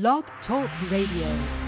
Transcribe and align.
Blog 0.00 0.24
Talk 0.44 0.68
Radio. 0.90 1.63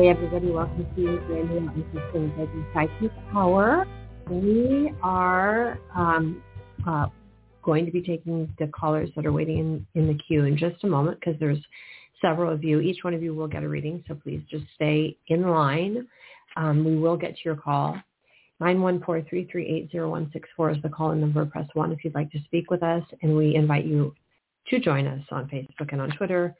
Hi, 0.00 0.06
everybody. 0.06 0.50
Welcome 0.50 0.86
to 0.96 1.18
Brandy 1.26 1.58
and 1.58 1.68
Interesting 1.76 2.30
Business 2.30 2.64
Psychic 2.72 3.12
Hour. 3.36 3.86
We 4.30 4.94
are 5.02 5.78
um, 5.94 6.42
uh, 6.86 7.08
going 7.62 7.84
to 7.84 7.92
be 7.92 8.00
taking 8.00 8.50
the 8.58 8.68
callers 8.68 9.10
that 9.14 9.26
are 9.26 9.32
waiting 9.32 9.58
in, 9.58 9.86
in 9.94 10.08
the 10.08 10.14
queue 10.14 10.46
in 10.46 10.56
just 10.56 10.82
a 10.84 10.86
moment 10.86 11.20
because 11.20 11.38
there's 11.38 11.62
several 12.18 12.50
of 12.50 12.64
you. 12.64 12.80
Each 12.80 13.04
one 13.04 13.12
of 13.12 13.22
you 13.22 13.34
will 13.34 13.46
get 13.46 13.62
a 13.62 13.68
reading, 13.68 14.02
so 14.08 14.14
please 14.14 14.40
just 14.50 14.64
stay 14.74 15.18
in 15.26 15.50
line. 15.50 16.08
Um, 16.56 16.82
we 16.82 16.96
will 16.96 17.18
get 17.18 17.34
to 17.34 17.40
your 17.44 17.56
call. 17.56 18.00
914-338-0164 18.62 20.76
is 20.76 20.82
the 20.82 20.88
call-in 20.88 21.20
number. 21.20 21.44
Press 21.44 21.68
1 21.74 21.92
if 21.92 22.04
you'd 22.04 22.14
like 22.14 22.30
to 22.30 22.40
speak 22.46 22.70
with 22.70 22.82
us, 22.82 23.02
and 23.20 23.36
we 23.36 23.54
invite 23.54 23.84
you 23.84 24.14
to 24.70 24.80
join 24.80 25.06
us 25.06 25.22
on 25.30 25.46
Facebook 25.48 25.92
and 25.92 26.00
on 26.00 26.10
Twitter. 26.16 26.56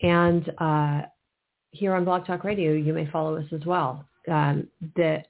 And 0.00 0.50
uh, 0.56 1.02
here 1.72 1.94
on 1.94 2.04
Blog 2.04 2.26
Talk 2.26 2.44
Radio, 2.44 2.72
you 2.72 2.92
may 2.92 3.06
follow 3.10 3.36
us 3.36 3.46
as 3.52 3.64
well. 3.64 4.04
Um, 4.30 4.66
the 4.96 5.22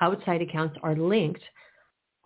outside 0.00 0.42
accounts 0.42 0.76
are 0.82 0.96
linked 0.96 1.42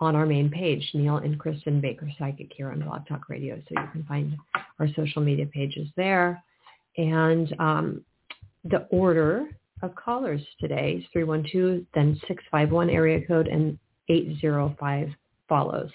on 0.00 0.14
our 0.14 0.26
main 0.26 0.48
page, 0.50 0.88
Neil 0.94 1.16
and 1.16 1.38
Kristin 1.38 1.80
Baker 1.80 2.08
Psychic 2.18 2.52
here 2.56 2.70
on 2.70 2.80
Blog 2.80 3.06
Talk 3.06 3.28
Radio. 3.28 3.56
So 3.56 3.80
you 3.80 3.88
can 3.92 4.04
find 4.04 4.36
our 4.78 4.88
social 4.94 5.22
media 5.22 5.46
pages 5.46 5.88
there. 5.96 6.42
And 6.96 7.54
um, 7.58 8.04
the 8.64 8.86
order 8.90 9.48
of 9.82 9.94
callers 9.94 10.40
today 10.60 10.98
is 10.98 11.04
312, 11.12 11.84
then 11.94 12.14
651 12.26 12.90
area 12.90 13.26
code, 13.26 13.48
and 13.48 13.78
805 14.08 15.08
follows. 15.48 15.90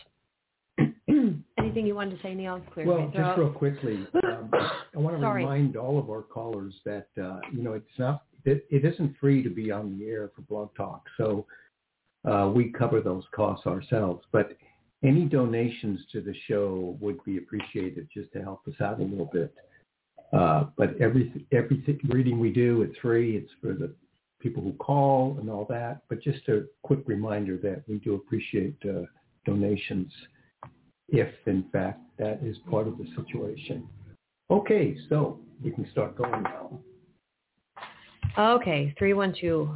Anything 1.63 1.87
you 1.87 1.95
wanted 1.95 2.17
to 2.17 2.21
say, 2.21 2.33
Neil? 2.33 2.61
Clear 2.73 2.85
well, 2.85 3.11
just 3.15 3.37
real 3.37 3.49
quickly, 3.49 4.05
um, 4.25 4.49
I 4.53 4.99
want 4.99 5.17
to 5.17 5.25
remind 5.25 5.77
all 5.77 5.97
of 5.97 6.09
our 6.09 6.21
callers 6.21 6.73
that 6.83 7.07
uh, 7.17 7.39
you 7.53 7.63
know 7.63 7.71
it's 7.71 7.87
not 7.97 8.25
it, 8.43 8.65
it 8.69 8.83
isn't 8.83 9.15
free 9.17 9.41
to 9.43 9.49
be 9.49 9.71
on 9.71 9.97
the 9.97 10.05
air 10.07 10.29
for 10.35 10.41
Blog 10.41 10.75
Talk, 10.75 11.05
so 11.15 11.45
uh, 12.29 12.51
we 12.53 12.73
cover 12.73 12.99
those 12.99 13.23
costs 13.33 13.65
ourselves. 13.65 14.25
But 14.33 14.57
any 15.05 15.23
donations 15.23 16.01
to 16.11 16.19
the 16.19 16.35
show 16.49 16.97
would 16.99 17.23
be 17.23 17.37
appreciated 17.37 18.09
just 18.13 18.33
to 18.33 18.41
help 18.41 18.67
us 18.67 18.75
out 18.81 18.99
a 18.99 19.03
little 19.03 19.29
bit. 19.31 19.55
Uh, 20.33 20.65
but 20.77 20.99
every 20.99 21.45
every 21.53 21.81
reading 22.09 22.39
we 22.41 22.51
do, 22.51 22.81
it's 22.81 22.97
free. 22.97 23.37
It's 23.37 23.51
for 23.61 23.73
the 23.73 23.93
people 24.41 24.61
who 24.61 24.73
call 24.73 25.37
and 25.39 25.49
all 25.49 25.65
that. 25.69 26.01
But 26.09 26.21
just 26.21 26.45
a 26.49 26.65
quick 26.81 26.99
reminder 27.05 27.55
that 27.59 27.83
we 27.87 27.99
do 27.99 28.15
appreciate 28.15 28.75
uh, 28.83 29.03
donations 29.45 30.11
if 31.09 31.29
in 31.45 31.65
fact 31.71 31.99
that 32.17 32.39
is 32.43 32.57
part 32.69 32.87
of 32.87 32.97
the 32.97 33.05
situation. 33.15 33.87
Okay, 34.49 34.95
so 35.09 35.39
we 35.63 35.71
can 35.71 35.89
start 35.91 36.17
going 36.17 36.43
now. 36.43 36.79
Okay, 38.37 38.93
312 38.97 39.69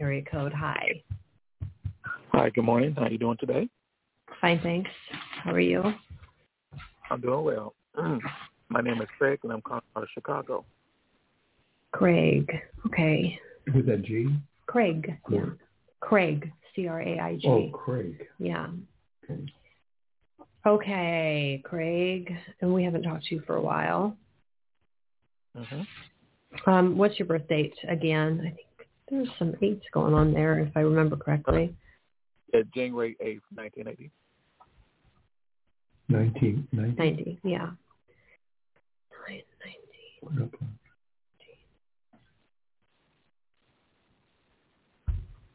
area 0.00 0.22
code. 0.30 0.52
Hi. 0.52 1.02
Hi, 2.32 2.50
good 2.50 2.64
morning. 2.64 2.94
How 2.96 3.04
are 3.04 3.10
you 3.10 3.18
doing 3.18 3.36
today? 3.38 3.68
Fine, 4.40 4.60
thanks. 4.62 4.90
How 5.42 5.52
are 5.52 5.60
you? 5.60 5.82
I'm 7.10 7.20
doing 7.20 7.44
well. 7.44 7.74
My 8.68 8.80
name 8.80 9.00
is 9.00 9.08
Craig, 9.18 9.40
and 9.42 9.52
I'm 9.52 9.62
calling 9.62 9.82
out 9.96 10.02
of 10.02 10.08
Chicago. 10.14 10.64
Craig. 11.92 12.50
Okay. 12.86 13.38
With 13.74 13.86
that 13.86 14.02
G? 14.02 14.28
Craig. 14.66 15.18
Yeah. 15.30 15.40
Craig. 15.40 15.58
Craig. 16.00 16.52
C-R-A-I-G. 16.76 17.48
Oh, 17.48 17.70
Craig. 17.70 18.26
Yeah. 18.38 18.68
Okay. 19.24 19.52
Okay, 20.68 21.62
Craig. 21.64 22.30
And 22.60 22.74
we 22.74 22.84
haven't 22.84 23.02
talked 23.02 23.24
to 23.26 23.34
you 23.34 23.42
for 23.46 23.56
a 23.56 23.60
while. 23.60 24.14
Mm-hmm. 25.56 26.70
Um, 26.70 26.98
what's 26.98 27.18
your 27.18 27.26
birth 27.26 27.48
date 27.48 27.74
again? 27.88 28.40
I 28.42 28.50
think 28.50 28.68
there's 29.10 29.28
some 29.38 29.54
eights 29.62 29.86
going 29.94 30.12
on 30.12 30.34
there, 30.34 30.58
if 30.58 30.76
I 30.76 30.80
remember 30.80 31.16
correctly. 31.16 31.74
Yeah, 32.52 32.60
January 32.74 33.16
8th, 33.24 33.40
1980. 33.54 34.10
1990. 36.08 36.96
90, 36.98 37.40
yeah. 37.44 37.70
990. 40.22 40.58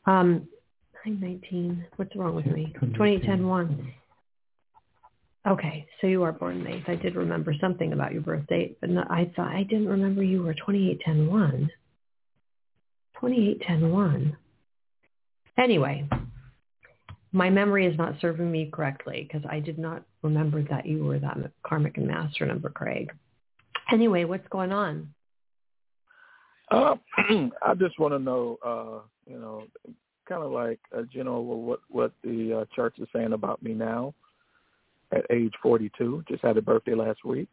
Um, 0.07 0.47
919. 1.06 1.85
What's 1.97 2.16
wrong 2.16 2.35
with 2.35 2.47
me? 2.47 2.74
2010 2.80 3.47
1. 3.47 3.94
Okay, 5.46 5.86
so 6.00 6.08
you 6.08 6.24
are 6.24 6.31
born 6.31 6.64
May. 6.64 6.81
I 6.88 6.96
did 6.96 7.16
remember 7.16 7.54
something 7.59 7.92
about 7.92 8.14
your 8.14 8.22
birth 8.22 8.48
date, 8.48 8.78
but 8.80 8.90
no, 8.90 9.04
I 9.09 9.30
thought 9.36 9.52
I 9.52 9.64
didn't 9.64 9.90
remember 9.90 10.24
you 10.24 10.42
were 10.42 10.54
2810 10.54 11.30
1. 11.30 11.70
2810 13.20 13.92
1. 13.92 14.38
Anyway, 15.58 16.08
my 17.34 17.50
memory 17.50 17.86
is 17.86 17.98
not 17.98 18.16
serving 18.22 18.50
me 18.50 18.70
correctly 18.72 19.28
because 19.28 19.46
I 19.50 19.59
did 19.59 19.78
not 19.78 20.04
remember 20.22 20.64
that 20.64 20.86
you 20.86 21.04
were 21.04 21.20
that 21.20 21.38
karmic 21.62 21.98
and 21.98 22.08
master 22.08 22.46
number, 22.46 22.70
Craig. 22.70 23.12
Anyway, 23.92 24.24
what's 24.24 24.48
going 24.48 24.72
on? 24.72 25.14
Uh, 26.72 26.96
I 27.62 27.74
just 27.78 28.00
want 28.00 28.14
to 28.14 28.20
know, 28.20 28.58
uh, 28.66 29.00
you 29.30 29.38
know, 29.38 29.66
kind 30.28 30.42
of 30.42 30.54
like 30.54 30.80
a 30.94 31.04
general 31.04 31.44
what 31.44 31.81
what 31.90 32.14
the 32.24 32.62
uh, 32.62 32.66
church 32.74 32.96
is 32.98 33.10
saying 33.14 33.34
about 33.34 33.62
me 33.62 33.74
now 33.74 34.14
at 35.13 35.25
age 35.29 35.53
42. 35.62 36.24
Just 36.28 36.44
had 36.44 36.57
a 36.57 36.62
birthday 36.62 36.96
last 36.96 37.24
week. 37.24 37.50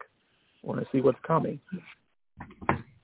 Want 0.62 0.80
to 0.80 0.86
see 0.92 1.00
what's 1.00 1.18
coming. 1.26 1.60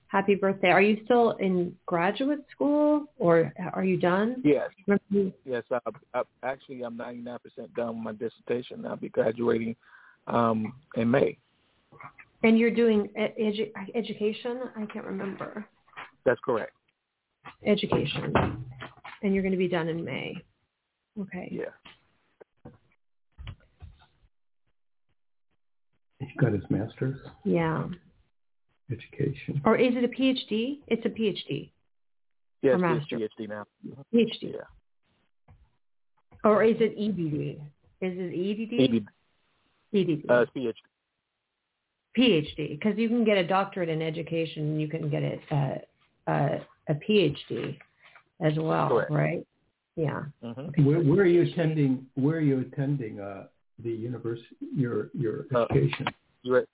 Happy 0.07 0.35
birthday. 0.35 0.69
Are 0.69 0.81
you 0.81 1.01
still 1.05 1.31
in 1.33 1.75
graduate 1.85 2.45
school 2.51 3.05
or 3.17 3.51
are 3.73 3.83
you 3.83 3.97
done? 3.97 4.41
Yes, 4.43 4.69
you- 5.09 5.33
yes. 5.45 5.63
I, 5.71 5.79
I, 6.13 6.21
actually, 6.43 6.83
I'm 6.83 6.97
99% 6.97 7.39
done 7.75 7.87
with 7.95 8.03
my 8.03 8.13
dissertation. 8.13 8.85
I'll 8.85 8.95
be 8.95 9.09
graduating 9.09 9.75
um, 10.27 10.73
in 10.95 11.11
May. 11.11 11.37
And 12.43 12.57
you're 12.57 12.71
doing 12.71 13.09
edu- 13.19 13.71
education? 13.95 14.61
I 14.75 14.85
can't 14.85 15.05
remember. 15.05 15.65
That's 16.25 16.39
correct. 16.45 16.73
Education. 17.65 18.33
And 19.23 19.33
you're 19.33 19.41
going 19.43 19.51
to 19.51 19.57
be 19.57 19.67
done 19.67 19.87
in 19.87 20.03
May. 20.05 20.35
Okay. 21.19 21.49
Yeah. 21.51 21.65
He 26.31 26.37
got 26.39 26.53
his 26.53 26.63
master's 26.69 27.19
Yeah. 27.43 27.87
education. 28.91 29.61
Or 29.65 29.75
is 29.77 29.95
it 29.95 30.03
a 30.03 30.07
PhD? 30.07 30.79
It's 30.87 31.05
a 31.05 31.09
PhD. 31.09 31.71
Yes, 32.61 32.73
Or 32.81 32.85
it's 32.85 33.11
master. 33.11 33.17
PhD 33.19 33.47
now. 33.49 33.65
PhD. 34.13 34.53
Yeah. 34.53 34.61
Or 36.43 36.63
is 36.63 36.75
it 36.79 36.97
EBD? 36.97 37.55
Is 38.01 38.13
it 38.17 38.33
EDD? 38.33 39.05
ED, 39.93 40.07
EDD. 40.11 40.25
uh, 40.29 40.45
PhD. 40.55 40.73
PhD. 42.17 42.69
Because 42.79 42.97
you 42.97 43.07
can 43.09 43.23
get 43.23 43.37
a 43.37 43.45
doctorate 43.47 43.89
in 43.89 44.01
education 44.01 44.63
and 44.63 44.81
you 44.81 44.87
can 44.87 45.09
get 45.09 45.23
a, 45.23 45.39
a, 45.51 45.81
a, 46.31 46.61
a 46.89 46.93
PhD 46.95 47.77
as 48.41 48.53
well, 48.57 48.89
Correct. 48.89 49.11
right? 49.11 49.47
Yeah. 49.95 50.23
hmm 50.43 50.83
Where, 50.85 50.99
where 50.99 51.21
are 51.21 51.25
you 51.25 51.41
attending? 51.43 52.05
Where 52.15 52.37
are 52.37 52.41
you 52.41 52.59
attending 52.59 53.19
uh, 53.19 53.47
the 53.79 53.91
university? 53.91 54.55
Your 54.75 55.09
your 55.13 55.45
Uh, 55.53 55.65
education? 55.71 56.07
US, 56.43 56.65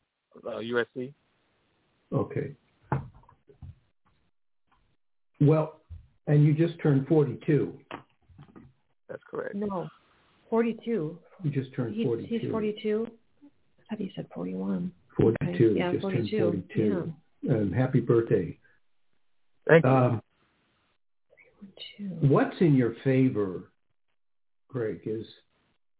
uh, 0.45 0.59
USC. 0.59 1.13
Okay. 2.11 2.55
Well, 5.41 5.79
And 6.25 6.45
you 6.45 6.53
just 6.53 6.79
turned 6.79 7.05
42. 7.09 7.77
That's 9.09 9.21
correct. 9.29 9.55
No, 9.55 9.89
42. 10.50 11.19
You 11.44 11.51
just 11.51 11.73
turned 11.73 11.95
He- 11.95 12.05
42. 12.05 12.39
He's 12.39 12.50
42. 12.50 13.07
I 13.07 13.83
thought 13.89 13.99
he 13.99 14.09
said 14.15 14.29
41. 14.33 14.94
42. 15.17 15.71
Okay. 15.71 15.77
Yeah, 15.79 15.91
just 15.91 16.01
42. 16.01 16.38
turned 16.38 16.69
42. 16.69 17.13
Um, 17.49 17.71
happy 17.73 17.99
birthday. 17.99 18.57
Thank 19.67 19.83
you. 19.83 19.89
Um, 19.91 20.21
what's 22.21 22.61
in 22.61 22.73
your 22.75 22.94
favor, 23.03 23.69
Greg, 24.69 25.01
is 25.06 25.27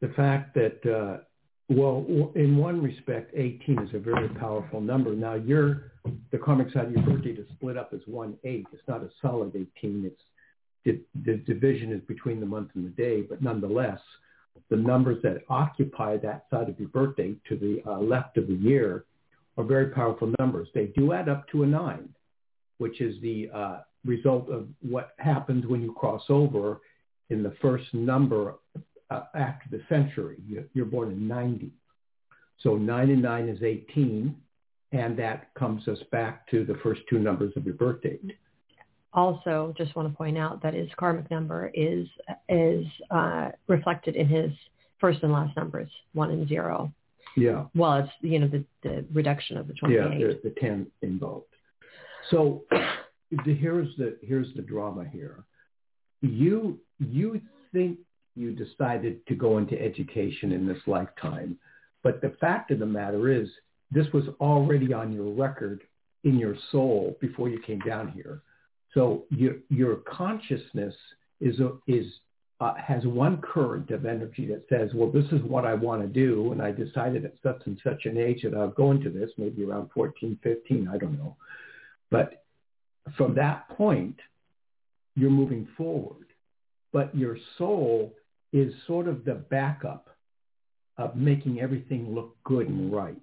the 0.04 0.10
fact 0.10 0.54
that, 0.54 0.86
uh, 0.86 1.24
well, 1.70 2.06
in 2.36 2.58
one 2.58 2.84
respect, 2.84 3.32
18 3.34 3.80
is 3.80 3.96
a 3.96 4.00
very 4.00 4.28
powerful 4.28 4.82
number. 4.82 5.16
Now, 5.16 5.36
your 5.36 5.94
the 6.32 6.38
karmic 6.38 6.74
side 6.74 6.88
of 6.88 6.92
your 6.92 7.04
birthday 7.04 7.30
is 7.30 7.48
split 7.54 7.78
up 7.78 7.94
as 7.94 8.02
one 8.06 8.38
eight. 8.44 8.66
It's 8.74 8.84
not 8.86 9.02
a 9.02 9.10
solid 9.22 9.56
18. 9.56 10.04
It's 10.06 10.22
it, 10.84 11.02
the 11.24 11.38
division 11.38 11.94
is 11.94 12.02
between 12.02 12.42
the 12.42 12.46
month 12.46 12.72
and 12.76 12.86
the 12.86 12.90
day, 12.90 13.22
but 13.22 13.42
nonetheless, 13.42 14.02
the 14.70 14.76
numbers 14.76 15.20
that 15.24 15.44
occupy 15.48 16.18
that 16.18 16.48
side 16.52 16.68
of 16.68 16.78
your 16.78 16.90
birthday 16.90 17.34
to 17.48 17.56
the 17.56 17.82
uh, 17.90 18.00
left 18.00 18.38
of 18.38 18.48
the 18.48 18.56
year 18.56 19.06
are 19.58 19.64
very 19.64 19.88
powerful 19.88 20.34
numbers. 20.38 20.68
They 20.74 20.88
do 20.88 21.14
add 21.14 21.30
up 21.30 21.48
to 21.54 21.64
a 21.64 21.66
nine, 21.66 22.10
which 22.78 23.00
is 23.00 23.22
the 23.22 23.50
uh, 23.56 23.78
result 24.04 24.50
of 24.50 24.68
what 24.82 25.14
happens 25.20 25.66
when 25.66 25.82
you 25.82 25.94
cross 25.94 26.24
over 26.28 26.82
in 27.30 27.42
the 27.42 27.54
first 27.62 27.86
number 27.94 28.56
uh, 29.10 29.24
after 29.36 29.70
the 29.70 29.82
century. 29.90 30.38
You- 30.48 30.70
You're 30.74 30.86
born 30.86 31.12
in 31.12 31.28
90. 31.28 31.72
So 32.60 32.78
9 32.78 33.10
and 33.10 33.22
9 33.22 33.50
is 33.50 33.62
18, 33.62 34.36
and 34.92 35.18
that 35.18 35.54
comes 35.56 35.88
us 35.88 36.02
back 36.12 36.48
to 36.52 36.64
the 36.66 36.76
first 36.76 37.02
two 37.10 37.20
numbers 37.20 37.54
of 37.58 37.66
your 37.66 37.76
birth 37.76 38.02
date. 38.02 38.22
Also, 39.14 39.74
just 39.78 39.96
want 39.96 40.10
to 40.10 40.16
point 40.18 40.38
out 40.38 40.62
that 40.64 40.74
his 40.74 40.90
karmic 40.98 41.30
number 41.30 41.70
is 41.76 42.08
is 42.50 42.86
uh, 43.12 43.52
reflected 43.68 44.16
in 44.16 44.28
his 44.28 44.52
first 45.00 45.22
and 45.22 45.32
last 45.32 45.56
numbers, 45.56 45.90
one 46.14 46.32
and 46.32 46.48
zero. 46.48 46.92
Yeah, 47.36 47.66
Well, 47.76 47.98
it's 47.98 48.12
you 48.22 48.40
know 48.40 48.48
the, 48.48 48.64
the 48.84 49.06
reduction 49.14 49.58
of 49.58 49.68
the 49.68 49.74
yeah, 49.90 50.04
28. 50.06 50.20
there's 50.20 50.44
the 50.44 50.50
10 50.60 50.88
involved. 51.02 51.46
So 52.32 52.64
the, 52.70 53.54
here's 53.54 53.96
the 53.98 54.18
here's 54.22 54.54
the 54.56 54.62
drama 54.62 55.06
here. 55.12 55.44
You 56.22 56.80
you 57.00 57.42
think 57.72 58.00
you 58.36 58.52
decided 58.52 59.26
to 59.28 59.36
go 59.36 59.58
into 59.58 59.80
education 59.80 60.52
in 60.52 60.68
this 60.68 60.82
lifetime, 60.88 61.58
but 62.04 62.22
the 62.22 62.36
fact 62.42 62.72
of 62.72 62.80
the 62.80 62.86
matter 62.86 63.32
is 63.32 63.50
this 63.92 64.08
was 64.14 64.26
already 64.40 64.94
on 64.94 65.12
your 65.12 65.32
record 65.34 65.82
in 66.24 66.38
your 66.38 66.56
soul 66.72 67.16
before 67.22 67.50
you 67.50 67.60
came 67.60 67.80
down 67.80 68.12
here. 68.12 68.42
So 68.94 69.24
your 69.30 69.56
your 69.70 69.98
consciousness 69.98 70.96
is 71.40 71.60
a, 71.60 71.72
is 71.88 72.06
uh, 72.60 72.74
has 72.76 73.06
one 73.06 73.42
current 73.42 73.90
of 73.92 74.06
energy 74.06 74.46
that 74.48 74.64
says, 74.70 74.92
well, 74.94 75.12
this 75.12 75.26
is 75.32 75.42
what 75.42 75.66
I 75.66 75.74
want 75.74 76.02
to 76.02 76.08
do, 76.08 76.52
and 76.52 76.62
I 76.62 76.72
decided 76.72 77.26
at 77.26 77.34
such 77.44 77.62
and 77.66 77.80
such 77.84 78.06
an 78.06 78.18
age 78.18 78.44
that 78.44 78.54
I'll 78.54 78.70
go 78.70 78.92
into 78.92 79.10
this, 79.10 79.32
maybe 79.38 79.64
around 79.64 79.90
14, 79.94 80.40
15, 80.42 80.88
I 80.88 80.98
don't 80.98 81.18
know. 81.18 81.36
But 82.10 82.46
from 83.18 83.36
that 83.36 83.68
point, 83.70 84.16
you're 85.16 85.30
moving 85.30 85.68
forward. 85.76 86.28
But 86.94 87.14
your 87.16 87.38
soul 87.58 88.14
is 88.54 88.74
sort 88.88 89.08
of 89.08 89.26
the 89.26 89.34
backup 89.34 90.10
of 90.98 91.16
making 91.16 91.60
everything 91.60 92.14
look 92.14 92.38
good 92.44 92.70
and 92.70 92.94
right. 92.94 93.18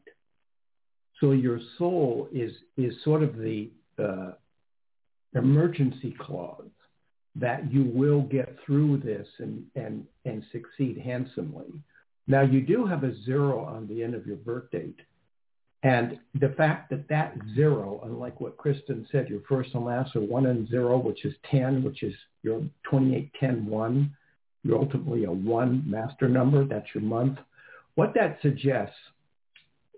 So 1.21 1.31
your 1.33 1.61
soul 1.79 2.29
is 2.33 2.53
is 2.77 2.93
sort 3.05 3.23
of 3.23 3.37
the 3.37 3.71
uh, 3.99 4.33
emergency 5.35 6.15
clause 6.19 6.69
that 7.37 7.73
you 7.73 7.85
will 7.85 8.23
get 8.23 8.57
through 8.67 8.99
this 8.99 9.27
and, 9.39 9.65
and, 9.77 10.05
and 10.25 10.43
succeed 10.51 10.99
handsomely. 10.99 11.67
Now 12.27 12.43
you 12.43 12.61
do 12.61 12.87
have 12.87 13.05
a 13.05 13.15
zero 13.23 13.65
on 13.65 13.87
the 13.87 14.03
end 14.03 14.15
of 14.15 14.27
your 14.27 14.37
birth 14.37 14.71
date. 14.73 15.01
And 15.83 16.19
the 16.39 16.51
fact 16.51 16.91
that 16.91 17.09
that 17.09 17.37
zero, 17.55 18.01
unlike 18.05 18.41
what 18.41 18.59
Kristin 18.59 19.07
said, 19.11 19.29
your 19.29 19.41
first 19.49 19.71
and 19.75 19.85
last 19.85 20.15
are 20.15 20.21
one 20.21 20.47
and 20.47 20.69
zero, 20.69 20.99
which 20.99 21.25
is 21.25 21.35
10, 21.51 21.83
which 21.83 22.03
is 22.03 22.15
your 22.43 22.63
28, 22.83 23.31
10, 23.41 23.67
1, 23.67 24.17
you're 24.63 24.79
ultimately 24.79 25.25
a 25.25 25.33
one 25.33 25.83
master 25.87 26.29
number. 26.29 26.65
That's 26.65 26.87
your 26.95 27.05
month. 27.05 27.39
What 27.95 28.15
that 28.15 28.39
suggests, 28.43 28.97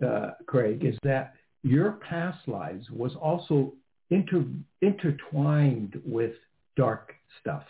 uh, 0.04 0.32
Craig, 0.46 0.84
is 0.84 0.96
that 1.02 1.34
your 1.62 1.92
past 2.08 2.46
lives 2.48 2.90
was 2.90 3.14
also 3.14 3.72
inter- 4.10 4.46
intertwined 4.80 6.00
with 6.04 6.32
dark 6.76 7.14
stuff. 7.40 7.64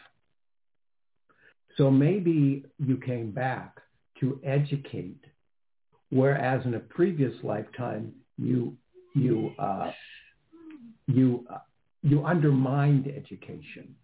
So 1.76 1.90
maybe 1.90 2.64
you 2.78 2.96
came 2.98 3.30
back 3.30 3.80
to 4.20 4.38
educate, 4.44 5.24
whereas 6.10 6.64
in 6.66 6.74
a 6.74 6.80
previous 6.80 7.32
lifetime 7.42 8.12
you 8.38 8.76
you 9.14 9.52
uh, 9.58 9.90
you 11.06 11.46
uh, 11.50 11.58
you 12.02 12.24
undermined 12.24 13.06
education. 13.06 13.94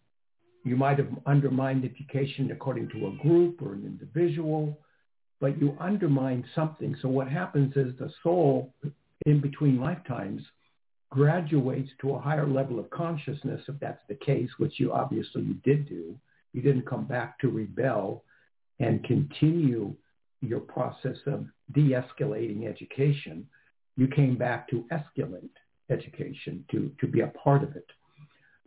You 0.69 0.77
might 0.77 0.99
have 0.99 1.09
undermined 1.27 1.85
education 1.85 2.51
according 2.53 2.91
to 2.91 3.07
a 3.07 3.23
group 3.23 3.63
or 3.63 3.73
an 3.73 3.85
individual, 3.87 4.79
but 5.41 5.61
you 5.61 5.77
undermined 5.81 6.45
something. 6.55 6.95
So 7.01 7.09
what 7.09 7.29
happens 7.29 7.75
is 7.77 7.97
the 7.99 8.13
soul 8.23 8.75
in 9.27 9.41
between 9.41 9.81
lifetimes 9.81 10.43
graduates 11.11 11.91
to 12.01 12.15
a 12.15 12.21
higher 12.21 12.47
level 12.47 12.79
of 12.79 12.91
consciousness, 12.91 13.63
if 13.67 13.81
that's 13.81 14.03
the 14.09 14.15
case, 14.15 14.51
which 14.59 14.79
you 14.79 14.93
obviously 14.93 15.43
you 15.43 15.55
did 15.65 15.89
do. 15.89 16.15
You 16.53 16.63
didn't 16.63 16.87
come 16.87 17.07
back 17.07 17.39
to 17.41 17.49
rebel 17.49 18.25
and 18.79 19.03
continue 19.05 19.95
your 20.41 20.61
process 20.61 21.17
of 21.27 21.47
de-escalating 21.73 22.69
education. 22.69 23.47
You 23.97 24.07
came 24.07 24.37
back 24.37 24.69
to 24.69 24.85
escalate 24.93 25.51
education, 25.91 26.65
to, 26.71 26.93
to 27.01 27.07
be 27.07 27.21
a 27.21 27.29
part 27.29 27.63
of 27.63 27.75
it. 27.75 27.87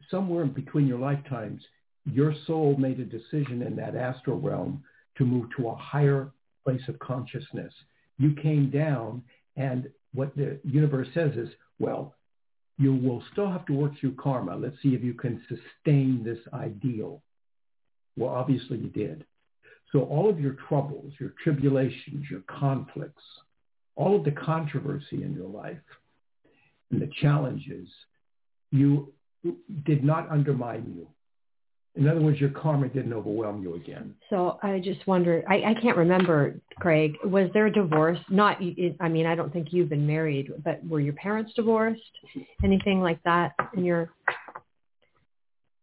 Somewhere 0.09 0.43
in 0.43 0.51
between 0.51 0.87
your 0.87 0.99
lifetimes, 0.99 1.61
your 2.05 2.33
soul 2.47 2.75
made 2.77 2.99
a 2.99 3.05
decision 3.05 3.61
in 3.61 3.75
that 3.75 3.95
astral 3.95 4.39
realm 4.39 4.83
to 5.17 5.25
move 5.25 5.47
to 5.57 5.69
a 5.69 5.75
higher 5.75 6.31
place 6.63 6.81
of 6.87 6.97
consciousness. 6.99 7.73
You 8.17 8.33
came 8.33 8.69
down 8.69 9.23
and 9.55 9.89
what 10.13 10.35
the 10.35 10.59
universe 10.63 11.07
says 11.13 11.31
is, 11.35 11.49
well, 11.79 12.15
you 12.77 12.95
will 12.95 13.23
still 13.31 13.49
have 13.49 13.65
to 13.67 13.73
work 13.73 13.93
through 13.99 14.15
karma. 14.15 14.55
Let's 14.55 14.81
see 14.81 14.89
if 14.89 15.03
you 15.03 15.13
can 15.13 15.41
sustain 15.47 16.23
this 16.23 16.39
ideal. 16.53 17.21
Well, 18.17 18.29
obviously 18.29 18.77
you 18.79 18.89
did. 18.89 19.25
So 19.91 20.01
all 20.01 20.29
of 20.29 20.39
your 20.39 20.55
troubles, 20.67 21.13
your 21.19 21.33
tribulations, 21.43 22.25
your 22.29 22.41
conflicts, 22.47 23.23
all 23.95 24.15
of 24.15 24.23
the 24.23 24.31
controversy 24.31 25.23
in 25.23 25.33
your 25.33 25.49
life 25.49 25.77
and 26.89 27.01
the 27.01 27.09
challenges, 27.21 27.87
you 28.71 29.13
did 29.85 30.03
not 30.03 30.29
undermine 30.31 30.93
you. 30.95 31.07
In 31.95 32.07
other 32.07 32.21
words, 32.21 32.39
your 32.39 32.51
karma 32.51 32.87
didn't 32.87 33.11
overwhelm 33.11 33.61
you 33.61 33.75
again. 33.75 34.15
So 34.29 34.57
I 34.63 34.79
just 34.79 35.05
wonder, 35.07 35.43
I, 35.49 35.55
I 35.71 35.73
can't 35.81 35.97
remember, 35.97 36.55
Craig, 36.79 37.17
was 37.25 37.49
there 37.53 37.65
a 37.65 37.71
divorce? 37.71 38.17
Not, 38.29 38.59
I 39.01 39.09
mean, 39.09 39.25
I 39.25 39.35
don't 39.35 39.51
think 39.51 39.73
you've 39.73 39.89
been 39.89 40.07
married, 40.07 40.53
but 40.63 40.81
were 40.87 41.01
your 41.01 41.13
parents 41.13 41.51
divorced? 41.53 42.01
Anything 42.63 43.01
like 43.01 43.21
that 43.23 43.53
in 43.75 43.83
your, 43.83 44.09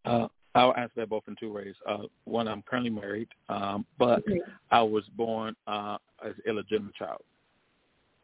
Uh, 0.07 0.29
I'll 0.55 0.75
answer 0.77 0.95
that 0.97 1.11
both 1.11 1.25
in 1.29 1.37
two 1.39 1.53
ways. 1.53 1.75
Uh, 1.87 2.05
one, 2.25 2.49
I'm 2.49 2.63
currently 2.63 2.91
married, 2.91 3.29
um, 3.51 3.85
but 3.99 4.23
I 4.71 4.81
was 4.81 5.05
born 5.15 5.55
uh, 5.67 5.99
as 6.25 6.33
illegitimate 6.47 6.95
child. 6.95 7.21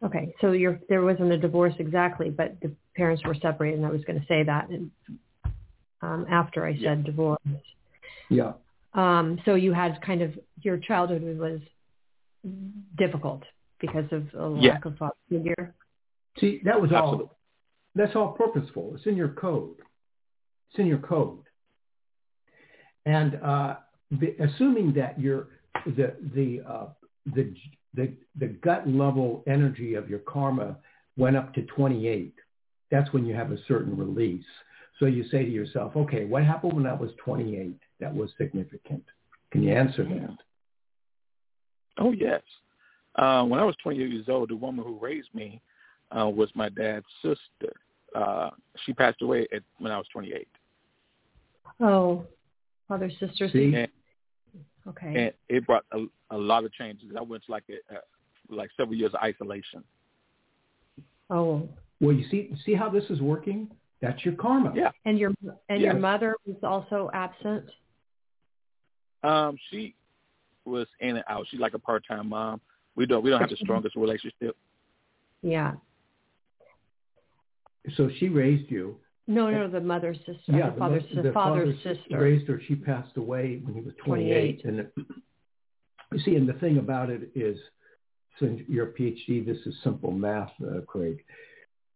okay, 0.02 0.34
so 0.40 0.52
your, 0.52 0.80
there 0.88 1.02
wasn't 1.02 1.30
a 1.32 1.38
divorce 1.38 1.74
exactly, 1.78 2.30
but 2.30 2.56
the 2.62 2.74
parents 2.96 3.22
were 3.26 3.34
separated 3.34 3.78
and 3.78 3.86
I 3.86 3.90
was 3.90 4.04
going 4.04 4.18
to 4.18 4.26
say 4.26 4.42
that 4.42 4.70
and, 4.70 4.90
um, 6.04 6.26
after 6.30 6.66
I 6.66 6.78
said 6.82 7.04
divorce. 7.04 7.40
Yeah. 8.28 8.52
Um, 8.94 9.40
so 9.44 9.54
you 9.54 9.72
had 9.72 10.00
kind 10.02 10.22
of, 10.22 10.30
your 10.62 10.76
childhood 10.78 11.22
was 11.38 11.60
difficult 12.96 13.42
because 13.80 14.04
of 14.12 14.22
a 14.38 14.46
lack 14.46 14.62
Yeah. 14.84 14.90
of 14.90 14.96
father 14.98 15.14
figure. 15.28 15.74
See, 16.38 16.60
that 16.64 16.80
was 16.80 16.92
Absolutely. 16.92 17.26
all. 17.26 17.38
That's 17.94 18.16
all 18.16 18.32
purposeful. 18.32 18.92
It's 18.94 19.06
in 19.06 19.16
your 19.16 19.28
code. 19.28 19.76
It's 20.70 20.78
in 20.78 20.86
your 20.86 20.98
code. 20.98 21.44
And 23.06 23.36
uh, 23.36 23.76
the, 24.10 24.34
assuming 24.40 24.92
that 24.94 25.20
your 25.20 25.48
the 25.86 26.14
the 26.34 26.62
uh, 26.68 26.86
the 27.34 27.54
the 27.94 28.12
the 28.38 28.46
gut 28.46 28.88
level 28.88 29.44
energy 29.46 29.94
of 29.94 30.08
your 30.10 30.20
karma 30.20 30.76
went 31.16 31.36
up 31.36 31.54
to 31.54 31.62
28, 31.62 32.34
that's 32.90 33.12
when 33.12 33.24
you 33.24 33.34
have 33.34 33.52
a 33.52 33.58
certain 33.68 33.96
release. 33.96 34.44
So 34.98 35.06
you 35.06 35.24
say 35.28 35.44
to 35.44 35.50
yourself, 35.50 35.96
okay, 35.96 36.24
what 36.24 36.44
happened 36.44 36.74
when 36.74 36.86
I 36.86 36.94
was 36.94 37.10
28 37.24 37.76
that 38.00 38.14
was 38.14 38.30
significant? 38.38 39.02
Can 39.50 39.62
you 39.62 39.74
answer 39.74 40.04
that? 40.04 40.36
Oh 41.98 42.12
yes. 42.12 42.42
Uh, 43.16 43.44
when 43.44 43.60
I 43.60 43.64
was 43.64 43.76
28 43.82 44.10
years 44.10 44.28
old, 44.28 44.50
the 44.50 44.56
woman 44.56 44.84
who 44.84 44.98
raised 44.98 45.32
me 45.34 45.60
uh, 46.16 46.28
was 46.28 46.48
my 46.54 46.68
dad's 46.68 47.06
sister. 47.22 47.72
Uh, 48.14 48.50
she 48.84 48.92
passed 48.92 49.22
away 49.22 49.46
at, 49.52 49.62
when 49.78 49.92
I 49.92 49.98
was 49.98 50.06
28. 50.12 50.46
Oh, 51.80 52.24
Father, 52.88 53.10
sister. 53.18 53.46
And, 53.54 53.88
Okay. 54.86 55.06
and 55.06 55.32
it 55.48 55.66
brought 55.66 55.84
a, 55.92 56.04
a 56.30 56.36
lot 56.36 56.64
of 56.64 56.72
changes. 56.72 57.08
I 57.16 57.22
went 57.22 57.44
to 57.46 57.52
like 57.52 57.64
a, 57.70 57.94
a, 57.94 57.98
like 58.54 58.70
several 58.76 58.96
years 58.96 59.14
of 59.14 59.20
isolation. 59.22 59.82
oh, 61.30 61.68
Well, 62.00 62.14
you 62.14 62.28
see, 62.28 62.54
see 62.66 62.74
how 62.74 62.90
this 62.90 63.04
is 63.08 63.20
working? 63.20 63.70
That's 64.04 64.24
your 64.24 64.34
karma. 64.34 64.72
Yeah. 64.74 64.90
and 65.04 65.18
your 65.18 65.32
and 65.68 65.80
your 65.80 65.94
mother 65.94 66.36
was 66.46 66.56
also 66.62 67.10
absent. 67.14 67.64
Um, 69.22 69.56
she 69.70 69.94
was 70.64 70.86
in 71.00 71.16
and 71.16 71.24
out. 71.28 71.46
She's 71.50 71.60
like 71.60 71.74
a 71.74 71.78
part-time 71.78 72.28
mom. 72.28 72.60
We 72.96 73.06
don't 73.06 73.22
we 73.22 73.30
don't 73.30 73.40
have 73.40 73.50
the 73.50 73.56
strongest 73.56 73.96
relationship. 73.96 74.56
Yeah. 75.42 75.72
So 77.96 78.10
she 78.18 78.28
raised 78.28 78.70
you. 78.70 78.96
No, 79.26 79.50
no, 79.50 79.68
the 79.68 79.80
mother's 79.80 80.18
sister. 80.18 80.36
Yeah, 80.48 80.70
the 80.70 80.78
father's, 80.78 81.02
mo- 81.14 81.22
the 81.22 81.32
father's 81.32 81.76
father 81.82 81.96
sister. 81.96 82.18
raised 82.18 82.46
her. 82.48 82.60
She 82.66 82.74
passed 82.74 83.16
away 83.16 83.60
when 83.64 83.74
he 83.74 83.80
was 83.80 83.94
28. 84.04 84.62
28. 84.62 84.64
And 84.64 84.80
it, 84.80 84.92
you 86.12 86.18
see, 86.18 86.36
and 86.36 86.46
the 86.46 86.52
thing 86.54 86.76
about 86.76 87.08
it 87.08 87.30
is, 87.34 87.58
since 88.38 88.60
you're 88.68 88.88
a 88.88 88.92
PhD, 88.92 89.44
this 89.46 89.56
is 89.64 89.74
simple 89.82 90.10
math, 90.10 90.52
uh, 90.62 90.80
Craig. 90.86 91.24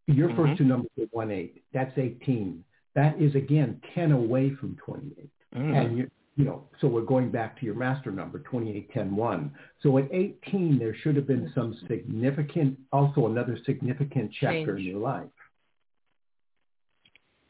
Your 0.08 0.30
Mhm. 0.30 0.36
first 0.36 0.58
two 0.58 0.64
numbers 0.64 0.90
are 0.98 1.04
one 1.12 1.30
eight. 1.30 1.62
That's 1.72 1.96
18. 1.98 2.64
That 2.94 3.20
is 3.20 3.34
again 3.34 3.80
10 3.94 4.12
away 4.12 4.50
from 4.54 4.74
28. 4.76 5.30
Mm. 5.54 5.76
And 5.76 5.98
you, 5.98 6.10
you 6.36 6.44
know, 6.44 6.68
so 6.80 6.88
we're 6.88 7.02
going 7.02 7.30
back 7.30 7.58
to 7.58 7.66
your 7.66 7.74
master 7.74 8.10
number, 8.10 8.38
2810-1. 8.40 9.50
So 9.80 9.98
at 9.98 10.08
18, 10.12 10.78
there 10.78 10.94
should 10.94 11.16
have 11.16 11.26
been 11.26 11.50
some 11.54 11.74
significant, 11.88 12.78
also 12.92 13.26
another 13.26 13.58
significant 13.64 14.32
chapter 14.32 14.76
Change. 14.76 14.80
in 14.80 14.84
your 14.86 15.00
life. 15.00 15.28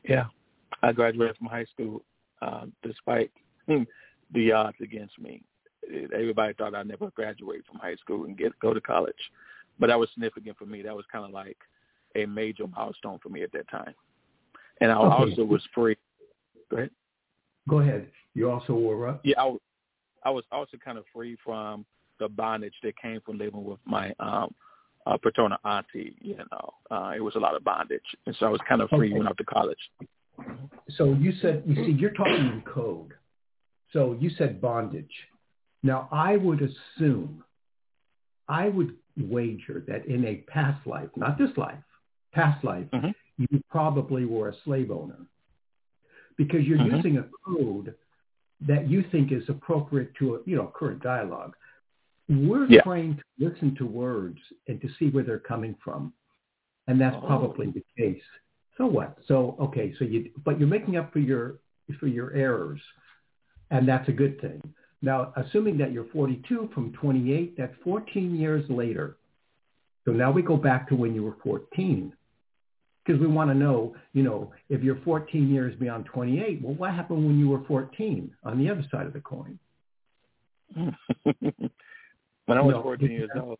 Yeah, 0.05 0.27
I 0.83 0.93
graduated 0.93 1.37
from 1.37 1.49
high 1.49 1.67
school 1.67 2.05
uh, 2.41 2.67
despite 2.83 3.31
hmm, 3.67 3.83
the 4.33 4.53
odds 4.53 4.81
against 4.81 5.19
me. 5.19 5.43
Everybody 6.13 6.55
thought 6.55 6.75
I'd 6.75 6.89
never 6.89 7.11
graduate 7.11 7.65
from 7.67 7.79
high 7.79 7.97
school 7.97 8.25
and 8.25 8.37
get 8.37 8.59
go 8.61 8.73
to 8.75 8.81
college, 8.81 9.33
but 9.79 9.89
that 9.89 9.99
was 9.99 10.11
significant 10.13 10.57
for 10.57 10.67
me. 10.67 10.83
That 10.83 10.95
was 10.95 11.05
kind 11.11 11.25
of 11.25 11.31
like 11.31 11.59
a 12.17 12.27
major 12.27 12.67
milestone 12.67 13.19
for 13.23 13.29
me 13.29 13.43
at 13.43 13.53
that 13.53 13.69
time. 13.71 13.95
And 14.81 14.91
I 14.93 14.97
Okay. 14.97 15.31
also 15.33 15.45
was 15.45 15.65
free. 15.75 15.97
Go 16.71 16.77
ahead. 16.79 16.91
Go 17.69 17.81
ahead. 17.81 18.11
You 18.35 18.51
also 18.51 18.75
were 18.75 19.09
up. 19.09 19.21
Yeah, 19.25 19.41
I, 19.41 19.45
was- 19.47 19.61
I 20.25 20.31
was 20.31 20.45
also 20.53 20.77
kind 20.79 20.99
of 20.99 21.05
free 21.13 21.37
from 21.45 21.85
the 22.19 22.29
bondage 22.29 22.75
that 22.83 22.97
came 22.97 23.21
from 23.21 23.39
living 23.39 23.65
with 23.65 23.79
my 23.85 24.13
um 24.19 24.55
uh, 25.07 25.17
paternal 25.17 25.57
auntie. 25.65 26.15
You 26.21 26.37
know, 26.51 26.75
uh, 26.91 27.13
it 27.17 27.21
was 27.21 27.35
a 27.37 27.39
lot 27.39 27.55
of 27.55 27.65
bondage, 27.65 28.03
and 28.27 28.37
so 28.39 28.47
I 28.47 28.51
was 28.51 28.61
kind 28.69 28.83
of 28.83 28.91
free 28.91 29.09
Okay. 29.09 29.19
when 29.19 29.27
I 29.27 29.31
went 29.31 29.39
to 29.39 29.45
college. 29.45 29.79
So 30.97 31.15
you 31.15 31.33
said, 31.41 31.63
you 31.67 31.75
see, 31.77 31.93
you're 31.93 32.11
talking 32.13 32.35
in 32.35 32.63
code. 32.63 33.15
So 33.93 34.17
you 34.21 34.31
said 34.31 34.61
bondage. 34.61 35.13
Now 35.83 36.09
I 36.13 36.37
would 36.37 36.61
assume, 36.61 37.43
I 38.49 38.69
would 38.69 38.95
wager 39.17 39.85
that 39.89 40.07
in 40.07 40.25
a 40.27 40.37
past 40.49 40.87
life, 40.87 41.09
not 41.17 41.39
this 41.39 41.57
life, 41.57 41.79
past 42.33 42.63
life, 42.65 42.89
Mhm. 42.93 43.15
you 43.39 43.63
probably 43.71 44.25
were 44.25 44.49
a 44.49 44.55
slave 44.65 44.91
owner 44.91 45.19
because 46.37 46.67
you're 46.67 46.79
Mhm. 46.79 46.97
using 46.97 47.19
a 47.19 47.29
code 47.45 47.95
that 48.61 48.89
you 48.89 49.03
think 49.03 49.33
is 49.33 49.49
appropriate 49.49 50.15
to 50.17 50.37
a, 50.37 50.41
you 50.45 50.57
know, 50.57 50.67
current 50.69 51.03
dialogue. 51.03 51.57
We're 52.29 52.67
Yeah. 52.67 52.83
trained 52.83 53.19
to 53.19 53.25
listen 53.49 53.75
to 53.77 53.87
words 53.87 54.41
and 54.67 54.81
to 54.83 54.89
see 54.91 55.11
where 55.11 55.25
they're 55.25 55.39
coming 55.39 55.75
from. 55.77 56.13
And 56.87 57.01
that's 57.01 57.17
Oh. 57.17 57.27
probably 57.27 57.71
the 57.71 57.85
case. 57.97 58.25
So 58.77 58.87
what? 58.87 59.23
So 59.25 59.57
okay, 59.59 59.93
so 59.95 60.05
you 60.05 60.31
but 60.45 60.59
you're 60.59 60.69
making 60.69 60.97
up 60.97 61.13
for 61.13 61.21
your 61.21 61.59
for 61.99 62.07
your 62.07 62.33
errors. 62.33 62.83
And 63.71 63.87
that's 63.89 64.09
a 64.09 64.13
good 64.13 64.41
thing. 64.41 64.61
Now, 65.03 65.33
assuming 65.37 65.79
that 65.79 65.93
you're 65.93 66.05
42 66.05 66.69
from 66.69 66.93
28, 66.93 67.57
that's 67.57 67.75
14 67.83 68.35
years 68.35 68.69
later. 68.69 69.17
So 70.05 70.13
now 70.13 70.31
we 70.33 70.43
go 70.43 70.57
back 70.57 70.89
to 70.89 70.97
when 70.97 71.15
you 71.15 71.23
were 71.23 71.37
14. 71.43 72.13
Because 73.09 73.23
we 73.23 73.27
want 73.27 73.49
to 73.51 73.55
know, 73.55 73.97
you 74.13 74.23
know, 74.23 74.53
if 74.69 74.83
you're 74.83 75.01
14 75.03 75.51
years 75.51 75.75
beyond 75.77 76.05
28, 76.05 76.61
well, 76.63 76.75
what 76.75 76.91
happened 76.93 77.25
when 77.27 77.39
you 77.39 77.49
were 77.49 77.65
14 77.65 78.31
on 78.45 78.59
the 78.59 78.69
other 78.69 78.85
side 78.91 79.07
of 79.07 79.15
the 79.15 79.21
coin? 79.21 79.59
when 80.75 80.93
I 82.47 82.61
was 82.61 82.75
No, 82.75 82.83
14 82.83 83.11
years 83.11 83.31
have- 83.35 83.45
old, 83.45 83.59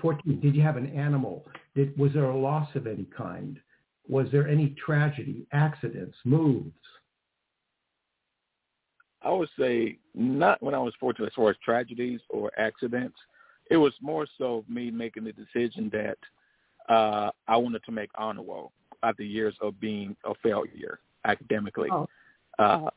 14, 0.00 0.40
did 0.40 0.56
you 0.56 0.62
have 0.62 0.76
an 0.76 0.88
animal? 0.88 1.46
Did, 1.76 1.96
was 1.96 2.12
there 2.12 2.24
a 2.24 2.36
loss 2.36 2.68
of 2.74 2.88
any 2.88 3.04
kind? 3.16 3.60
Was 4.08 4.26
there 4.32 4.48
any 4.48 4.70
tragedy, 4.84 5.46
accidents, 5.52 6.16
moves? 6.24 6.72
I 9.22 9.30
would 9.30 9.48
say 9.56 9.98
not 10.12 10.60
when 10.60 10.74
I 10.74 10.78
was 10.78 10.92
14 10.98 11.24
as 11.24 11.32
far 11.34 11.50
as 11.50 11.56
tragedies 11.64 12.20
or 12.30 12.50
accidents. 12.58 13.16
It 13.70 13.76
was 13.76 13.92
more 14.00 14.26
so 14.38 14.64
me 14.68 14.90
making 14.90 15.22
the 15.24 15.32
decision 15.32 15.88
that 15.92 16.18
uh, 16.88 17.30
I 17.48 17.56
wanted 17.56 17.82
to 17.84 17.92
make 17.92 18.10
honor 18.16 18.42
roll 18.42 18.72
after 19.02 19.22
years 19.22 19.54
of 19.60 19.78
being 19.80 20.16
a 20.24 20.34
failure 20.42 21.00
academically. 21.24 21.88
Oh. 21.90 22.08
Uh, 22.58 22.90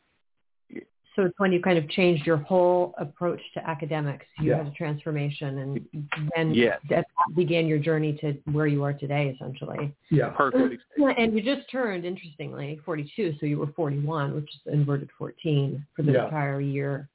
So 1.16 1.26
it's 1.26 1.38
when 1.40 1.52
you 1.52 1.60
kind 1.62 1.78
of 1.78 1.90
changed 1.90 2.26
your 2.26 2.38
whole 2.38 2.94
approach 2.98 3.42
to 3.56 3.70
academics. 3.70 4.26
You 4.38 4.52
Yeah. 4.52 4.58
had 4.58 4.68
a 4.68 4.72
transformation, 4.72 5.58
and 5.58 6.10
then 6.34 6.54
Yes. 6.54 6.80
that 6.90 7.08
began 7.36 7.68
your 7.68 7.80
journey 7.80 8.14
to 8.20 8.34
where 8.52 8.68
you 8.68 8.84
are 8.84 8.94
today, 8.94 9.30
essentially. 9.30 9.94
Yeah. 10.12 10.30
perfectly. 10.30 10.80
And 11.18 11.34
you 11.34 11.42
just 11.42 11.70
turned, 11.70 12.06
interestingly, 12.06 12.78
42, 12.86 13.34
so 13.34 13.48
you 13.48 13.58
were 13.58 13.68
41, 13.68 14.34
which 14.34 14.50
is 14.56 14.62
inverted 14.68 15.12
14 15.18 15.86
for 15.94 16.04
the 16.04 16.14
Yeah. 16.14 16.26
entire 16.26 16.62
year 16.62 17.10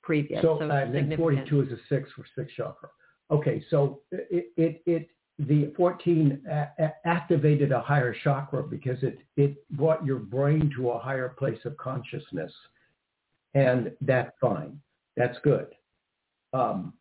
previous. 0.00 0.40
So, 0.40 0.58
So, 0.58 0.70
and 0.70 0.94
then 0.94 1.14
42 1.14 1.60
is 1.60 1.72
a 1.72 1.78
six 1.88 2.10
for 2.12 2.24
six 2.34 2.50
chakra. 2.54 2.88
Okay, 3.30 3.60
so 3.68 4.00
it, 4.10 4.52
it, 4.56 4.82
it 4.86 5.10
the 5.38 5.72
14 5.76 6.42
a- 6.50 6.92
activated 7.04 7.72
a 7.72 7.80
higher 7.80 8.14
chakra 8.24 8.62
because 8.62 9.02
it, 9.02 9.20
it 9.36 9.56
brought 9.70 10.04
your 10.04 10.18
brain 10.18 10.70
to 10.76 10.90
a 10.90 10.98
higher 10.98 11.28
place 11.28 11.58
of 11.64 11.76
consciousness. 11.76 12.52
And 13.54 13.92
that's 14.00 14.32
fine. 14.40 14.80
That's 15.16 15.38
good. 15.42 15.68
Um, 16.52 16.92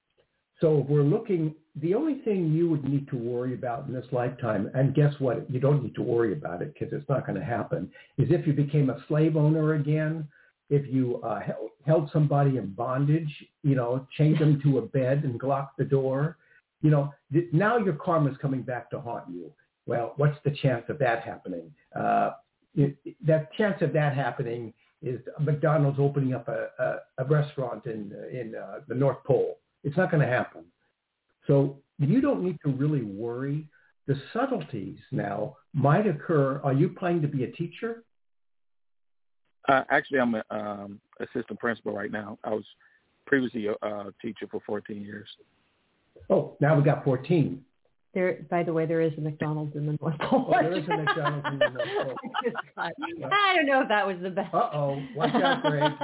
so 0.59 0.85
we're 0.89 1.03
looking, 1.03 1.53
the 1.75 1.93
only 1.93 2.15
thing 2.21 2.51
you 2.51 2.69
would 2.69 2.83
need 2.83 3.07
to 3.09 3.15
worry 3.15 3.53
about 3.53 3.87
in 3.87 3.93
this 3.93 4.05
lifetime, 4.11 4.71
and 4.73 4.95
guess 4.95 5.13
what? 5.19 5.49
You 5.51 5.59
don't 5.59 5.83
need 5.83 5.95
to 5.95 6.01
worry 6.01 6.33
about 6.33 6.61
it 6.61 6.73
because 6.73 6.93
it's 6.93 7.07
not 7.09 7.25
going 7.27 7.39
to 7.39 7.45
happen, 7.45 7.91
is 8.17 8.29
if 8.31 8.47
you 8.47 8.53
became 8.53 8.89
a 8.89 9.03
slave 9.07 9.37
owner 9.37 9.75
again, 9.75 10.27
if 10.69 10.91
you 10.91 11.21
uh, 11.21 11.41
held 11.85 12.09
somebody 12.11 12.57
in 12.57 12.73
bondage, 12.73 13.31
you 13.63 13.75
know, 13.75 14.07
chained 14.17 14.39
them 14.39 14.59
to 14.63 14.79
a 14.79 14.81
bed 14.81 15.23
and 15.23 15.41
locked 15.43 15.77
the 15.77 15.85
door, 15.85 16.37
you 16.81 16.89
know, 16.89 17.13
th- 17.31 17.47
now 17.51 17.77
your 17.77 17.93
karma 17.93 18.31
is 18.31 18.37
coming 18.37 18.61
back 18.61 18.89
to 18.91 18.99
haunt 18.99 19.25
you. 19.29 19.51
Well, 19.85 20.13
what's 20.17 20.37
the 20.43 20.51
chance 20.51 20.85
of 20.89 20.99
that 20.99 21.23
happening? 21.23 21.71
Uh, 21.95 22.31
it, 22.75 22.97
that 23.25 23.53
chance 23.53 23.81
of 23.81 23.93
that 23.93 24.13
happening 24.13 24.73
is 25.01 25.19
McDonald's 25.39 25.99
opening 25.99 26.33
up 26.33 26.47
a, 26.47 26.67
a, 26.79 27.23
a 27.23 27.25
restaurant 27.25 27.85
in 27.85 28.13
in 28.31 28.55
uh, 28.55 28.79
the 28.87 28.95
North 28.95 29.23
Pole. 29.23 29.59
It's 29.83 29.97
not 29.97 30.11
going 30.11 30.21
to 30.21 30.31
happen. 30.31 30.65
So 31.45 31.77
you 31.97 32.21
don't 32.21 32.43
need 32.43 32.59
to 32.65 32.71
really 32.71 33.03
worry. 33.03 33.67
The 34.07 34.19
subtleties 34.33 34.99
now 35.11 35.57
might 35.73 36.07
occur. 36.07 36.61
Are 36.63 36.73
you 36.73 36.89
planning 36.89 37.21
to 37.21 37.27
be 37.27 37.43
a 37.43 37.51
teacher? 37.51 38.03
Uh, 39.67 39.83
actually, 39.89 40.19
I'm 40.19 40.35
an 40.35 40.43
um, 40.49 41.01
assistant 41.19 41.59
principal 41.59 41.93
right 41.93 42.11
now. 42.11 42.37
I 42.43 42.51
was 42.51 42.63
previously 43.25 43.67
a 43.67 43.85
uh, 43.85 44.11
teacher 44.21 44.47
for 44.49 44.61
14 44.65 45.01
years. 45.01 45.27
Oh, 46.29 46.55
now 46.59 46.75
we 46.77 46.83
got 46.83 47.03
14. 47.03 47.63
There, 48.13 48.45
by 48.49 48.63
the 48.63 48.73
way, 48.73 48.85
there 48.85 49.01
is 49.01 49.13
a 49.17 49.21
McDonald's 49.21 49.75
in 49.75 49.85
the 49.85 49.97
North 50.01 50.17
Pole. 50.19 50.47
Oh, 50.55 50.61
there 50.61 50.75
is 50.77 50.85
a 50.87 50.97
McDonald's 50.97 51.47
in 51.51 51.59
the 51.59 51.69
North 51.69 51.89
Pole. 52.03 52.15
I 52.77 52.89
thought- 53.21 53.31
I 53.33 53.55
don't 53.55 53.65
know 53.67 53.81
if 53.81 53.87
that 53.89 54.07
was 54.07 54.17
the 54.21 54.29
best. 54.31 54.53
Uh-oh, 54.53 54.99
watch 55.15 55.35
out, 55.35 55.61
Greg. 55.63 55.91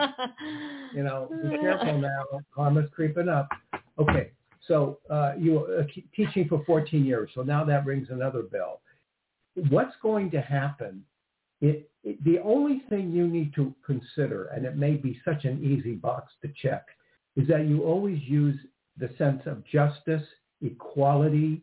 You 0.94 1.02
know, 1.04 1.28
be 1.50 1.58
careful 1.58 1.98
now. 2.00 2.24
Karma's 2.54 2.88
creeping 2.94 3.28
up. 3.28 3.50
Okay, 3.98 4.30
so 4.68 5.00
uh, 5.10 5.32
you 5.40 5.54
were 5.54 5.80
uh, 5.80 5.84
teaching 6.16 6.48
for 6.48 6.64
14 6.66 7.04
years, 7.04 7.32
so 7.34 7.42
now 7.42 7.64
that 7.64 7.84
rings 7.84 8.10
another 8.12 8.44
bell. 8.44 8.82
What's 9.70 9.96
going 10.04 10.30
to 10.32 10.42
happen? 10.42 11.04
It, 11.62 11.90
it, 12.04 12.24
the 12.24 12.38
only 12.44 12.84
thing 12.90 13.10
you 13.12 13.26
need 13.28 13.56
to 13.56 13.74
consider, 13.84 14.46
and 14.48 14.66
it 14.68 14.78
may 14.78 14.92
be 14.94 15.20
such 15.26 15.46
an 15.46 15.64
easy 15.64 15.94
box 15.96 16.32
to 16.44 16.52
check, 16.62 16.86
is 17.36 17.48
that 17.48 17.66
you 17.66 17.82
always 17.84 18.22
use 18.22 18.58
the 18.98 19.10
sense 19.18 19.42
of 19.46 19.66
justice, 19.66 20.24
equality, 20.62 21.62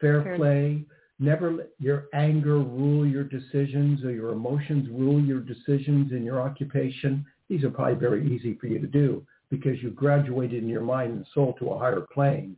fair 0.00 0.22
Fair- 0.22 0.36
play. 0.36 0.84
Never 1.20 1.52
let 1.52 1.70
your 1.80 2.06
anger 2.14 2.58
rule 2.58 3.04
your 3.04 3.24
decisions 3.24 4.04
or 4.04 4.12
your 4.12 4.30
emotions 4.30 4.88
rule 4.88 5.20
your 5.20 5.40
decisions 5.40 6.12
in 6.12 6.22
your 6.22 6.40
occupation. 6.40 7.26
These 7.48 7.64
are 7.64 7.70
probably 7.70 7.96
very 7.96 8.24
easy 8.32 8.54
for 8.54 8.68
you 8.68 8.78
to 8.78 8.86
do 8.86 9.26
because 9.50 9.82
you 9.82 9.90
graduated 9.90 10.62
in 10.62 10.68
your 10.68 10.82
mind 10.82 11.12
and 11.12 11.26
soul 11.34 11.54
to 11.58 11.70
a 11.70 11.78
higher 11.78 12.04
plane. 12.12 12.56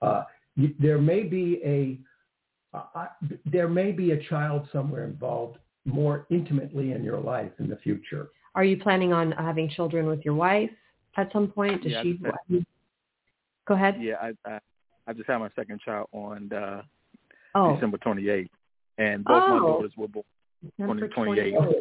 Uh, 0.00 0.24
you, 0.56 0.74
there 0.80 0.98
may 0.98 1.22
be 1.22 1.60
a 1.64 1.98
uh, 2.76 2.84
I- 2.94 3.36
there 3.46 3.68
may 3.68 3.92
be 3.92 4.12
a 4.12 4.22
child 4.24 4.68
somewhere 4.72 5.04
involved 5.04 5.58
more 5.84 6.26
intimately 6.30 6.92
in 6.92 7.04
your 7.04 7.20
life 7.20 7.52
in 7.58 7.68
the 7.68 7.76
future. 7.76 8.30
Are 8.54 8.64
you 8.64 8.78
planning 8.78 9.12
on 9.12 9.32
having 9.32 9.68
children 9.68 10.06
with 10.06 10.24
your 10.24 10.34
wife 10.34 10.70
at 11.16 11.30
some 11.32 11.48
point? 11.48 11.82
Does 11.82 11.92
Yeah, 11.92 12.02
she? 12.02 12.18
I- 13.66 13.68
Go 13.68 13.74
ahead. 13.74 13.96
Yeah, 14.00 14.14
I, 14.20 14.32
I 14.50 14.58
I 15.06 15.12
just 15.12 15.28
had 15.28 15.38
my 15.38 15.50
second 15.56 15.80
child 15.84 16.08
on 16.12 16.52
uh, 16.52 16.82
Oh, 17.54 17.74
December 17.74 17.98
28th, 17.98 18.48
and 18.98 19.24
both 19.24 19.48
my 19.48 19.56
Oh. 19.56 19.66
daughters 19.66 19.92
were 19.96 20.08
born. 20.08 20.24
December 20.78 21.08
28. 21.08 21.54
28th. 21.54 21.72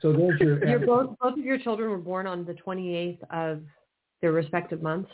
So 0.00 0.12
there's 0.12 0.40
your. 0.40 0.64
Your 0.68 0.78
both 0.80 1.16
both 1.18 1.32
of 1.38 1.38
your 1.44 1.58
children 1.58 1.90
were 1.90 1.96
born 1.98 2.26
on 2.26 2.44
the 2.44 2.54
28th 2.54 3.18
of 3.30 3.62
their 4.20 4.32
respective 4.32 4.82
months, 4.82 5.10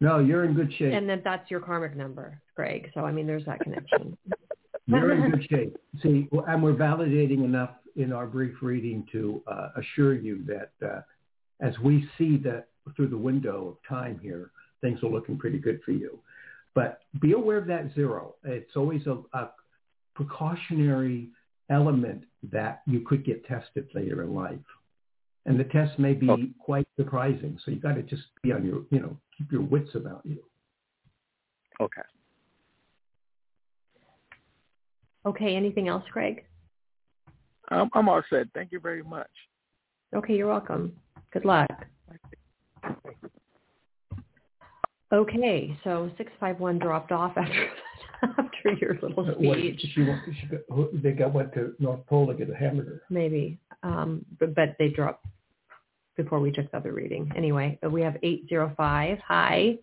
No, 0.00 0.18
you're 0.18 0.44
in 0.44 0.52
good 0.54 0.70
shape. 0.74 0.92
and 0.92 1.08
then 1.08 1.22
that's 1.24 1.50
your 1.50 1.60
karmic 1.60 1.96
number, 1.96 2.38
Greg. 2.56 2.90
So 2.94 3.00
I 3.00 3.12
mean, 3.12 3.26
there's 3.26 3.44
that 3.46 3.60
connection. 3.60 4.16
You're 4.86 5.12
in 5.12 5.30
good 5.30 5.46
shape. 5.48 5.76
See, 6.02 6.28
well, 6.32 6.44
and 6.48 6.62
we're 6.62 6.74
validating 6.74 7.44
enough 7.44 7.70
in 7.96 8.12
our 8.12 8.26
brief 8.26 8.56
reading 8.60 9.06
to 9.12 9.42
uh, 9.46 9.68
assure 9.76 10.14
you 10.14 10.44
that 10.46 10.86
uh, 10.86 11.00
as 11.60 11.78
we 11.78 12.06
see 12.18 12.36
that 12.38 12.68
through 12.96 13.08
the 13.08 13.16
window 13.16 13.68
of 13.68 13.76
time 13.88 14.18
here, 14.22 14.50
things 14.82 15.02
are 15.02 15.08
looking 15.08 15.38
pretty 15.38 15.58
good 15.58 15.80
for 15.84 15.92
you. 15.92 16.18
But 16.74 17.00
be 17.20 17.32
aware 17.32 17.56
of 17.58 17.66
that 17.68 17.94
zero. 17.94 18.34
It's 18.44 18.76
always 18.76 19.06
a, 19.06 19.22
a 19.32 19.50
precautionary 20.14 21.30
element 21.70 22.24
that 22.50 22.82
you 22.86 23.00
could 23.00 23.24
get 23.24 23.46
tested 23.46 23.88
later 23.94 24.22
in 24.22 24.34
life. 24.34 24.58
And 25.46 25.58
the 25.58 25.64
test 25.64 25.98
may 25.98 26.12
be 26.12 26.30
Okay. 26.30 26.48
quite 26.58 26.86
surprising. 26.96 27.58
So 27.64 27.70
you 27.70 27.78
got 27.78 27.94
to 27.94 28.02
just 28.02 28.22
be 28.42 28.52
on 28.52 28.64
your, 28.64 28.82
you 28.90 29.00
know, 29.00 29.16
keep 29.36 29.50
your 29.50 29.62
wits 29.62 29.94
about 29.94 30.20
you. 30.24 30.42
Okay. 31.80 32.02
Okay. 35.26 35.56
Anything 35.56 35.88
else, 35.88 36.04
Greg? 36.12 36.44
I'm, 37.70 37.90
I'm 37.94 38.08
all 38.08 38.22
set. 38.30 38.46
Thank 38.54 38.72
you 38.72 38.80
very 38.80 39.02
much. 39.02 39.30
Okay, 40.14 40.34
you're 40.34 40.48
welcome. 40.48 40.92
Good 41.32 41.44
luck. 41.44 41.86
Okay, 45.12 45.76
so 45.84 46.10
651 46.16 46.78
dropped 46.78 47.12
off 47.12 47.32
after 47.36 47.68
after 48.22 48.72
your 48.80 48.94
little 49.02 49.24
What, 49.24 49.58
speech. 49.58 49.84
she, 49.94 50.02
went- 50.04 50.22
she 50.40 50.46
got, 50.46 51.02
they 51.02 51.12
got 51.12 51.34
went 51.34 51.52
to 51.54 51.74
North 51.78 52.06
Pole 52.06 52.28
to 52.28 52.34
get 52.34 52.48
a 52.48 52.54
hamburger. 52.54 53.02
Maybe, 53.10 53.58
um, 53.82 54.24
but, 54.38 54.54
but 54.54 54.76
they 54.78 54.88
dropped 54.88 55.26
before 56.16 56.40
we 56.40 56.50
took 56.52 56.70
the 56.70 56.76
other 56.76 56.92
reading. 56.92 57.30
Anyway, 57.36 57.78
we 57.90 58.00
have 58.02 58.16
805. 58.22 59.18
Hi. 59.26 59.76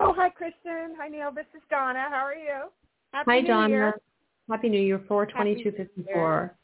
Oh, 0.00 0.12
hi, 0.12 0.28
Kristin. 0.30 0.88
Hi, 0.98 1.08
Neil. 1.08 1.30
This 1.32 1.46
is 1.54 1.62
Donna. 1.70 2.06
How 2.10 2.24
are 2.26 2.34
you? 2.34 2.68
Happy 3.12 3.30
Hi, 3.30 3.40
New 3.40 3.46
Donna. 3.46 3.68
Year. 3.68 4.00
Happy 4.50 4.68
New 4.68 4.80
Year, 4.80 5.00
42254. 5.06 6.54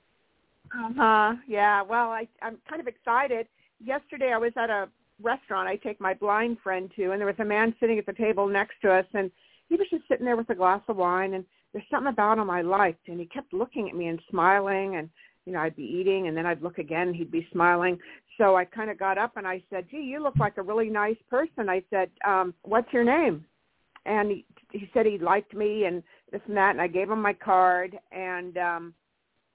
Uh-huh. 0.75 1.35
Yeah. 1.47 1.83
Well, 1.83 2.11
I, 2.11 2.27
I'm 2.43 2.59
kind 2.69 2.81
of 2.81 2.87
excited. 2.89 3.47
Yesterday, 3.83 4.33
I 4.33 4.39
was 4.39 4.53
at 4.57 4.69
a 4.69 4.89
restaurant 5.23 5.69
I 5.69 5.77
take 5.77 6.01
my 6.01 6.15
blind 6.15 6.59
friend 6.63 6.91
to, 6.97 7.11
and 7.11 7.21
there 7.21 7.27
was 7.27 7.39
a 7.39 7.45
man 7.45 7.75
sitting 7.81 7.99
at 7.99 8.07
the 8.07 8.13
table 8.13 8.47
next 8.49 8.75
to 8.83 8.93
us, 8.93 9.07
and 9.15 9.31
he 9.69 9.77
was 9.77 9.87
just 9.91 10.07
sitting 10.09 10.25
there 10.25 10.37
with 10.37 10.51
a 10.51 10.55
glass 10.55 10.83
of 10.89 10.97
wine, 10.97 11.35
and 11.35 11.45
there's 11.73 11.85
something 11.91 12.13
about 12.13 12.39
him 12.39 12.51
I 12.51 12.63
liked, 12.63 13.09
and 13.09 13.21
he 13.21 13.27
kept 13.27 13.53
looking 13.53 13.89
at 13.89 13.97
me 13.97 14.09
and 14.09 14.21
smiling, 14.31 14.97
and 14.97 15.09
you 15.47 15.53
know, 15.53 15.61
I'd 15.61 15.77
be 15.77 15.85
eating, 15.85 16.29
and 16.29 16.37
then 16.37 16.47
I'd 16.47 16.63
look 16.63 16.79
again, 16.79 17.15
he'd 17.15 17.31
be 17.31 17.49
smiling. 17.51 17.99
So 18.37 18.57
I 18.57 18.65
kind 18.65 18.91
of 18.91 18.99
got 18.99 19.19
up 19.19 19.37
and 19.37 19.47
I 19.47 19.63
said, 19.71 19.87
"Gee, 19.91 19.99
you 19.99 20.23
look 20.23 20.37
like 20.37 20.59
a 20.59 20.63
really 20.63 20.91
nice 20.91 21.17
person." 21.29 21.69
I 21.69 21.83
said, 21.91 22.11
um, 22.27 22.55
"What's 22.63 22.93
your 22.93 23.05
name?" 23.05 23.45
And 24.07 24.31
he, 24.31 24.47
he 24.73 24.91
said 24.93 25.07
he 25.07 25.19
liked 25.19 25.55
me 25.55 25.85
and 25.85 26.03
this 26.31 26.41
and 26.47 26.57
that, 26.57 26.71
and 26.71 26.81
I 26.81 26.87
gave 26.87 27.11
him 27.11 27.21
my 27.21 27.33
card, 27.33 27.99
and 28.13 28.57
um, 28.59 28.95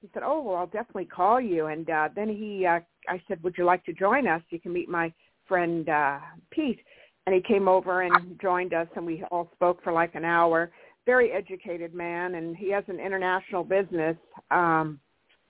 he 0.02 0.10
said, 0.14 0.24
"Oh, 0.26 0.42
well, 0.42 0.56
I'll 0.56 0.68
definitely 0.68 1.06
call 1.06 1.40
you." 1.40 1.68
And 1.68 1.90
uh, 1.90 2.10
then 2.16 2.30
he, 2.30 2.66
uh, 2.66 2.80
I 3.08 3.22
said, 3.28 3.42
"Would 3.44 3.58
you 3.58 3.66
like 3.66 3.84
to 3.86 3.94
join 3.94 4.28
us? 4.28 4.42
You 4.50 4.60
can 4.60 4.74
meet 4.74 4.90
my 4.90 5.14
friend 5.48 5.88
uh, 5.90 6.20
Pete." 6.52 6.80
And 7.26 7.34
he 7.34 7.42
came 7.42 7.68
over 7.68 8.04
and 8.04 8.40
joined 8.40 8.74
us, 8.74 8.88
and 8.96 9.06
we 9.06 9.24
all 9.32 9.50
spoke 9.56 9.84
for 9.84 9.92
like 9.92 10.14
an 10.14 10.26
hour. 10.26 10.72
Very 11.06 11.32
educated 11.32 11.94
man, 11.94 12.36
and 12.36 12.56
he 12.56 12.72
has 12.72 12.84
an 12.88 13.00
international 13.00 13.64
business 13.64 14.16
um, 14.52 15.00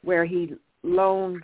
where 0.02 0.26
he 0.26 0.54
loans 0.84 1.44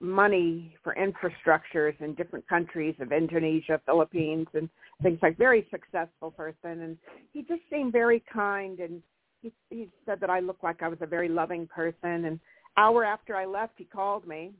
money 0.00 0.74
for 0.82 0.96
infrastructures 0.96 2.00
in 2.00 2.14
different 2.14 2.46
countries 2.48 2.94
of 3.00 3.12
Indonesia, 3.12 3.80
Philippines, 3.86 4.48
and 4.54 4.68
things 5.02 5.18
like. 5.22 5.36
Very 5.38 5.66
successful 5.70 6.32
person, 6.32 6.82
and 6.82 6.98
he 7.32 7.42
just 7.42 7.62
seemed 7.70 7.92
very 7.92 8.22
kind 8.32 8.80
and 8.80 9.02
he 9.42 9.52
he 9.70 9.88
said 10.06 10.20
that 10.20 10.30
I 10.30 10.40
looked 10.40 10.64
like 10.64 10.82
I 10.82 10.88
was 10.88 10.98
a 11.00 11.06
very 11.06 11.28
loving 11.28 11.66
person 11.66 12.24
and 12.24 12.40
hour 12.76 13.04
after 13.04 13.36
I 13.36 13.44
left 13.44 13.74
he 13.76 13.84
called 13.84 14.26
me. 14.26 14.52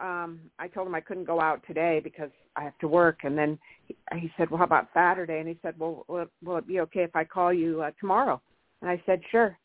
Um 0.00 0.40
I 0.58 0.68
told 0.68 0.86
him 0.86 0.94
I 0.94 1.00
couldn't 1.00 1.24
go 1.24 1.40
out 1.40 1.62
today 1.66 2.00
because 2.02 2.30
I 2.56 2.62
have 2.62 2.78
to 2.78 2.88
work 2.88 3.20
and 3.24 3.36
then 3.36 3.58
he, 3.86 3.96
he 4.18 4.30
said, 4.36 4.50
"Well, 4.50 4.58
how 4.58 4.64
about 4.64 4.88
Saturday?" 4.94 5.38
and 5.38 5.48
he 5.48 5.58
said, 5.62 5.74
"Well, 5.78 6.04
will, 6.08 6.26
will 6.42 6.56
it 6.56 6.66
be 6.66 6.80
okay 6.80 7.02
if 7.02 7.14
I 7.14 7.24
call 7.24 7.52
you 7.52 7.82
uh, 7.82 7.90
tomorrow?" 8.00 8.40
And 8.80 8.90
I 8.90 9.02
said, 9.06 9.20
"Sure." 9.30 9.56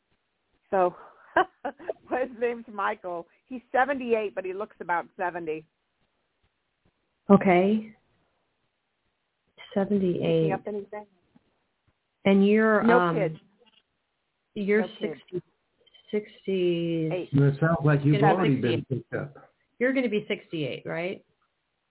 So 0.71 0.95
his 2.11 2.29
name's 2.39 2.65
Michael. 2.71 3.27
He's 3.47 3.61
78 3.71 4.35
but 4.35 4.45
he 4.45 4.53
looks 4.53 4.75
about 4.79 5.05
70. 5.17 5.65
Okay. 7.29 7.93
78. 9.73 10.51
up 10.51 10.61
anything? 10.67 11.05
And 12.25 12.45
you're 12.45 12.83
No 12.83 12.99
um 12.99 13.15
kids. 13.15 13.37
you're 14.55 14.81
No 14.81 14.87
kids. 14.99 15.19
60 15.31 15.41
60 16.11 17.29
It 17.31 17.59
sounds 17.59 17.77
like 17.83 18.03
you've 18.03 18.23
already 18.23 18.55
60. 18.55 18.61
been 18.61 18.85
picked 18.85 19.13
up. 19.13 19.48
You're 19.79 19.93
going 19.93 20.03
to 20.03 20.09
be 20.09 20.25
68, 20.27 20.83
right? 20.85 21.23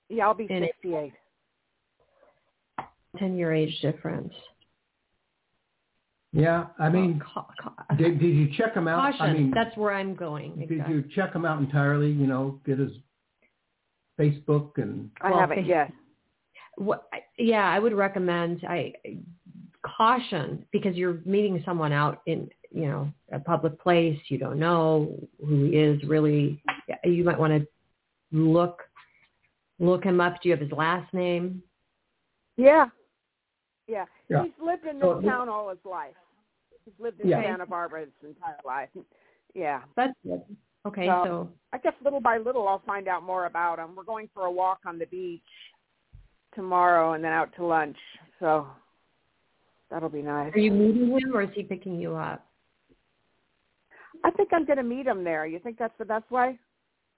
Yeah, 0.08 0.26
I'll 0.26 0.34
be 0.34 0.46
And 0.50 0.64
it- 0.64 0.74
68. 0.82 1.12
10 3.18 3.36
year 3.36 3.52
age 3.54 3.80
difference. 3.80 4.32
Yeah, 6.32 6.66
I 6.78 6.90
mean, 6.90 7.20
Ca- 7.20 7.46
ca- 7.58 7.94
did, 7.96 8.20
did 8.20 8.36
you 8.36 8.50
check 8.54 8.74
him 8.74 8.86
out? 8.86 9.00
caution. 9.12 9.22
I 9.22 9.32
mean, 9.32 9.50
That's 9.50 9.74
where 9.78 9.94
I'm 9.94 10.14
going. 10.14 10.56
did 10.56 10.70
Exactly. 10.70 10.94
you 10.96 11.04
check 11.14 11.34
him 11.34 11.46
out 11.46 11.58
entirely? 11.58 12.10
You 12.10 12.26
know, 12.26 12.60
get 12.66 12.78
his 12.78 12.92
Facebook 14.20 14.76
and 14.76 15.10
I 15.22 15.30
Well, 15.30 15.40
haven't 15.40 15.60
okay. 15.60 15.68
yet. 15.68 15.92
What, 16.76 17.08
yeah, 17.38 17.68
I 17.68 17.78
would 17.78 17.94
recommend 17.94 18.62
I 18.68 18.92
caution 19.82 20.66
because 20.70 20.96
you're 20.96 21.20
meeting 21.24 21.62
someone 21.64 21.92
out 21.92 22.20
in 22.26 22.50
you 22.70 22.86
know 22.86 23.10
a 23.32 23.40
public 23.40 23.80
place. 23.80 24.18
You 24.28 24.36
don't 24.38 24.58
know 24.58 25.18
who 25.44 25.64
he 25.64 25.76
is 25.76 26.02
really. 26.04 26.62
You 27.04 27.24
might 27.24 27.38
want 27.38 27.54
to 27.54 27.66
look 28.32 28.82
look 29.78 30.04
him 30.04 30.20
up. 30.20 30.42
Do 30.42 30.48
you 30.48 30.54
have 30.54 30.60
his 30.60 30.72
last 30.72 31.12
name? 31.14 31.62
Yeah. 32.56 32.86
Yeah. 33.86 34.06
Yeah. 34.28 34.42
He's 34.44 34.52
lived 34.60 34.84
in 34.86 34.96
this 34.98 35.04
So- 35.04 35.20
town 35.20 35.48
all 35.48 35.68
his 35.70 35.78
life. 35.84 36.16
He's 36.84 36.98
lived 36.98 37.20
in 37.20 37.28
Yeah. 37.28 37.42
Santa 37.42 37.66
Barbara 37.66 38.00
his 38.00 38.10
entire 38.22 38.56
life. 38.64 38.90
Yeah. 39.54 39.82
That's 39.94 40.12
good. 40.24 40.42
Okay, 40.86 41.06
So- 41.06 41.24
so 41.24 41.52
I 41.72 41.78
guess 41.78 41.94
little 42.02 42.20
by 42.20 42.38
little 42.38 42.66
I'll 42.66 42.80
find 42.80 43.08
out 43.08 43.22
more 43.22 43.46
about 43.46 43.78
him. 43.78 43.94
We're 43.94 44.02
going 44.04 44.28
for 44.34 44.46
a 44.46 44.50
walk 44.50 44.80
on 44.86 44.98
the 44.98 45.06
beach 45.06 45.42
tomorrow 46.54 47.12
and 47.12 47.22
then 47.22 47.32
out 47.32 47.52
to 47.54 47.64
lunch. 47.64 47.98
So 48.40 48.66
that'll 49.90 50.08
be 50.08 50.22
nice. 50.22 50.52
are 50.54 50.58
you 50.58 50.70
meeting 50.72 51.10
him 51.10 51.34
or 51.34 51.42
is 51.42 51.50
he 51.54 51.62
picking 51.62 52.00
you 52.00 52.16
up? 52.16 52.44
I 54.24 54.30
think 54.32 54.52
I'm 54.52 54.64
going 54.64 54.78
to 54.78 54.82
meet 54.82 55.06
him 55.06 55.22
there. 55.24 55.46
You 55.46 55.58
think 55.60 55.78
that's 55.78 55.96
the 55.98 56.04
best 56.04 56.28
way? 56.30 56.58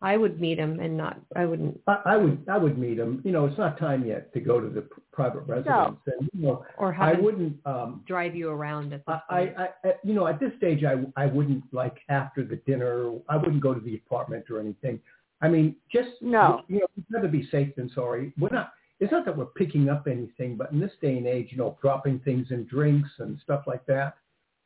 I 0.02 0.16
would 0.16 0.40
meet 0.40 0.58
him 0.58 0.80
and 0.80 0.96
not. 0.96 1.20
I 1.36 1.44
wouldn't. 1.44 1.78
I, 1.86 1.98
I 2.06 2.16
would 2.16 2.42
I 2.48 2.56
would 2.56 2.78
meet 2.78 2.98
him. 2.98 3.20
You 3.24 3.32
know, 3.32 3.44
it's 3.44 3.58
not 3.58 3.78
time 3.78 4.06
yet 4.06 4.32
to 4.32 4.40
go 4.40 4.58
to 4.58 4.68
the 4.68 4.88
private 5.12 5.40
residence, 5.40 5.98
and 6.06 6.30
you 6.32 6.46
know, 6.46 6.64
Or 6.78 6.94
I 6.94 7.12
wouldn't. 7.12 7.56
Um, 7.66 8.02
drive 8.06 8.34
you 8.34 8.48
around 8.48 8.94
at 8.94 9.02
I, 9.06 9.20
I. 9.28 9.68
I, 9.84 9.92
you 10.02 10.14
know, 10.14 10.26
at 10.26 10.40
this 10.40 10.52
stage, 10.56 10.84
I, 10.84 11.04
I 11.16 11.26
wouldn't 11.26 11.64
like 11.72 11.98
after 12.08 12.44
the 12.44 12.56
dinner. 12.66 13.12
I 13.28 13.36
wouldn't 13.36 13.60
go 13.60 13.74
to 13.74 13.80
the 13.80 13.96
apartment 13.96 14.46
or 14.50 14.58
anything. 14.58 15.00
I 15.42 15.48
mean, 15.48 15.76
just 15.92 16.10
No. 16.22 16.62
You 16.68 16.80
know, 16.80 16.86
we'd 16.96 17.04
rather 17.12 17.28
be 17.28 17.46
safe 17.50 17.74
than 17.76 17.90
sorry. 17.94 18.32
We're 18.38 18.50
not. 18.50 18.72
It's 19.00 19.12
not 19.12 19.24
that 19.26 19.36
we're 19.36 19.46
picking 19.46 19.88
up 19.88 20.06
anything, 20.06 20.56
but 20.56 20.72
in 20.72 20.80
this 20.80 20.92
day 21.00 21.16
and 21.16 21.26
age, 21.26 21.48
you 21.50 21.58
know, 21.58 21.78
dropping 21.80 22.20
things 22.20 22.48
in 22.50 22.64
drinks 22.66 23.08
and 23.18 23.38
stuff 23.42 23.64
like 23.66 23.84
that, 23.86 24.16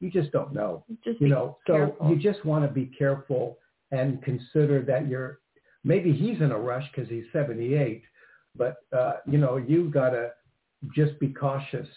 you 0.01 0.11
just 0.11 0.33
don't 0.33 0.53
know. 0.53 0.85
Just 1.05 1.21
You 1.21 1.29
know, 1.29 1.59
so 1.67 1.97
you 2.09 2.17
just 2.17 2.45
want 2.45 2.65
to 2.65 2.73
be 2.73 2.87
careful 2.87 3.59
and 3.91 4.23
consider 4.23 4.83
that 4.83 5.09
you're. 5.09 5.41
Maybe 5.85 6.13
he's 6.13 6.41
in 6.41 6.51
a 6.51 6.59
rush 6.59 6.85
because 6.95 7.11
he's 7.11 7.25
78, 7.33 8.03
but 8.57 8.77
uh, 8.97 9.15
you 9.27 9.39
know, 9.39 9.57
you've 9.59 9.93
got 9.93 10.11
to 10.11 10.31
just 10.95 11.19
be 11.21 11.29
cautious 11.29 11.89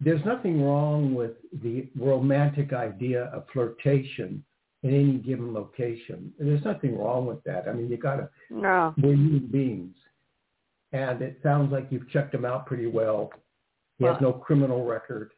there's 0.00 0.24
nothing 0.24 0.62
wrong 0.62 1.14
with 1.14 1.32
the 1.62 1.88
romantic 1.96 2.72
idea 2.72 3.24
of 3.26 3.44
flirtation 3.52 4.44
in 4.84 4.94
any 4.94 5.18
given 5.18 5.52
location. 5.52 6.32
There's 6.38 6.64
nothing 6.64 6.96
wrong 6.96 7.26
with 7.26 7.42
that. 7.44 7.66
I 7.68 7.72
mean, 7.72 7.90
you 7.90 7.96
got 7.96 8.16
to, 8.16 8.28
No. 8.48 8.94
we're 8.96 9.14
human 9.14 9.48
beings. 9.50 9.96
And 10.92 11.20
it 11.20 11.40
sounds 11.42 11.72
like 11.72 11.88
you've 11.90 12.08
checked 12.10 12.34
him 12.34 12.44
out 12.44 12.66
pretty 12.66 12.86
well. 12.86 13.30
He 13.98 14.04
has 14.04 14.16
no 14.20 14.32
criminal 14.32 14.84
record. 14.86 15.32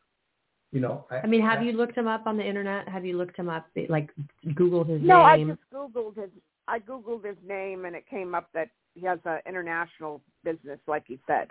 You 0.72 0.80
know, 0.80 1.06
I 1.11 1.18
I 1.18 1.26
mean, 1.26 1.42
have 1.42 1.64
you 1.64 1.72
looked 1.72 1.96
him 1.96 2.06
up 2.06 2.26
on 2.26 2.37
the 2.37 2.46
internet? 2.46 2.88
Have 2.88 3.04
you 3.04 3.16
looked 3.16 3.37
him 3.37 3.48
up, 3.48 3.66
like 3.88 4.11
Googled 4.46 4.88
his 4.88 5.00
name 5.00 5.09
No, 5.09 5.22
I 5.22 5.42
just 5.44 5.59
Googled 5.74 6.16
his 6.16 6.30
I 6.68 6.78
googled 6.78 7.24
his 7.24 7.37
name 7.46 7.85
and 7.85 7.96
it 7.96 8.04
came 8.09 8.35
up 8.35 8.48
that 8.54 8.68
he 8.94 9.04
has 9.04 9.18
an 9.24 9.40
international 9.46 10.20
business, 10.44 10.78
like 10.87 11.04
you 11.09 11.18
said. 11.26 11.48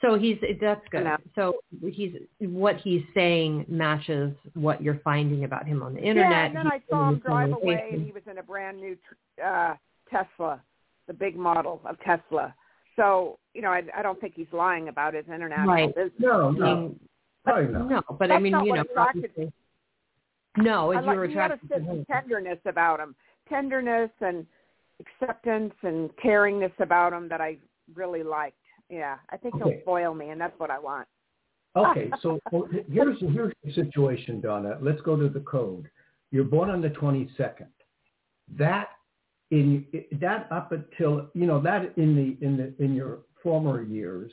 So 0.00 0.16
he's 0.16 0.36
that's 0.60 0.86
good. 0.90 1.02
Yeah. 1.02 1.16
So 1.34 1.54
he's 1.80 2.12
what 2.38 2.76
he's 2.76 3.02
saying 3.14 3.66
matches 3.68 4.32
what 4.54 4.80
you're 4.80 5.00
finding 5.02 5.42
about 5.42 5.66
him 5.66 5.82
on 5.82 5.94
the 5.94 6.00
internet. 6.00 6.30
Yeah, 6.30 6.46
and 6.46 6.56
then 6.56 6.66
I 6.68 6.80
saw 6.88 7.08
him 7.08 7.18
drive 7.18 7.52
away, 7.52 7.90
and 7.92 8.06
he 8.06 8.12
was 8.12 8.22
in 8.30 8.38
a 8.38 8.42
brand 8.42 8.80
new 8.80 8.96
uh, 9.44 9.74
Tesla, 10.08 10.62
the 11.08 11.14
big 11.14 11.36
model 11.36 11.80
of 11.84 11.98
Tesla. 12.00 12.54
So 12.94 13.40
you 13.54 13.62
know, 13.62 13.70
I, 13.70 13.82
I 13.96 14.02
don't 14.02 14.20
think 14.20 14.34
he's 14.36 14.46
lying 14.52 14.86
about 14.86 15.14
his 15.14 15.26
international 15.26 15.66
Right. 15.66 15.94
business. 15.94 16.12
No, 16.20 16.48
I 16.48 16.52
no, 16.52 16.76
mean, 16.76 17.00
probably 17.48 17.72
not. 17.72 17.88
no, 17.88 18.02
but 18.18 18.30
I 18.30 18.38
mean, 18.38 18.52
not 18.52 18.66
you 18.66 18.74
know, 18.74 18.80
attracted. 18.82 19.52
No, 20.56 20.92
I 20.92 20.96
if 20.96 21.02
you 21.02 21.06
like, 21.06 21.16
were 21.16 21.26
he 21.26 21.34
had 21.34 21.50
a 21.50 21.54
attracted 21.54 21.84
to 21.84 21.90
him. 21.92 22.00
of 22.00 22.06
tenderness 22.06 22.58
about 22.66 23.00
him, 23.00 23.14
tenderness 23.48 24.10
and 24.20 24.46
acceptance 25.00 25.74
and 25.82 26.10
caringness 26.16 26.72
about 26.80 27.12
him 27.12 27.28
that 27.28 27.40
I 27.40 27.58
really 27.94 28.22
liked. 28.22 28.56
Yeah, 28.90 29.16
I 29.30 29.36
think 29.36 29.54
Okay. 29.54 29.70
he'll 29.70 29.80
spoil 29.82 30.14
me, 30.14 30.30
and 30.30 30.40
that's 30.40 30.58
what 30.58 30.70
I 30.70 30.78
want. 30.78 31.06
Okay, 31.76 32.10
so 32.22 32.40
well, 32.50 32.68
here's 32.90 33.20
here's 33.20 33.52
the 33.64 33.72
situation, 33.72 34.40
Donna. 34.40 34.78
Let's 34.80 35.00
go 35.02 35.16
to 35.16 35.28
the 35.28 35.40
code. 35.40 35.88
You're 36.30 36.44
born 36.44 36.70
on 36.70 36.80
the 36.80 36.90
22nd. 36.90 37.68
That 38.56 38.88
in 39.50 39.86
that 40.20 40.46
up 40.50 40.72
until 40.72 41.28
you 41.34 41.46
know 41.46 41.60
that 41.60 41.96
in 41.96 42.14
the 42.16 42.46
in 42.46 42.56
the 42.56 42.84
in 42.84 42.94
your 42.94 43.20
former 43.42 43.82
years 43.82 44.30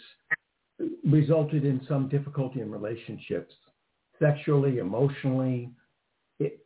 resulted 1.10 1.66
in 1.66 1.82
some 1.88 2.08
difficulty 2.10 2.62
in 2.62 2.72
relationships, 2.72 3.54
sexually, 4.20 4.80
emotionally. 4.80 5.72
It, 6.40 6.66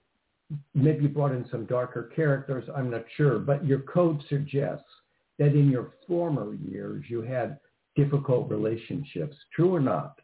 maybe 0.74 1.04
you 1.04 1.10
brought 1.10 1.32
in 1.32 1.48
some 1.50 1.65
darker 1.65 2.12
characters. 2.15 2.67
I'm 2.76 2.89
not 2.89 3.06
sure, 3.17 3.39
but 3.39 3.65
your 3.65 3.80
code 3.80 4.22
suggests 4.30 4.89
that 5.38 5.54
in 5.54 5.69
your 5.69 5.93
former 6.08 6.54
years 6.56 7.06
you 7.08 7.22
had 7.22 7.60
difficult 7.95 8.50
relationships. 8.50 9.36
True 9.56 9.74
or 9.76 9.80
not? 9.80 10.19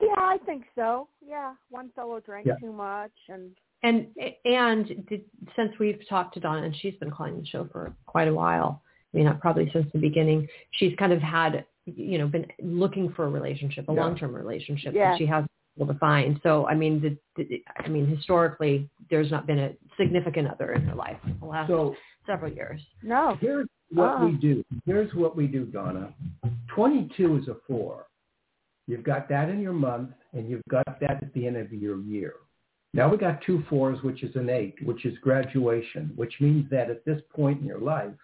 Yeah, 0.00 0.14
I 0.18 0.38
think 0.44 0.64
so. 0.74 1.08
Yeah, 1.26 1.54
one 1.70 1.90
fellow 1.96 2.20
drank 2.20 2.46
Yeah. 2.46 2.56
too 2.60 2.72
much, 2.72 3.12
and 3.28 3.56
And 3.82 4.08
and 4.44 5.06
did, 5.06 5.24
since 5.54 5.78
we've 5.78 6.00
talked 6.08 6.34
to 6.34 6.40
Donna, 6.40 6.62
and 6.62 6.76
she's 6.76 6.94
been 6.96 7.10
calling 7.10 7.38
the 7.38 7.46
show 7.46 7.66
for 7.72 7.94
quite 8.06 8.28
a 8.28 8.34
while. 8.34 8.82
I 9.12 9.18
mean, 9.18 9.38
probably 9.40 9.70
since 9.70 9.90
the 9.92 9.98
beginning. 9.98 10.48
She's 10.72 10.94
kind 10.96 11.12
of 11.12 11.20
had, 11.20 11.64
you 11.86 12.18
know, 12.18 12.26
been 12.26 12.46
looking 12.60 13.12
for 13.14 13.24
a 13.26 13.30
relationship, 13.30 13.88
a 13.88 13.92
Yeah. 13.94 14.00
long-term 14.00 14.34
relationship 14.34 14.92
Yeah. 14.94 15.10
that 15.12 15.18
she 15.18 15.26
hasn't 15.26 15.50
been 15.76 15.84
able 15.84 15.94
to 15.94 15.98
find. 16.00 16.40
So, 16.42 16.66
I 16.66 16.74
mean, 16.74 17.00
the, 17.00 17.16
the, 17.36 17.62
I 17.78 17.88
mean, 17.88 18.06
historically, 18.06 18.90
there's 19.08 19.30
not 19.30 19.46
been 19.46 19.58
a 19.60 19.72
significant 19.96 20.48
other 20.48 20.72
in 20.72 20.82
her 20.82 20.94
life 20.94 21.18
the 21.40 21.46
last 21.46 21.68
So 21.68 21.94
several 22.26 22.52
years. 22.52 22.80
no, 23.02 23.36
here's 23.40 23.68
what 23.90 24.08
Ah. 24.16 24.24
we 24.26 24.32
do. 24.32 24.64
Here's 24.84 25.14
what 25.14 25.36
we 25.36 25.46
do, 25.46 25.64
Donna. 25.66 26.12
22 26.68 27.36
is 27.36 27.48
a 27.48 27.54
four. 27.68 28.06
You've 28.88 29.04
got 29.04 29.28
that 29.28 29.48
in 29.48 29.60
your 29.60 29.72
month, 29.72 30.10
and 30.32 30.48
you've 30.48 30.62
got 30.68 30.98
that 31.00 31.22
at 31.22 31.32
the 31.34 31.46
end 31.46 31.56
of 31.56 31.72
your 31.72 32.00
year. 32.02 32.34
Now 32.94 33.08
we 33.10 33.16
got 33.16 33.42
two 33.42 33.62
fours, 33.68 34.02
which 34.02 34.22
is 34.22 34.34
an 34.36 34.48
eight, 34.48 34.74
which 34.82 35.04
is 35.04 35.16
graduation, 35.18 36.12
which 36.16 36.40
means 36.40 36.68
that 36.70 36.90
at 36.90 37.04
this 37.04 37.20
point 37.34 37.60
in 37.60 37.66
your 37.66 37.80
life, 37.80 38.14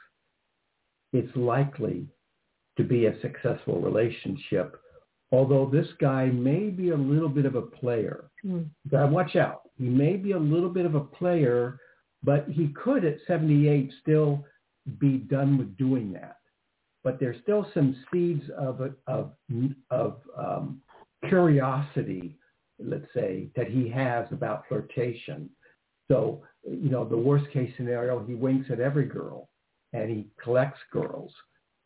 it's 1.12 1.34
likely 1.36 2.06
to 2.76 2.84
be 2.84 3.06
a 3.06 3.20
successful 3.20 3.80
relationship. 3.80 4.76
Although 5.30 5.70
this 5.72 5.86
guy 5.98 6.26
may 6.26 6.68
be 6.68 6.90
a 6.90 6.96
little 6.96 7.28
bit 7.28 7.46
of 7.46 7.54
a 7.54 7.62
player. 7.62 8.30
Mm. 8.44 8.68
Watch 8.90 9.36
out. 9.36 9.62
He 9.78 9.88
may 9.88 10.16
be 10.16 10.32
a 10.32 10.38
little 10.38 10.68
bit 10.68 10.84
of 10.84 10.94
a 10.94 11.00
player, 11.00 11.78
but 12.22 12.46
he 12.48 12.68
could 12.68 13.04
at 13.04 13.16
78 13.26 13.90
still 14.02 14.44
be 14.98 15.18
done 15.18 15.58
with 15.58 15.76
doing 15.76 16.12
that. 16.12 16.36
But 17.04 17.18
there's 17.18 17.40
still 17.42 17.66
some 17.74 17.96
seeds 18.12 18.44
of 18.56 18.80
of 19.06 19.32
of 19.90 20.20
um, 20.36 20.82
curiosity, 21.28 22.36
let's 22.78 23.06
say, 23.14 23.48
that 23.56 23.68
he 23.68 23.88
has 23.88 24.26
about 24.30 24.64
flirtation. 24.68 25.50
So, 26.08 26.42
you 26.64 26.90
know, 26.90 27.04
the 27.04 27.16
worst 27.16 27.50
case 27.52 27.72
scenario, 27.76 28.24
he 28.24 28.34
winks 28.34 28.70
at 28.70 28.80
every 28.80 29.06
girl 29.06 29.48
and 29.92 30.10
he 30.10 30.28
collects 30.42 30.80
girls 30.92 31.32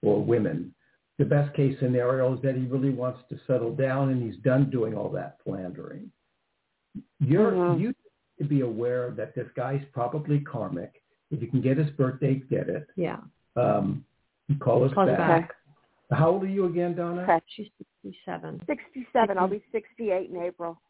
or 0.03 0.23
women. 0.23 0.75
The 1.19 1.25
best 1.25 1.55
case 1.55 1.79
scenario 1.81 2.35
is 2.35 2.43
that 2.43 2.57
he 2.57 2.67
really 2.67 2.91
wants 2.91 3.21
to 3.31 3.39
settle 3.47 3.75
down 3.75 4.11
and 4.11 4.23
he's 4.23 4.41
done 4.43 4.69
doing 4.71 4.95
all 4.95 5.09
that 5.13 5.39
philandering. 5.45 6.11
You're, 7.21 7.53
Mhm. 7.53 7.81
You 7.81 7.87
need 7.89 7.97
to 8.39 8.45
be 8.45 8.61
aware 8.61 9.11
that 9.13 9.35
this 9.35 9.51
guy's 9.55 9.85
probably 9.93 10.41
karmic. 10.41 11.03
If 11.31 11.41
you 11.41 11.49
can 11.49 11.61
get 11.63 11.79
his 11.79 11.91
birthday, 11.91 12.35
get 12.37 12.69
it. 12.69 12.89
Yeah. 12.97 13.21
Um, 13.57 14.05
call 14.61 14.85
us 14.85 14.93
Call 14.93 15.07
back. 15.07 15.19
back. 15.19 15.57
How 16.11 16.31
old 16.31 16.45
are 16.45 16.49
you 16.49 16.67
again, 16.67 16.95
Donna? 16.95 17.23
Okay. 17.23 17.41
She's 17.47 17.69
67. 18.03 18.61
sixty-seven. 18.67 19.39
I'll 19.39 19.49
be 19.49 19.63
sixty-eight 19.73 20.31
in 20.31 20.37
April. 20.37 20.81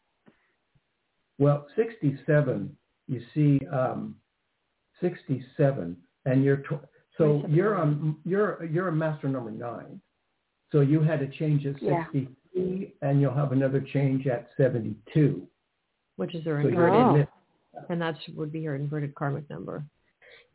Well, 1.39 1.67
67, 1.75 2.75
you 3.07 3.21
see, 3.33 3.65
um, 3.67 4.19
67, 5.01 5.95
and 6.25 6.43
you're, 6.43 6.57
tw- 6.57 6.83
so 7.17 7.45
you're 7.47 7.75
on, 7.75 8.17
you're, 8.25 8.63
you're 8.65 8.87
a 8.87 8.91
master 8.91 9.27
number 9.29 9.51
nine. 9.51 10.01
So 10.71 10.81
you 10.81 10.99
had 11.01 11.21
a 11.21 11.27
change 11.27 11.65
at 11.65 11.81
Yeah. 11.81 12.05
63, 12.11 12.93
and 13.01 13.21
you'll 13.21 13.33
have 13.33 13.51
another 13.51 13.81
change 13.81 14.27
at 14.27 14.49
72. 14.57 15.47
which 16.17 16.33
is 16.33 16.43
her 16.45 16.59
So 16.63 16.67
inverted, 16.69 17.27
Oh. 17.75 17.85
and 17.89 18.01
that 18.01 18.17
would 18.33 18.51
be 18.51 18.63
her 18.65 18.73
inverted 18.75 19.13
karmic 19.13 19.47
number 19.51 19.85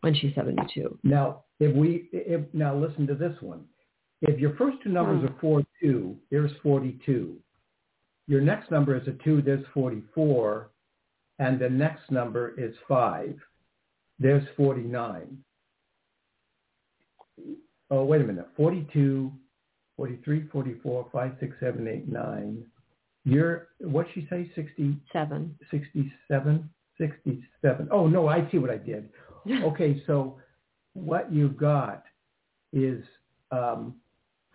when 0.01 0.12
she's 0.12 0.35
72. 0.35 0.98
Now, 1.05 1.44
if 1.61 1.72
we, 1.77 2.09
if, 2.12 2.53
now 2.53 2.75
listen 2.75 3.07
to 3.07 3.14
this 3.14 3.40
one. 3.40 3.68
If 4.22 4.40
your 4.40 4.55
first 4.57 4.81
two 4.83 4.90
numbers 4.90 5.20
Hmm. 5.20 5.27
are 5.27 5.38
4, 5.40 5.62
2, 5.81 6.18
there's 6.31 6.53
42. 6.57 7.40
Your 8.27 8.40
next 8.40 8.72
number 8.72 8.96
is 8.96 9.07
a 9.07 9.12
2, 9.12 9.40
there's 9.40 9.64
44. 9.68 10.70
And 11.38 11.61
the 11.61 11.70
next 11.70 12.11
number 12.11 12.51
is 12.59 12.77
5. 12.88 13.40
There's 14.18 14.46
49. 14.57 15.44
Oh, 17.90 18.05
wait 18.05 18.20
a 18.20 18.25
minute. 18.25 18.48
42, 18.57 19.33
43, 19.96 20.48
44, 20.52 21.09
5, 21.12 21.33
6, 21.40 21.52
7, 21.61 21.88
8, 21.88 22.09
9. 22.09 22.64
You're, 23.24 23.68
what'd 23.81 24.12
she 24.14 24.26
say, 24.28 24.50
67? 24.55 25.57
67? 25.70 26.70
67. 26.98 27.88
Oh, 27.90 28.07
no, 28.07 28.28
I 28.28 28.50
see 28.50 28.59
what 28.59 28.70
I 28.70 28.78
did. 28.78 29.09
Okay, 29.64 30.00
so 30.07 30.38
what 30.92 31.33
you've 31.33 31.57
got 31.57 32.05
is 32.72 33.02
um, 33.50 33.96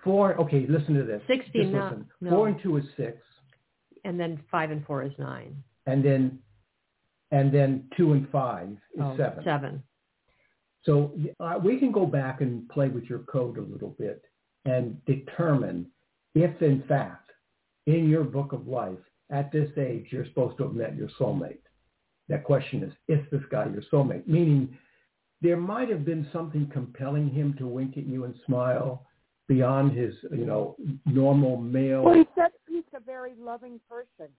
four. 0.01 0.33
Okay, 0.39 0.65
listen 0.69 0.93
to 0.95 1.03
this. 1.03 1.21
60, 1.27 1.51
Just 1.53 1.73
no, 1.73 1.83
listen. 1.83 2.05
no. 2.21 2.29
Four 2.29 2.47
and 2.47 2.61
two 2.63 2.77
is 2.77 2.85
six, 2.95 3.17
and 4.05 4.17
then 4.17 4.41
five 4.49 4.71
and 4.71 4.85
four 4.85 5.03
is 5.03 5.11
nine. 5.19 5.61
and 5.87 6.05
then 6.05 6.39
and 7.31 7.53
then 7.53 7.83
two 7.97 8.13
and 8.13 8.29
five 8.29 8.69
is 8.69 9.01
Oh, 9.01 9.17
seven. 9.17 9.43
Seven. 9.43 9.83
So 10.85 11.11
uh, 11.41 11.59
we 11.61 11.79
can 11.79 11.91
go 11.91 12.05
back 12.05 12.39
and 12.39 12.69
play 12.69 12.87
with 12.87 13.03
your 13.09 13.19
code 13.19 13.57
a 13.57 13.61
little 13.61 13.93
bit 13.99 14.23
and 14.67 15.03
determine 15.05 15.87
if, 16.35 16.61
in 16.61 16.83
fact, 16.87 17.31
in 17.87 18.09
your 18.09 18.23
book 18.23 18.51
of 18.51 18.67
life, 18.67 18.99
at 19.29 19.51
this 19.51 19.69
age, 19.77 20.07
you're 20.11 20.25
supposed 20.25 20.57
to 20.57 20.63
have 20.63 20.73
met 20.73 20.95
your 20.95 21.09
soulmate. 21.19 21.59
That 22.29 22.43
question 22.43 22.83
is, 22.83 22.93
is 23.07 23.25
this 23.31 23.41
guy 23.49 23.65
your 23.65 23.83
soulmate? 23.91 24.27
Meaning, 24.27 24.77
there 25.41 25.57
might 25.57 25.89
have 25.89 26.05
been 26.05 26.27
something 26.33 26.69
compelling 26.71 27.29
him 27.29 27.55
to 27.57 27.67
wink 27.67 27.97
at 27.97 28.05
you 28.05 28.25
and 28.25 28.35
smile 28.45 29.05
beyond 29.47 29.97
his, 29.97 30.13
you 30.31 30.45
know, 30.45 30.75
normal 31.05 31.57
male. 31.57 32.03
Well, 32.03 32.15
he 32.15 32.27
said 32.35 32.51
he's 32.67 32.83
a 32.93 32.99
very 32.99 33.33
loving 33.39 33.79
person. 33.89 34.31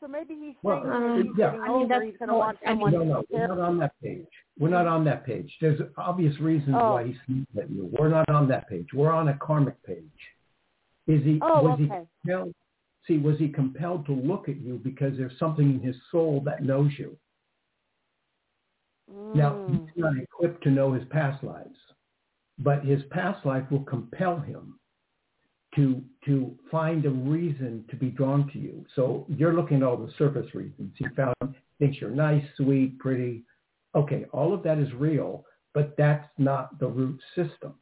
So 0.00 0.08
maybe 0.08 0.34
he's 0.34 0.54
Well, 0.62 0.82
thinking 0.82 1.18
as 1.20 1.26
he's 1.26 1.32
yeah. 1.38 1.46
getting 1.46 1.60
I 1.60 1.64
mean, 1.64 1.70
older, 1.72 1.88
that's- 1.88 2.08
he's 2.10 2.16
going 2.18 2.28
to 2.30 2.34
want 2.34 2.58
I 2.66 2.70
mean, 2.70 2.78
someone 2.78 2.92
No, 2.92 3.04
no, 3.04 3.24
we're 3.30 3.46
not 3.48 3.58
on 3.58 3.78
that 3.78 3.92
page. 4.02 4.26
We're 4.58 4.68
not 4.70 4.86
on 4.86 5.04
that 5.04 5.26
page. 5.26 5.54
There's 5.60 5.80
obvious 5.98 6.38
reasons 6.40 6.74
Oh. 6.78 6.92
why 6.94 7.06
he's 7.08 7.16
sneaking 7.26 7.46
at 7.62 7.70
you. 7.70 7.84
We're 7.98 8.08
not 8.08 8.28
on 8.30 8.48
that 8.48 8.66
page. 8.68 8.88
We're 8.94 9.12
on 9.12 9.28
a 9.28 9.36
karmic 9.38 9.80
page. 9.82 10.34
Is 11.06 11.22
he? 11.22 11.38
Oh, 11.42 11.62
was 11.64 11.74
okay. 11.74 11.82
he 11.82 11.88
compelled? 12.22 12.54
See, 13.06 13.18
was 13.18 13.38
he 13.38 13.48
compelled 13.50 14.06
to 14.06 14.12
look 14.12 14.48
at 14.48 14.56
you 14.56 14.78
because 14.82 15.16
there's 15.18 15.36
something 15.38 15.68
in 15.70 15.80
his 15.80 15.96
soul 16.10 16.40
that 16.46 16.62
knows 16.62 16.98
you? 16.98 17.18
Now, 19.34 19.52
Mm. 19.52 19.86
he's 19.88 19.96
not 19.96 20.16
equipped 20.16 20.62
to 20.64 20.70
know 20.70 20.92
his 20.92 21.04
past 21.08 21.42
lives, 21.42 21.78
but 22.58 22.84
his 22.84 23.02
past 23.04 23.44
life 23.44 23.70
will 23.70 23.84
compel 23.84 24.38
him 24.38 24.78
to 25.76 26.02
to 26.24 26.54
find 26.70 27.04
a 27.06 27.10
reason 27.10 27.84
to 27.90 27.96
be 27.96 28.10
drawn 28.10 28.50
to 28.52 28.58
you. 28.58 28.84
So 28.96 29.26
you're 29.28 29.54
looking 29.54 29.78
at 29.78 29.82
all 29.84 29.96
the 29.96 30.12
surface 30.18 30.54
reasons. 30.54 30.92
He 30.96 31.06
found 31.16 31.34
thinks 31.78 32.00
you're 32.00 32.10
nice, 32.10 32.44
sweet, 32.56 32.98
pretty. 32.98 33.42
Okay, 33.94 34.24
all 34.32 34.54
of 34.54 34.62
that 34.62 34.78
is 34.78 34.92
real, 34.94 35.44
but 35.74 35.94
that's 35.96 36.28
not 36.38 36.78
the 36.78 36.86
root 36.86 37.20
system. 37.34 37.74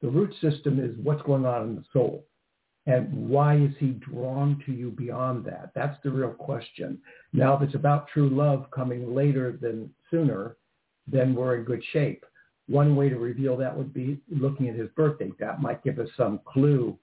The 0.00 0.08
root 0.08 0.34
system 0.40 0.78
is 0.78 0.96
what's 1.02 1.22
going 1.22 1.44
on 1.44 1.62
in 1.68 1.74
the 1.76 1.84
soul. 1.92 2.24
And 2.86 3.28
why 3.28 3.56
is 3.56 3.72
he 3.78 3.88
drawn 3.88 4.62
to 4.64 4.72
you 4.72 4.90
beyond 4.90 5.44
that? 5.44 5.72
That's 5.74 5.96
the 6.02 6.10
real 6.10 6.30
question. 6.30 6.98
Now, 7.34 7.54
if 7.54 7.62
it's 7.62 7.74
about 7.74 8.08
true 8.08 8.30
love 8.30 8.70
coming 8.70 9.14
later 9.14 9.58
than 9.60 9.90
sooner, 10.10 10.56
then 11.06 11.34
we're 11.34 11.56
in 11.56 11.64
good 11.64 11.84
shape. 11.92 12.24
One 12.66 12.96
way 12.96 13.10
to 13.10 13.16
reveal 13.16 13.56
that 13.58 13.76
would 13.76 13.92
be 13.92 14.20
looking 14.30 14.68
at 14.68 14.76
his 14.76 14.88
birth 14.96 15.18
date. 15.18 15.38
That 15.38 15.60
might 15.60 15.84
give 15.84 15.98
us 15.98 16.08
some 16.16 16.40
clue. 16.46 16.98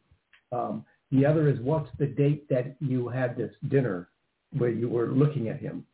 Um, 0.51 0.85
the 1.11 1.25
other 1.25 1.47
is 1.49 1.59
what's 1.59 1.89
the 1.97 2.07
date 2.07 2.47
that 2.49 2.75
you 2.79 3.07
had 3.07 3.37
this 3.37 3.53
dinner 3.69 4.09
where 4.57 4.69
you 4.69 4.89
were 4.89 5.07
looking 5.07 5.49
at 5.49 5.59
him? 5.59 5.85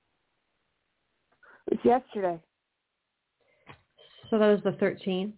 It's 1.68 1.84
yesterday. 1.84 2.40
So 4.30 4.40
that 4.40 4.48
was 4.48 4.62
the 4.64 4.72
13th. 4.72 5.34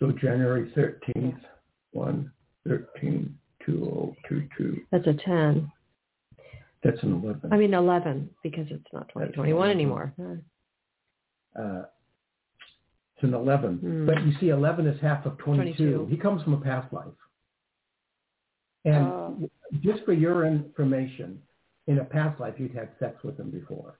So 0.00 0.10
January 0.10 0.72
13th, 0.76 1.40
1, 1.92 2.32
13, 2.66 3.38
2022. 3.64 4.80
That's 4.90 5.06
a 5.06 5.14
10. 5.14 5.70
That's 6.82 7.02
an 7.02 7.22
11. 7.22 7.52
I 7.52 7.56
mean 7.56 7.72
11 7.74 8.28
because 8.42 8.66
it's 8.70 8.84
not 8.92 9.08
2021 9.08 9.70
anymore. 9.70 10.12
Uh, 11.58 11.82
it's 13.14 13.22
an 13.22 13.34
11. 13.34 13.78
Hmm. 13.78 14.06
But 14.06 14.26
you 14.26 14.32
see, 14.40 14.48
11 14.48 14.86
is 14.86 15.00
half 15.00 15.24
of 15.24 15.38
22. 15.38 15.76
22. 15.76 16.06
He 16.10 16.16
comes 16.16 16.42
from 16.42 16.54
a 16.54 16.60
past 16.60 16.92
life. 16.92 17.06
And 18.84 19.06
Oh. 19.06 19.50
just 19.80 20.04
for 20.04 20.12
your 20.12 20.44
information, 20.44 21.42
in 21.86 21.98
a 21.98 22.04
past 22.04 22.40
life, 22.40 22.58
you'd 22.58 22.72
had 22.74 22.90
sex 22.98 23.22
with 23.22 23.38
him 23.38 23.50
before. 23.50 23.98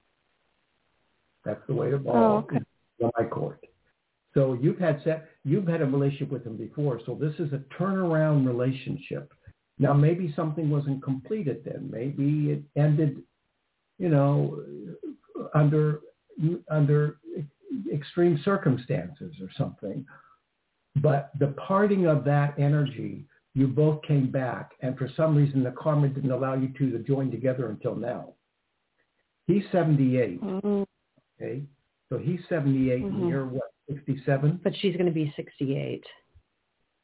That's 1.44 1.64
the 1.66 1.74
way 1.74 1.90
the 1.90 1.96
Oh, 1.96 2.00
ball 2.00 2.36
okay. 2.38 2.56
is 2.56 2.64
on 3.02 3.10
my 3.18 3.24
court. 3.24 3.64
So 4.32 4.54
you've 4.54 4.78
had 4.78 5.02
sex, 5.02 5.28
you've 5.44 5.68
had 5.68 5.80
a 5.80 5.86
relationship 5.86 6.30
with 6.30 6.44
him 6.44 6.56
before. 6.56 7.00
So 7.06 7.14
this 7.14 7.38
is 7.38 7.52
a 7.52 7.58
turnaround 7.78 8.46
relationship. 8.46 9.32
Now 9.78 9.92
maybe 9.92 10.32
something 10.32 10.70
wasn't 10.70 11.02
completed 11.02 11.64
then. 11.64 11.90
Maybe 11.90 12.50
it 12.52 12.62
ended, 12.76 13.22
you 13.98 14.08
know, 14.08 14.64
under 15.54 16.00
under 16.68 17.18
extreme 17.92 18.38
circumstances 18.38 19.34
or 19.40 19.50
something. 19.56 20.06
But 20.96 21.30
the 21.38 21.48
parting 21.48 22.06
of 22.06 22.24
that 22.24 22.58
energy, 22.58 23.26
you 23.54 23.68
both 23.68 24.02
came 24.02 24.30
back, 24.30 24.72
and 24.80 24.98
for 24.98 25.08
some 25.16 25.36
reason 25.36 25.62
the 25.62 25.70
karma 25.72 26.08
didn't 26.08 26.30
allow 26.32 26.54
you 26.54 26.72
two 26.76 26.90
to 26.90 26.98
join 26.98 27.30
together 27.30 27.68
until 27.68 27.94
now. 27.94 28.34
He's 29.46 29.62
78, 29.70 30.40
Mhm. 30.40 30.86
okay? 31.36 31.64
So 32.08 32.18
he's 32.18 32.40
78, 32.48 33.02
Mhm. 33.04 33.08
and 33.20 33.28
you're 33.28 33.46
what, 33.46 33.70
67? 33.88 34.60
But 34.62 34.74
she's 34.76 34.94
going 34.96 35.06
to 35.06 35.12
be 35.12 35.30
68 35.36 36.04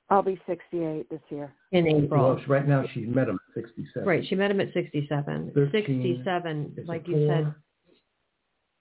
I'll 0.09 0.23
be 0.23 0.41
68 0.47 1.09
this 1.09 1.21
year. 1.31 1.55
in 1.71 1.87
April. 1.87 2.35
Well, 2.35 2.45
right 2.49 2.67
now 2.67 2.85
she 2.89 3.07
met 3.07 3.29
him 3.29 3.39
at 3.49 3.55
67. 3.55 4.09
Right. 4.09 4.25
She 4.27 4.35
met 4.35 4.51
him 4.51 4.61
at 4.61 4.73
67. 4.73 5.53
67, 5.71 6.75
It's 6.77 6.89
like 6.89 7.07
a 7.07 7.11
you 7.13 7.27
said. 7.29 7.55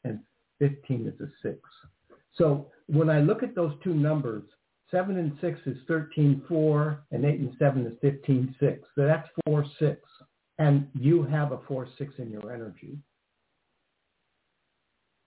And 0.05 0.25
15 0.57 1.05
is 1.07 1.21
a 1.21 1.29
6. 1.43 1.69
So 2.31 2.71
when 2.87 3.11
I 3.11 3.19
look 3.19 3.43
at 3.43 3.53
those 3.53 3.77
two 3.83 3.93
numbers, 3.93 4.43
7 4.91 5.17
and 5.17 5.37
6 5.39 5.59
is 5.65 5.77
13, 5.87 6.43
4, 6.47 7.03
and 7.11 7.25
8 7.25 7.39
and 7.39 7.53
7 7.59 7.85
is 7.85 7.93
15, 8.01 8.55
6. 8.59 8.87
So 8.95 9.05
that's 9.05 9.27
4, 9.45 9.65
6. 9.77 10.01
And 10.57 10.87
you 10.93 11.23
have 11.23 11.51
a 11.51 11.59
4, 11.67 11.87
6 11.97 12.13
in 12.17 12.29
your 12.31 12.51
energy. 12.51 12.97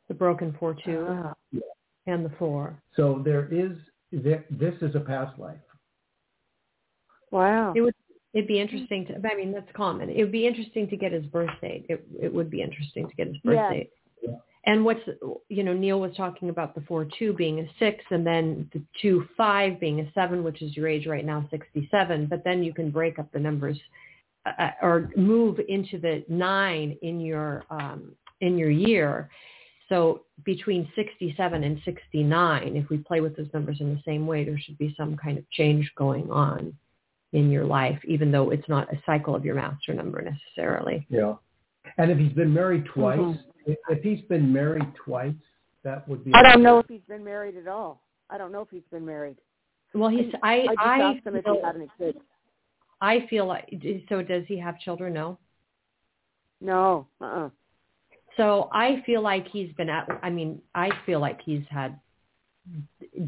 The 0.08 0.14
broken 0.14 0.52
4-2 0.60 1.06
Ah. 1.08 1.60
and 2.06 2.24
the 2.24 2.30
4. 2.38 2.82
So 2.96 3.22
there 3.24 3.46
is, 3.52 3.76
there, 4.10 4.44
this 4.50 4.74
is 4.82 4.94
a 4.94 5.00
past 5.00 5.38
life. 5.38 5.60
Wow. 7.30 7.72
It 7.74 7.80
would 7.80 7.94
it'd 8.34 8.48
be 8.48 8.60
interesting 8.60 9.06
to 9.06 9.14
I 9.30 9.34
mean 9.36 9.52
that's 9.52 9.70
common. 9.74 10.10
It 10.10 10.22
would 10.22 10.32
be 10.32 10.46
interesting 10.46 10.86
to 10.88 10.96
get 10.96 11.12
his 11.12 11.24
birth 11.26 11.50
date. 11.62 11.86
It 11.88 12.06
it 12.20 12.32
would 12.32 12.50
be 12.50 12.60
interesting 12.62 13.08
to 13.08 13.14
get 13.14 13.28
his 13.28 13.36
birth 13.38 13.54
Yeah. 13.54 13.70
date. 13.70 13.90
Yeah. 14.22 14.36
And 14.64 14.84
what's 14.84 15.00
you 15.48 15.64
know 15.64 15.72
Neil 15.72 16.00
was 16.00 16.14
talking 16.16 16.48
about 16.48 16.74
the 16.74 16.82
four 16.82 17.06
two 17.18 17.32
being 17.32 17.60
a 17.60 17.66
six, 17.78 18.04
and 18.10 18.24
then 18.24 18.70
the 18.72 18.82
two 19.00 19.26
five 19.36 19.80
being 19.80 20.00
a 20.00 20.12
seven, 20.12 20.44
which 20.44 20.62
is 20.62 20.76
your 20.76 20.86
age 20.86 21.06
right 21.06 21.24
now, 21.24 21.46
sixty 21.50 21.88
seven. 21.90 22.26
But 22.26 22.44
then 22.44 22.62
you 22.62 22.72
can 22.72 22.90
break 22.90 23.18
up 23.18 23.30
the 23.32 23.40
numbers 23.40 23.78
uh, 24.46 24.70
or 24.80 25.10
move 25.16 25.58
into 25.68 25.98
the 25.98 26.24
nine 26.28 26.96
in 27.02 27.20
your 27.20 27.64
um, 27.70 28.12
in 28.40 28.56
your 28.56 28.70
year. 28.70 29.30
So 29.88 30.22
between 30.44 30.90
67 30.96 31.64
and 31.64 31.78
69, 31.84 32.76
if 32.76 32.88
we 32.88 32.96
play 32.96 33.20
with 33.20 33.36
those 33.36 33.48
numbers 33.52 33.76
in 33.80 33.94
the 33.94 34.00
same 34.06 34.26
way, 34.26 34.42
there 34.42 34.58
should 34.58 34.78
be 34.78 34.94
some 34.96 35.18
kind 35.18 35.36
of 35.36 35.48
change 35.50 35.92
going 35.96 36.30
on 36.30 36.72
in 37.32 37.50
your 37.50 37.64
life, 37.64 37.98
even 38.06 38.30
though 38.32 38.50
it's 38.50 38.68
not 38.68 38.92
a 38.92 39.02
cycle 39.04 39.34
of 39.34 39.44
your 39.44 39.54
master 39.54 39.92
number 39.92 40.22
necessarily. 40.22 41.06
Yeah. 41.10 41.34
And 41.98 42.10
if 42.10 42.18
he's 42.18 42.32
been 42.32 42.52
married 42.52 42.84
twice, 42.86 43.18
Mhm. 43.18 43.38
if, 43.66 43.78
if 43.88 44.02
he's 44.02 44.22
been 44.28 44.52
married 44.52 44.86
twice, 44.94 45.34
that 45.84 46.08
would 46.08 46.24
be. 46.24 46.32
I 46.34 46.42
don't 46.42 46.62
know 46.62 46.78
if 46.78 46.86
he's 46.88 47.02
been 47.08 47.24
married 47.24 47.56
at 47.56 47.68
all. 47.68 48.02
I 48.30 48.38
don't 48.38 48.52
know 48.52 48.62
if 48.62 48.70
he's 48.70 48.86
been 48.90 49.04
married. 49.04 49.36
Well, 49.94 50.08
he's 50.08 50.32
I 50.42 50.60
I 50.60 50.66
just 50.66 50.78
I 50.80 51.00
asked 51.00 51.26
him 51.26 51.36
if 51.36 51.44
he 51.44 51.60
had 51.62 51.76
any 51.76 51.88
kids. 51.98 52.18
I 53.00 53.26
feel 53.28 53.46
like 53.46 53.68
so. 54.08 54.22
Does 54.22 54.44
he 54.46 54.58
have 54.58 54.78
children? 54.80 55.12
No. 55.12 55.38
No. 56.60 57.06
Uh-uh. 57.20 57.50
So 58.36 58.70
I 58.72 59.02
feel 59.04 59.20
like 59.20 59.46
he's 59.48 59.72
been 59.74 59.90
at. 59.90 60.08
I 60.22 60.30
mean, 60.30 60.62
I 60.74 60.90
feel 61.04 61.20
like 61.20 61.42
he's 61.42 61.64
had 61.68 61.98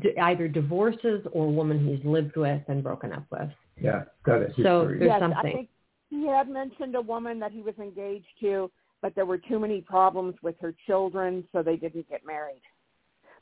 d- 0.00 0.16
either 0.18 0.48
divorces 0.48 1.26
or 1.32 1.46
a 1.46 1.50
woman 1.50 1.84
he's 1.84 2.04
lived 2.06 2.36
with 2.36 2.62
and 2.68 2.82
broken 2.82 3.12
up 3.12 3.24
with. 3.30 3.50
Yeah, 3.78 4.04
got 4.24 4.40
it. 4.42 4.52
So 4.62 4.82
History. 4.82 4.98
There's 5.00 5.08
yes, 5.10 5.20
something. 5.20 5.38
I 5.38 5.42
think 5.52 5.68
he 6.14 6.27
had 6.27 6.48
mentioned 6.48 6.94
a 6.94 7.00
woman 7.00 7.38
that 7.40 7.53
he 7.53 7.61
was 7.61 7.74
engaged 7.79 8.27
to, 8.40 8.70
but 9.03 9.14
there 9.14 9.27
were 9.27 9.38
too 9.38 9.59
many 9.59 9.81
problems 9.81 10.35
with 10.42 10.59
her 10.61 10.74
children, 10.87 11.46
so 11.53 11.62
they 11.62 11.77
didn't 11.77 12.09
get 12.09 12.24
married. 12.24 12.62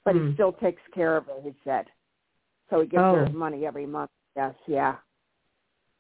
But 0.05 0.15
Hmm. 0.17 0.29
he 0.29 0.35
still 0.35 0.53
takes 0.53 0.83
care 0.93 1.17
of 1.17 1.27
her, 1.27 1.41
he 1.43 1.55
said. 1.65 1.91
So 2.71 2.81
he 2.81 2.87
gives 2.87 3.05
her 3.05 3.27
Oh. 3.27 3.33
money 3.33 3.67
every 3.67 3.87
month. 3.87 4.11
Yes, 4.35 4.55
yeah. 4.67 4.97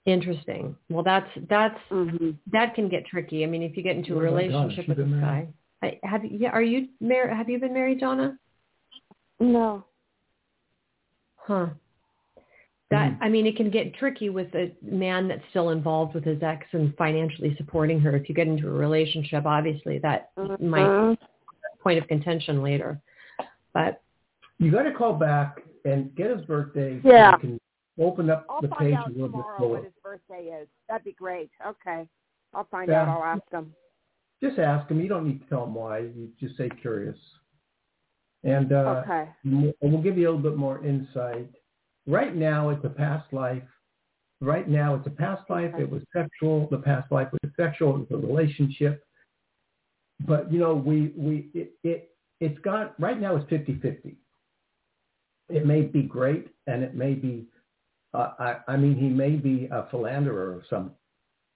Interesting. 0.04 0.76
Well, 0.88 1.04
that's 1.04 1.30
that's 1.48 1.78
hmm 1.88 2.32
that 2.50 2.74
can 2.74 2.88
get 2.88 3.06
tricky. 3.06 3.44
I 3.44 3.46
mean, 3.46 3.62
if 3.62 3.76
you 3.76 3.84
get 3.84 3.96
into 3.96 4.14
a 4.14 4.16
Oh 4.16 4.34
my 4.34 4.48
gosh, 4.48 4.52
relationship 4.52 4.88
you've 4.88 4.98
with 4.98 5.06
this 5.06 5.06
married? 5.06 5.54
guy, 5.82 5.98
I, 6.02 6.06
have 6.06 6.24
you? 6.24 6.36
Yeah, 6.38 6.50
are 6.50 6.62
you 6.62 6.88
married? 7.00 7.36
Have 7.36 7.48
you 7.48 7.60
been 7.60 7.72
married, 7.72 8.00
Donna? 8.00 8.36
No. 9.38 9.84
Huh. 11.36 11.68
That 12.92 13.12
Hmm. 13.14 13.22
I 13.22 13.28
mean, 13.28 13.46
it 13.46 13.56
can 13.56 13.70
get 13.70 13.94
tricky 13.94 14.28
with 14.28 14.54
a 14.54 14.70
man 14.82 15.26
that's 15.28 15.42
still 15.50 15.70
involved 15.70 16.14
with 16.14 16.24
his 16.24 16.42
ex 16.42 16.66
and 16.72 16.94
financially 16.96 17.54
supporting 17.56 17.98
her. 18.00 18.14
If 18.14 18.28
you 18.28 18.34
get 18.34 18.46
into 18.46 18.68
a 18.68 18.72
relationship, 18.72 19.46
obviously 19.46 19.98
that 19.98 20.30
might 20.36 20.86
Mhm. 20.86 21.18
point 21.80 21.98
of 21.98 22.06
contention 22.06 22.62
later. 22.62 23.00
But 23.72 24.00
You 24.58 24.70
got 24.70 24.82
to 24.84 24.92
call 24.92 25.14
back 25.14 25.62
and 25.84 26.14
get 26.14 26.30
his 26.30 26.44
birthday. 26.46 27.00
so 27.02 27.08
Yeah. 27.08 27.32
You 27.32 27.38
can 27.38 27.60
open 27.98 28.30
up 28.30 28.44
I'll 28.48 28.60
the 28.60 28.68
find 28.68 28.78
page 28.80 28.94
out 28.94 29.06
a 29.08 29.10
little 29.10 29.28
bit 29.28 29.36
tomorrow 29.38 29.58
more. 29.58 29.68
what 29.70 29.84
his 29.84 29.94
birthday 30.04 30.44
is. 30.60 30.68
That'd 30.88 31.04
be 31.04 31.12
great. 31.12 31.50
Okay. 31.66 32.06
I'll 32.54 32.64
find 32.64 32.88
Yeah. 32.90 33.02
out. 33.02 33.08
I'll 33.08 33.24
ask 33.24 33.50
him. 33.50 33.74
Just 34.42 34.58
ask 34.58 34.88
him. 34.90 35.00
You 35.00 35.08
don't 35.08 35.26
need 35.26 35.40
to 35.42 35.48
tell 35.48 35.64
him 35.64 35.74
why. 35.74 35.98
You 35.98 36.30
just 36.38 36.56
say 36.56 36.68
curious. 36.68 37.18
And 38.44 38.72
uh, 38.72 39.02
okay. 39.04 39.28
and 39.44 39.72
we'll 39.80 40.02
give 40.02 40.18
you 40.18 40.28
a 40.28 40.30
little 40.30 40.50
bit 40.50 40.56
more 40.58 40.84
insight. 40.84 41.48
Right 42.06 42.34
now, 42.34 42.70
it's 42.70 42.84
a 42.84 42.88
past 42.88 43.32
life. 43.32 43.62
Right 44.40 44.68
now, 44.68 44.94
it's 44.96 45.06
a 45.06 45.10
past 45.10 45.48
life. 45.48 45.72
It 45.78 45.88
was 45.88 46.02
sexual. 46.12 46.68
The 46.70 46.78
past 46.78 47.10
life 47.12 47.28
was 47.30 47.52
sexual. 47.56 47.94
It 47.96 48.10
was 48.10 48.22
a 48.22 48.26
relationship. 48.26 49.04
But 50.26 50.52
you 50.52 50.58
know, 50.58 50.74
we 50.74 51.12
we 51.16 51.48
it, 51.54 51.74
it 51.84 52.10
it's 52.40 52.58
got 52.60 52.98
right 53.00 53.20
now 53.20 53.36
it's 53.36 53.48
50-50. 53.50 54.16
It 55.48 55.66
may 55.66 55.82
be 55.82 56.02
great, 56.02 56.48
and 56.66 56.82
it 56.82 56.94
may 56.94 57.14
be. 57.14 57.46
Uh, 58.14 58.32
I 58.38 58.56
I 58.68 58.76
mean, 58.76 58.96
he 58.96 59.08
may 59.08 59.36
be 59.36 59.68
a 59.70 59.86
philanderer 59.90 60.50
or 60.54 60.62
some. 60.68 60.92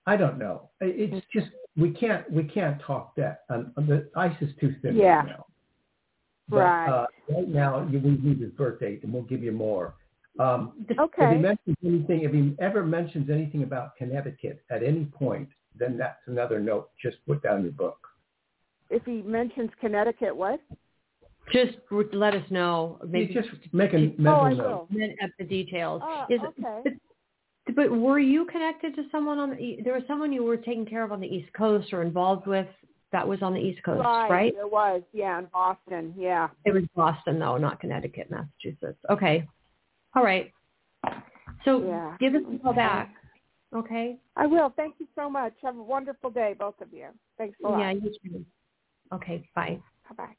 I 0.07 0.17
don't 0.17 0.39
know. 0.39 0.71
It's 0.81 1.27
just 1.33 1.49
we 1.77 1.91
can't 1.91 2.31
we 2.31 2.45
can't 2.45 2.81
talk 2.83 3.17
that. 3.17 3.43
Um, 3.51 3.73
the 3.77 4.09
ice 4.17 4.37
is 4.41 4.51
too 4.61 4.75
thin 4.81 4.97
Yeah. 4.97 5.17
right 5.17 5.27
now. 5.27 5.47
But, 6.49 6.57
Right. 6.59 6.89
Uh, 6.89 7.07
right 7.31 7.49
now, 7.49 7.89
you, 7.91 7.99
we 7.99 8.11
need 8.19 8.39
his 8.41 8.53
birth 8.53 8.79
date, 8.79 9.03
and 9.03 9.13
we'll 9.13 9.25
give 9.25 9.43
you 9.43 9.51
more. 9.51 9.95
Um, 10.39 10.73
If 10.89 10.97
he 11.31 11.37
mentions 11.39 11.77
anything, 11.85 12.23
if 12.23 12.33
he 12.33 12.55
ever 12.59 12.85
mentions 12.85 13.31
anything 13.31 13.63
about 13.63 13.97
Connecticut 13.97 14.63
at 14.71 14.83
any 14.83 15.05
point, 15.07 15.49
then 15.79 15.97
that's 15.97 16.21
another 16.27 16.61
note. 16.61 16.91
Just 17.03 17.17
put 17.27 17.43
down 17.43 17.63
your 17.63 17.73
book. 17.73 17.99
If 18.91 19.05
he 19.05 19.23
mentions 19.23 19.71
Connecticut, 19.81 20.35
what? 20.37 20.61
just 21.53 21.77
let 22.13 22.35
us 22.35 22.43
know. 22.51 22.99
You 23.05 23.09
Maybe 23.09 23.35
just 23.35 23.49
make 23.73 23.93
a 23.93 23.97
Oh, 23.97 24.15
mental 24.19 24.41
I 24.43 24.53
note. 24.53 24.59
will. 24.59 24.89
then 24.99 25.15
up 25.23 25.31
the 25.39 25.45
details. 25.45 26.03
Oh, 26.05 26.27
Is 26.29 26.41
okay. 26.41 26.83
But, 27.67 27.75
but 27.77 27.91
were 27.93 28.19
you 28.19 28.47
connected 28.47 28.95
to 28.97 29.05
someone 29.13 29.39
on 29.39 29.51
the? 29.51 29.57
E- 29.59 29.81
There 29.85 29.95
was 29.95 30.03
someone 30.09 30.33
you 30.33 30.43
were 30.45 30.57
taking 30.57 30.87
care 30.87 31.05
of 31.05 31.13
on 31.13 31.21
the 31.21 31.27
East 31.29 31.53
Coast 31.53 31.93
or 31.93 32.03
involved 32.03 32.47
with 32.47 32.67
that 33.13 33.27
was 33.27 33.43
on 33.43 33.55
the 33.55 33.61
East 33.61 33.83
Coast, 33.85 34.05
right. 34.05 34.31
right? 34.31 34.53
There 34.55 34.67
was. 34.67 35.03
Yeah, 35.13 35.39
in 35.39 35.47
Boston. 35.53 36.15
Yeah. 36.19 36.49
It 36.65 36.73
was 36.75 36.83
Boston 36.97 37.39
though, 37.39 37.57
not 37.57 37.81
Connecticut, 37.81 38.29
Massachusetts. 38.31 38.99
Okay. 39.11 39.47
All 40.17 40.25
right. 40.25 40.53
So 41.65 41.85
Yeah. 41.85 42.17
give 42.19 42.35
us 42.35 42.43
a 42.51 42.59
call 42.59 42.73
back. 42.73 43.15
Okay. 43.75 44.19
I 44.35 44.47
will. 44.47 44.71
Thank 44.71 44.99
you 44.99 45.07
so 45.15 45.29
much. 45.29 45.53
Have 45.63 45.77
a 45.77 45.83
wonderful 45.83 46.31
day, 46.31 46.55
both 46.59 46.81
of 46.81 46.93
you. 46.93 47.09
Thanks 47.37 47.59
a 47.63 47.69
lot. 47.69 47.79
Yeah, 47.79 47.91
you 47.91 48.15
too. 48.25 48.45
Okay. 49.13 49.49
Bye. 49.55 49.81
Bye-bye. 50.09 50.37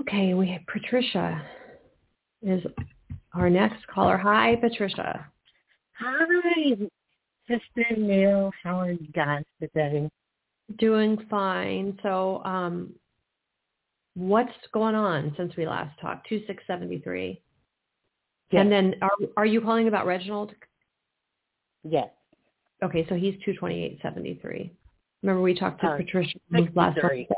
Okay, 0.00 0.32
we 0.32 0.48
have 0.48 0.62
Patricia 0.66 1.44
is 2.42 2.64
our 3.34 3.50
next 3.50 3.86
caller. 3.86 4.16
Hi, 4.16 4.56
Patricia. 4.56 5.26
Hi, 5.98 6.76
Sister 7.46 7.96
Neil. 7.98 8.50
How 8.62 8.80
are 8.80 8.92
you 8.92 9.08
guys 9.08 9.44
today? 9.60 10.08
Doing 10.78 11.18
fine. 11.28 11.98
So, 12.02 12.42
um, 12.44 12.94
what's 14.14 14.52
going 14.72 14.94
on 14.94 15.34
since 15.36 15.54
we 15.56 15.66
last 15.66 15.98
talked? 16.00 16.28
Two 16.28 16.42
six 16.46 16.62
seventy 16.66 17.00
three. 17.00 17.42
Yes. 18.50 18.62
And 18.62 18.72
then, 18.72 18.94
are 19.00 19.10
are 19.36 19.46
you 19.46 19.60
calling 19.60 19.88
about 19.88 20.06
Reginald? 20.06 20.54
Yes. 21.84 22.08
Okay, 22.82 23.06
so 23.08 23.14
he's 23.14 23.34
two 23.44 23.54
twenty 23.54 23.84
eight 23.84 23.98
seventy 24.02 24.38
three. 24.42 24.72
Remember 25.22 25.42
we 25.42 25.54
talked 25.54 25.80
to 25.82 25.86
Uh, 25.88 25.96
Patricia 25.98 26.38
63. 26.50 26.72
last 26.74 26.98
Wednesday. 27.02 27.28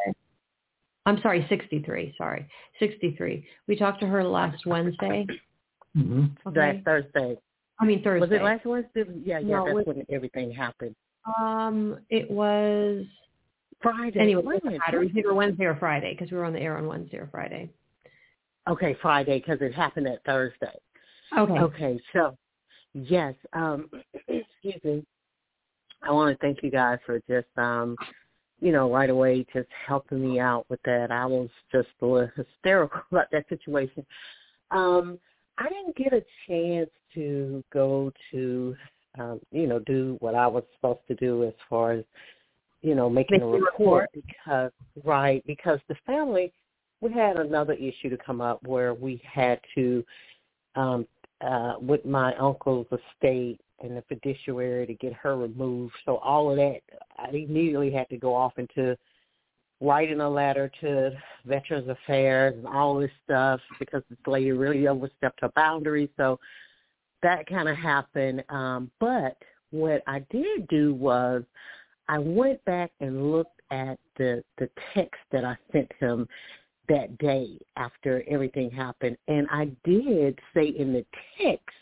I'm 1.04 1.20
sorry, 1.20 1.44
sixty 1.48 1.82
three. 1.82 2.14
Sorry, 2.16 2.46
sixty 2.78 3.14
three. 3.16 3.46
We 3.66 3.76
talked 3.76 4.00
to 4.00 4.06
her 4.06 4.24
last 4.24 4.64
Wednesday. 4.66 5.26
hmm 5.94 6.26
Okay. 6.46 6.72
Last 6.74 6.84
Thursday. 6.84 7.36
I 7.80 7.84
mean 7.84 8.02
Thursday. 8.02 8.20
Was 8.20 8.32
it 8.32 8.42
last 8.42 8.64
Wednesday? 8.64 9.04
Yeah, 9.24 9.38
yeah, 9.40 9.56
No, 9.56 9.64
that's 9.64 9.74
was- 9.74 9.86
when 9.86 10.06
everything 10.10 10.50
happened. 10.52 10.94
Um, 11.38 11.98
it 12.08 12.28
was 12.30 13.04
Friday. 13.82 14.18
anyway. 14.18 14.42
Wait 14.42 14.54
It 14.56 14.58
a 14.58 14.60
doesn't 14.60 14.70
minute. 14.72 14.82
matter. 14.86 15.02
It 15.02 15.06
was 15.08 15.16
either 15.16 15.34
Wednesday 15.34 15.64
or 15.66 15.76
Friday 15.76 16.14
because 16.14 16.30
we 16.32 16.38
were 16.38 16.44
on 16.44 16.52
the 16.52 16.60
air 16.60 16.76
on 16.78 16.86
Wednesday 16.86 17.18
or 17.18 17.28
Friday. 17.30 17.70
Okay, 18.68 18.94
Friday, 19.02 19.38
because 19.38 19.60
it 19.60 19.72
happened 19.74 20.06
that 20.06 20.24
Thursday. 20.24 20.78
Okay. 21.36 21.52
Okay, 21.52 22.00
so 22.12 22.36
yes, 22.94 23.34
um, 23.52 23.88
excuse 24.28 24.82
me. 24.84 25.04
I 26.02 26.10
want 26.10 26.32
to 26.34 26.46
thank 26.46 26.62
you 26.62 26.70
guys 26.70 26.98
for 27.06 27.20
just, 27.28 27.46
um, 27.56 27.96
you 28.60 28.72
know, 28.72 28.92
right 28.92 29.10
away 29.10 29.46
just 29.54 29.68
helping 29.86 30.20
me 30.20 30.40
out 30.40 30.66
with 30.68 30.80
that. 30.84 31.10
I 31.10 31.26
was 31.26 31.48
just 31.70 31.88
a 32.00 32.06
little 32.06 32.30
hysterical 32.36 33.00
about 33.10 33.30
that 33.32 33.48
situation. 33.48 34.04
Um, 34.70 35.18
I 35.58 35.68
didn't 35.68 35.96
get 35.96 36.12
a 36.12 36.24
chance 36.48 36.90
to 37.14 37.62
go 37.72 38.12
to, 38.30 38.74
um, 39.18 39.40
you 39.50 39.66
know, 39.66 39.78
do 39.80 40.16
what 40.20 40.34
I 40.34 40.46
was 40.46 40.64
supposed 40.74 41.06
to 41.08 41.14
do 41.14 41.44
as 41.44 41.52
far 41.68 41.92
as, 41.92 42.04
you 42.80 42.94
know, 42.94 43.08
making 43.08 43.38
Making 43.38 43.48
a 43.48 43.56
a 43.56 43.60
report 43.60 44.10
because, 44.12 44.72
right, 45.04 45.42
because 45.46 45.78
the 45.88 45.94
family, 46.06 46.52
we 47.00 47.12
had 47.12 47.36
another 47.36 47.74
issue 47.74 48.08
to 48.08 48.16
come 48.16 48.40
up 48.40 48.62
where 48.64 48.94
we 48.94 49.20
had 49.30 49.60
to 49.74 50.04
um 50.74 51.06
uh 51.42 51.74
with 51.80 52.04
my 52.04 52.34
uncle's 52.36 52.86
estate 52.86 53.60
and 53.82 53.96
the 53.96 54.02
fiduciary 54.08 54.86
to 54.86 54.94
get 54.94 55.12
her 55.12 55.36
removed. 55.36 55.94
So 56.04 56.16
all 56.18 56.50
of 56.50 56.56
that 56.56 56.80
I 57.18 57.28
immediately 57.28 57.90
had 57.90 58.08
to 58.10 58.16
go 58.16 58.34
off 58.34 58.52
into 58.58 58.96
writing 59.80 60.20
a 60.20 60.30
letter 60.30 60.70
to 60.80 61.10
Veterans 61.44 61.88
Affairs 61.88 62.54
and 62.56 62.66
all 62.66 62.98
this 62.98 63.10
stuff 63.24 63.60
because 63.80 64.02
this 64.08 64.18
lady 64.26 64.52
really 64.52 64.86
overstepped 64.86 65.40
her 65.40 65.50
boundaries. 65.56 66.10
So 66.16 66.38
that 67.22 67.46
kind 67.46 67.68
of 67.68 67.76
happened. 67.76 68.44
Um, 68.48 68.90
but 69.00 69.36
what 69.70 70.02
I 70.06 70.24
did 70.30 70.68
do 70.68 70.94
was 70.94 71.42
I 72.08 72.18
went 72.18 72.64
back 72.64 72.92
and 73.00 73.32
looked 73.32 73.60
at 73.70 73.98
the 74.18 74.44
the 74.58 74.68
text 74.94 75.20
that 75.32 75.44
I 75.44 75.56
sent 75.72 75.90
him 75.98 76.28
that 76.88 77.16
day 77.18 77.58
after 77.76 78.24
everything 78.28 78.70
happened. 78.70 79.16
And 79.28 79.46
I 79.50 79.70
did 79.84 80.38
say 80.54 80.68
in 80.68 80.92
the 80.92 81.04
text 81.40 81.76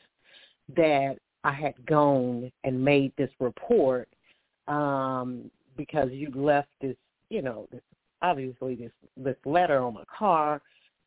that 0.76 1.16
I 1.44 1.52
had 1.52 1.74
gone 1.86 2.50
and 2.64 2.84
made 2.84 3.12
this 3.16 3.30
report 3.40 4.08
um, 4.68 5.50
because 5.76 6.10
you 6.12 6.30
left 6.34 6.68
this, 6.80 6.96
you 7.30 7.42
know, 7.42 7.66
this, 7.72 7.80
obviously 8.22 8.74
this 8.74 8.92
this 9.16 9.36
letter 9.44 9.80
on 9.80 9.94
my 9.94 10.04
car, 10.16 10.60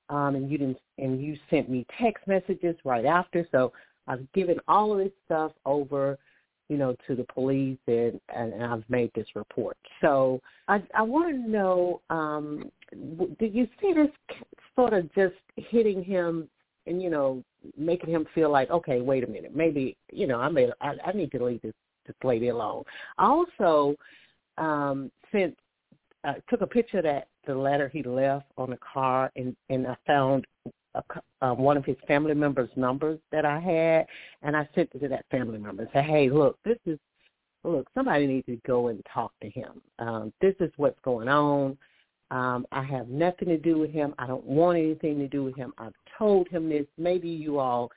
um, 0.09 0.35
and 0.35 0.49
you 0.49 0.57
didn't, 0.57 0.77
and 0.97 1.21
you 1.21 1.37
sent 1.49 1.69
me 1.69 1.85
text 2.01 2.27
messages 2.27 2.75
right 2.83 3.05
after. 3.05 3.47
So 3.51 3.71
I've 4.07 4.29
given 4.33 4.57
all 4.67 4.91
of 4.91 4.97
this 4.97 5.13
stuff 5.25 5.51
over, 5.65 6.17
you 6.69 6.77
know, 6.77 6.95
to 7.07 7.15
the 7.15 7.25
police, 7.25 7.77
and 7.87 8.19
and, 8.35 8.53
and 8.53 8.63
I've 8.63 8.89
made 8.89 9.11
this 9.15 9.27
report. 9.35 9.77
So 10.01 10.41
I 10.67 10.81
I 10.95 11.03
want 11.03 11.29
to 11.29 11.49
know, 11.49 12.01
um, 12.09 12.71
did 13.39 13.53
you 13.53 13.67
see 13.81 13.93
this 13.93 14.09
sort 14.75 14.93
of 14.93 15.13
just 15.13 15.35
hitting 15.55 16.03
him 16.03 16.47
and 16.87 17.01
you 17.01 17.09
know 17.09 17.43
making 17.77 18.09
him 18.09 18.25
feel 18.33 18.51
like 18.51 18.69
okay 18.69 19.01
wait 19.01 19.23
a 19.23 19.27
minute 19.27 19.55
maybe 19.55 19.95
you 20.11 20.27
know 20.27 20.39
i 20.39 20.49
may 20.49 20.69
i, 20.81 20.93
I 21.05 21.11
need 21.13 21.31
to 21.31 21.43
leave 21.43 21.61
this 21.61 21.73
this 22.05 22.15
lady 22.23 22.49
alone. 22.49 22.83
Also 23.17 23.95
um 24.57 25.11
sent 25.31 25.57
uh, 26.25 26.33
took 26.49 26.61
a 26.61 26.67
picture 26.67 26.99
of 26.99 27.03
that 27.03 27.27
the 27.47 27.55
letter 27.55 27.89
he 27.89 28.03
left 28.03 28.45
on 28.57 28.69
the 28.69 28.77
car 28.77 29.31
and 29.35 29.55
and 29.69 29.87
i 29.87 29.95
found 30.05 30.45
a, 30.95 31.03
uh, 31.41 31.53
one 31.53 31.75
of 31.75 31.85
his 31.85 31.97
family 32.07 32.33
members 32.33 32.69
numbers 32.75 33.19
that 33.31 33.45
i 33.45 33.59
had 33.59 34.05
and 34.43 34.55
i 34.55 34.67
sent 34.75 34.89
it 34.93 34.99
to 34.99 35.07
that 35.07 35.25
family 35.31 35.57
member 35.57 35.81
and 35.81 35.91
said 35.93 36.05
hey 36.05 36.29
look 36.29 36.57
this 36.63 36.77
is 36.85 36.99
look 37.63 37.87
somebody 37.95 38.27
needs 38.27 38.45
to 38.45 38.59
go 38.67 38.89
and 38.89 39.01
talk 39.11 39.31
to 39.41 39.49
him. 39.49 39.81
Um 39.99 40.33
this 40.41 40.55
is 40.59 40.71
what's 40.77 40.99
going 41.03 41.27
on 41.27 41.77
um, 42.31 42.65
I 42.71 42.83
have 42.83 43.07
nothing 43.09 43.47
to 43.49 43.57
do 43.57 43.77
with 43.77 43.91
him. 43.91 44.13
I 44.17 44.27
don't 44.27 44.45
want 44.45 44.77
anything 44.77 45.19
to 45.19 45.27
do 45.27 45.43
with 45.43 45.55
him. 45.55 45.73
I've 45.77 45.93
told 46.17 46.47
him 46.47 46.69
this. 46.69 46.85
Maybe 46.97 47.29
you 47.29 47.59
all 47.59 47.91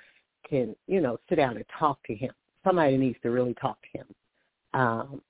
can, 0.49 0.77
you 0.87 1.01
know, 1.01 1.19
sit 1.29 1.37
down 1.37 1.57
and 1.57 1.65
talk 1.79 1.99
to 2.07 2.15
him. 2.15 2.33
Somebody 2.65 2.97
needs 2.97 3.19
to 3.23 3.31
really 3.31 3.55
talk 3.55 3.79
to 3.83 3.99
him. 3.99 4.07
Um, 4.75 5.23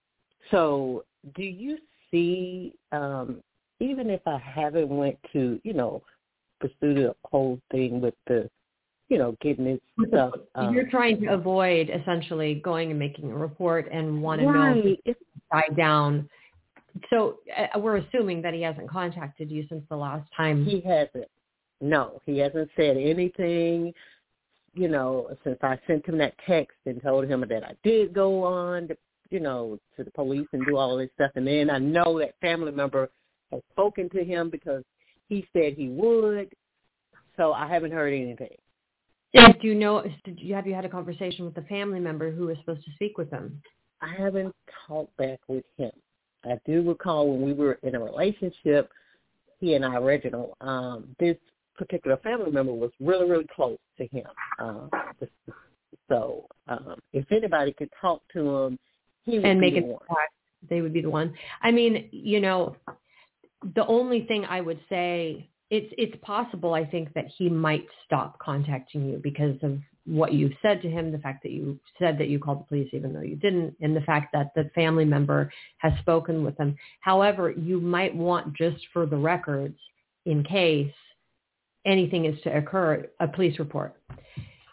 so 0.51 1.05
do 1.37 1.43
you 1.43 1.79
see, 2.11 2.75
um, 2.93 3.43
even 3.81 4.11
if 4.11 4.21
I 4.27 4.39
haven't 4.39 4.89
went 4.89 5.19
to, 5.33 5.61
you 5.63 5.73
know, 5.73 6.03
pursue 6.61 6.95
the 6.95 7.15
whole 7.25 7.61
thing 7.71 8.01
with 8.01 8.15
the, 8.27 8.49
you 9.09 9.19
know, 9.19 9.37
getting 9.41 9.65
this 9.65 10.09
stuff. 10.09 10.35
Um, 10.55 10.75
You're 10.75 10.91
trying 10.91 11.21
to 11.21 11.29
avoid 11.29 11.91
essentially 11.91 12.57
going 12.57 12.91
and 12.91 12.99
making 12.99 13.31
a 13.31 13.37
report 13.37 13.89
and 13.93 14.23
want 14.23 14.41
to 14.41 14.47
know 14.47 14.83
if 14.85 14.99
it's 15.05 15.21
died 15.53 15.77
down. 15.77 16.29
So 17.11 17.39
uh, 17.57 17.79
we're 17.79 17.97
assuming 17.97 18.43
that 18.43 18.55
he 18.55 18.63
hasn't 18.63 18.89
contacted 18.91 19.51
you 19.51 19.67
since 19.69 19.85
the 19.89 19.97
last 19.97 20.29
time. 20.37 20.65
He 20.65 20.81
hasn't. 20.81 21.29
No, 21.81 22.21
he 22.25 22.39
hasn't 22.39 22.71
said 22.77 22.97
anything. 22.97 23.93
You 24.75 24.89
know, 24.89 25.29
since 25.45 25.59
I 25.63 25.79
sent 25.87 26.07
him 26.07 26.19
that 26.19 26.35
text 26.47 26.77
and 26.85 27.03
told 27.03 27.27
him 27.27 27.45
that 27.49 27.65
I 27.65 27.75
did 27.83 28.13
go 28.13 28.45
on, 28.45 28.89
to, 28.89 28.97
you 29.31 29.41
know, 29.41 29.79
to 29.97 30.05
the 30.05 30.11
police 30.11 30.47
and 30.53 30.67
do 30.67 30.77
all 30.77 30.97
this 30.97 31.11
stuff, 31.15 31.31
and 31.35 31.47
then 31.47 31.71
I 31.71 31.79
know 31.79 32.19
that 32.19 32.35
family 32.41 32.73
member 32.73 33.11
has 33.53 33.63
spoken 33.73 34.11
to 34.11 34.25
him 34.25 34.51
because 34.51 34.85
he 35.29 35.47
said 35.53 35.75
he 35.75 35.89
would. 35.89 36.53
So 37.37 37.53
I 37.53 37.67
haven't 37.67 37.93
heard 37.93 38.13
anything. 38.13 38.57
And 39.35 39.55
do 39.61 39.69
you 39.69 39.75
know? 39.75 40.03
Did 40.25 40.41
you 40.41 40.55
have 40.55 40.67
you 40.67 40.75
had 40.75 40.85
a 40.85 40.89
conversation 40.89 41.45
with 41.45 41.55
the 41.55 41.63
family 41.63 42.01
member 42.01 42.31
who 42.31 42.47
was 42.47 42.57
supposed 42.59 42.85
to 42.85 42.93
speak 42.93 43.19
with 43.19 43.31
him? 43.31 43.61
I 44.01 44.15
haven't 44.17 44.55
talked 44.87 45.17
back 45.17 45.41
with 45.49 45.65
him. 45.77 45.91
I 46.47 46.59
do 46.67 46.83
recall 46.89 47.29
when 47.29 47.43
we 47.43 47.53
were 47.53 47.79
in 47.83 47.95
a 47.95 48.01
relationship, 48.01 48.91
he 49.59 49.75
and 49.75 49.85
I, 49.85 49.97
Reginald, 49.97 50.55
um, 50.61 51.15
this 51.19 51.37
particular 51.77 52.17
family 52.19 52.51
member 52.51 52.73
was 52.73 52.91
really, 53.01 53.29
really 53.29 53.47
close 53.55 53.79
to 53.99 54.07
him. 54.07 54.27
Um, 54.59 54.91
so 56.09 56.47
um, 56.69 56.97
if 57.13 57.31
anybody 57.33 57.73
could 57.73 57.91
talk 58.01 58.23
to 58.33 58.57
him, 58.57 58.79
he 59.25 59.39
would 59.39 59.45
and 59.45 59.61
be 59.61 59.71
make 59.71 59.83
the 59.83 59.89
an 59.89 59.91
one. 59.91 60.01
They 60.69 60.81
would 60.81 60.93
be 60.93 61.03
the 61.03 61.11
one. 61.11 61.35
I 61.63 61.71
mean, 61.71 62.09
you 62.13 62.41
know, 62.41 62.77
the 63.75 63.87
only 63.87 64.25
thing 64.27 64.45
I 64.45 64.61
would 64.61 64.81
say 64.89 65.49
it's 65.71 65.93
it's 65.99 66.17
possible 66.23 66.75
I 66.75 66.85
think 66.85 67.13
that 67.15 67.27
he 67.37 67.49
might 67.49 67.87
stop 68.05 68.39
contacting 68.39 69.07
you 69.07 69.19
because 69.23 69.57
of 69.63 69.79
what 70.07 70.33
you've 70.33 70.53
said 70.63 70.81
to 70.83 70.89
him, 70.89 71.11
the 71.11 71.19
fact 71.19 71.43
that 71.43 71.53
you 71.53 71.79
said 71.99 72.17
that 72.19 72.29
you 72.29 72.39
called 72.39 72.61
the 72.61 72.65
police 72.65 72.89
even 72.93 73.13
though 73.13 73.21
you 73.21 73.37
didn't, 73.37 73.75
and 73.81 73.95
the 73.95 74.01
fact 74.03 74.33
that 74.33 74.53
the 74.55 74.71
family 74.75 75.05
member 75.05 75.51
has 75.79 75.93
spoken 76.01 76.45
with 76.45 76.57
them. 76.57 76.77
However, 77.01 77.51
you 77.51 77.81
might 77.81 78.15
want 78.15 78.55
just 78.55 78.87
for 78.93 79.07
the 79.07 79.17
records, 79.17 79.79
in 80.25 80.43
case 80.45 80.93
anything 81.85 82.25
is 82.25 82.41
to 82.43 82.57
occur, 82.57 83.07
a 83.21 83.29
police 83.29 83.59
report. 83.59 83.95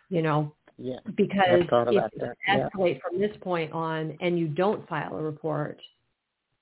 You 0.09 0.21
know, 0.21 0.53
Yeah, 0.77 0.97
because 1.15 1.61
if 1.61 2.11
it. 2.13 2.37
Yeah. 2.47 2.67
escalate 2.69 2.99
from 3.01 3.19
this 3.19 3.35
point 3.41 3.71
on 3.71 4.17
and 4.21 4.37
you 4.37 4.47
don't 4.47 4.87
file 4.87 5.15
a 5.15 5.21
report, 5.21 5.79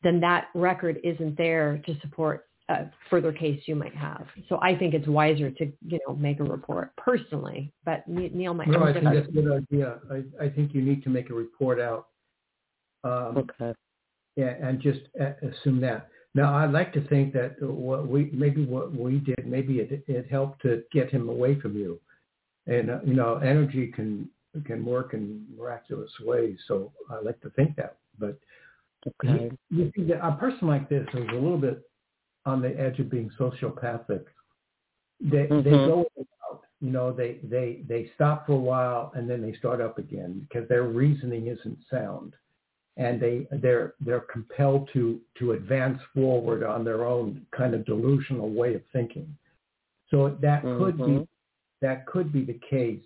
then 0.03 0.19
that 0.22 0.49
record 0.55 0.99
isn't 1.03 1.38
there 1.38 1.82
to 1.86 1.99
support 2.01 2.47
a 2.72 2.91
further 3.09 3.32
case 3.32 3.61
you 3.65 3.76
might 3.76 3.95
have. 3.95 4.26
So 4.49 4.59
I 4.61 4.76
think 4.78 4.93
it's 4.93 5.07
wiser 5.07 5.51
to, 5.51 5.65
you 5.86 5.99
know, 6.07 6.15
make 6.15 6.39
a 6.39 6.43
report 6.43 6.95
personally. 6.97 7.72
But 7.86 8.07
Neil 8.07 8.53
might 8.53 8.67
No, 8.67 8.80
have 8.80 8.88
I 8.88 8.89
a 8.91 8.93
think 8.93 9.05
that's 9.13 9.28
a 9.28 9.32
good 9.32 9.51
idea. 9.51 9.99
I, 10.09 10.45
I 10.45 10.49
think 10.49 10.74
you 10.74 10.82
need 10.82 11.03
to 11.03 11.09
make 11.09 11.30
a 11.30 11.34
report 11.34 11.80
out. 11.80 12.07
Um, 13.03 13.38
Okay. 13.38 13.74
yeah, 14.36 14.55
and 14.61 14.80
just 14.82 15.01
assume 15.17 15.82
that. 15.82 16.09
Now, 16.34 16.55
I'd 16.55 16.72
like 16.72 16.93
to 16.93 17.05
think 17.09 17.34
that 17.34 17.61
what 17.61 18.07
we 18.07 18.30
maybe 18.32 18.65
what 18.65 18.93
we 18.93 19.19
did 19.19 19.45
maybe 19.45 19.80
it, 19.80 20.03
it 20.07 20.28
helped 20.30 20.61
to 20.61 20.84
get 20.93 21.09
him 21.09 21.28
away 21.28 21.59
from 21.59 21.76
you, 21.76 21.99
and 22.67 22.89
uh, 22.89 22.99
you 23.03 23.13
know, 23.13 23.36
energy 23.36 23.88
can 23.88 24.30
can 24.65 24.86
work 24.86 25.13
in 25.13 25.45
miraculous 25.57 26.11
ways. 26.24 26.57
So 26.67 26.93
I 27.09 27.19
like 27.19 27.41
to 27.41 27.49
think 27.51 27.76
that. 27.76 27.97
But 28.17 28.39
Okay. 29.07 29.49
you, 29.49 29.57
you 29.78 29.91
see, 29.95 30.11
a 30.11 30.32
person 30.34 30.67
like 30.67 30.88
this 30.88 31.07
is 31.13 31.28
a 31.30 31.34
little 31.34 31.57
bit 31.57 31.82
on 32.45 32.61
the 32.61 32.79
edge 32.79 32.99
of 32.99 33.09
being 33.09 33.29
sociopathic. 33.39 34.25
they 35.19 35.45
Mhm. 35.47 35.63
they 35.63 35.69
go 35.69 35.99
out. 36.49 36.63
You 36.79 36.89
know, 36.89 37.11
they 37.11 37.33
they 37.43 37.83
they 37.87 38.07
stop 38.15 38.47
for 38.47 38.53
a 38.53 38.55
while 38.57 39.11
and 39.13 39.29
then 39.29 39.39
they 39.41 39.53
start 39.53 39.79
up 39.79 39.99
again 39.99 40.39
because 40.39 40.67
their 40.67 40.83
reasoning 40.83 41.45
isn't 41.45 41.77
sound, 41.91 42.35
and 42.97 43.19
they 43.19 43.47
they're 43.51 43.93
they're 44.01 44.21
compelled 44.21 44.89
to 44.93 45.21
to 45.35 45.51
advance 45.51 46.01
forward 46.15 46.63
on 46.63 46.83
their 46.83 47.05
own 47.05 47.45
kind 47.51 47.75
of 47.75 47.85
delusional 47.85 48.49
way 48.49 48.73
of 48.73 48.83
thinking. 48.87 49.37
So 50.09 50.29
that 50.41 50.63
could 50.63 50.97
be 50.97 51.03
Mhm. 51.03 51.27
that 51.81 52.07
could 52.07 52.31
be 52.33 52.43
the 52.43 52.57
case. 52.67 53.05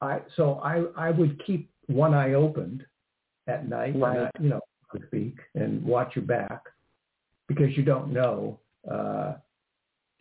I 0.00 0.22
so 0.34 0.54
I 0.56 0.82
I 0.96 1.12
would 1.12 1.38
keep 1.44 1.70
one 1.86 2.14
eye 2.14 2.32
opened 2.34 2.84
at 3.46 3.68
night, 3.68 3.94
Right. 3.94 4.18
I- 4.34 4.42
you 4.42 4.48
know, 4.48 4.60
to 4.92 5.06
speak, 5.06 5.38
and 5.54 5.84
watch 5.84 6.16
your 6.16 6.24
back 6.24 6.71
because 7.54 7.76
you 7.76 7.82
don't 7.82 8.12
know 8.12 8.58
uh, 8.90 9.34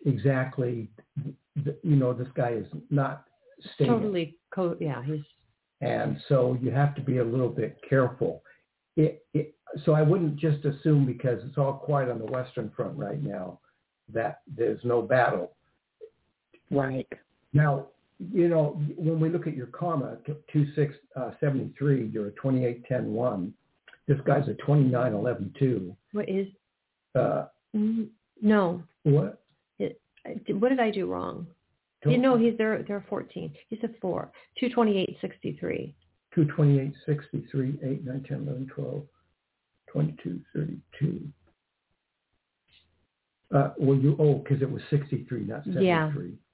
exactly. 0.05 0.89
th- 1.63 1.77
You 1.83 1.95
know, 1.95 2.13
this 2.13 2.27
guy 2.35 2.51
is 2.51 2.65
not 2.89 3.25
stable, 3.75 3.99
Totally. 3.99 4.37
Co- 4.53 4.77
yeah, 4.79 5.03
he's 5.03 5.21
and 5.81 6.17
so 6.29 6.57
you 6.61 6.69
have 6.71 6.93
to 6.95 7.01
be 7.01 7.17
a 7.17 7.23
little 7.23 7.49
bit 7.49 7.77
careful. 7.89 8.43
It, 8.95 9.25
it, 9.33 9.55
so 9.83 9.93
I 9.93 10.03
wouldn't 10.03 10.35
just 10.35 10.63
assume 10.65 11.05
because 11.05 11.39
it's 11.43 11.57
all 11.57 11.73
quiet 11.73 12.09
on 12.09 12.19
the 12.19 12.25
Western 12.25 12.71
Front 12.75 12.97
right 12.97 13.21
now 13.21 13.59
that 14.13 14.41
there's 14.45 14.79
no 14.83 15.01
battle. 15.01 15.53
Right. 16.69 17.07
Now, 17.53 17.87
you 18.31 18.47
know, 18.47 18.79
when 18.95 19.19
we 19.19 19.29
look 19.29 19.47
at 19.47 19.55
your 19.55 19.67
karma, 19.67 20.17
two 20.53 20.67
six 20.75 20.93
uh, 21.15 21.31
you're 21.41 22.27
a 22.27 22.31
twenty 22.31 22.65
eight 22.65 22.85
ten 22.85 23.11
one. 23.13 23.53
This 24.07 24.19
guy's 24.25 24.47
a 24.47 24.53
twenty 24.55 24.83
nine 24.83 25.13
eleven 25.13 25.53
two. 25.57 25.95
what 26.11 26.29
is 26.29 26.47
Uh, 27.15 27.45
mm, 27.75 28.07
no. 28.41 28.83
what? 29.03 29.41
What 30.49 30.69
did 30.69 30.79
I 30.79 30.91
do 30.91 31.07
wrong? 31.07 31.47
You 32.05 32.17
know, 32.17 32.37
he's 32.37 32.57
there. 32.57 32.83
They're 32.87 33.05
14. 33.09 33.53
He's 33.69 33.79
a 33.83 33.89
four. 33.99 34.31
228.63. 34.61 35.93
two 36.33 36.45
twenty 36.45 36.79
eight 36.79 36.93
sixty 37.05 37.45
three, 37.51 37.77
eight 37.83 38.05
nine 38.05 38.23
ten 38.27 38.43
eleven 38.43 38.67
twelve, 38.73 39.03
twenty 39.91 40.15
two 40.23 40.39
thirty 40.53 40.79
two. 40.99 41.27
Uh, 43.53 43.71
well, 43.77 43.97
you 43.97 44.15
oh, 44.19 44.35
because 44.35 44.61
it 44.61 44.71
was 44.71 44.81
sixty 44.89 45.25
three, 45.27 45.43
not 45.43 45.63
seventy-three. 45.65 45.87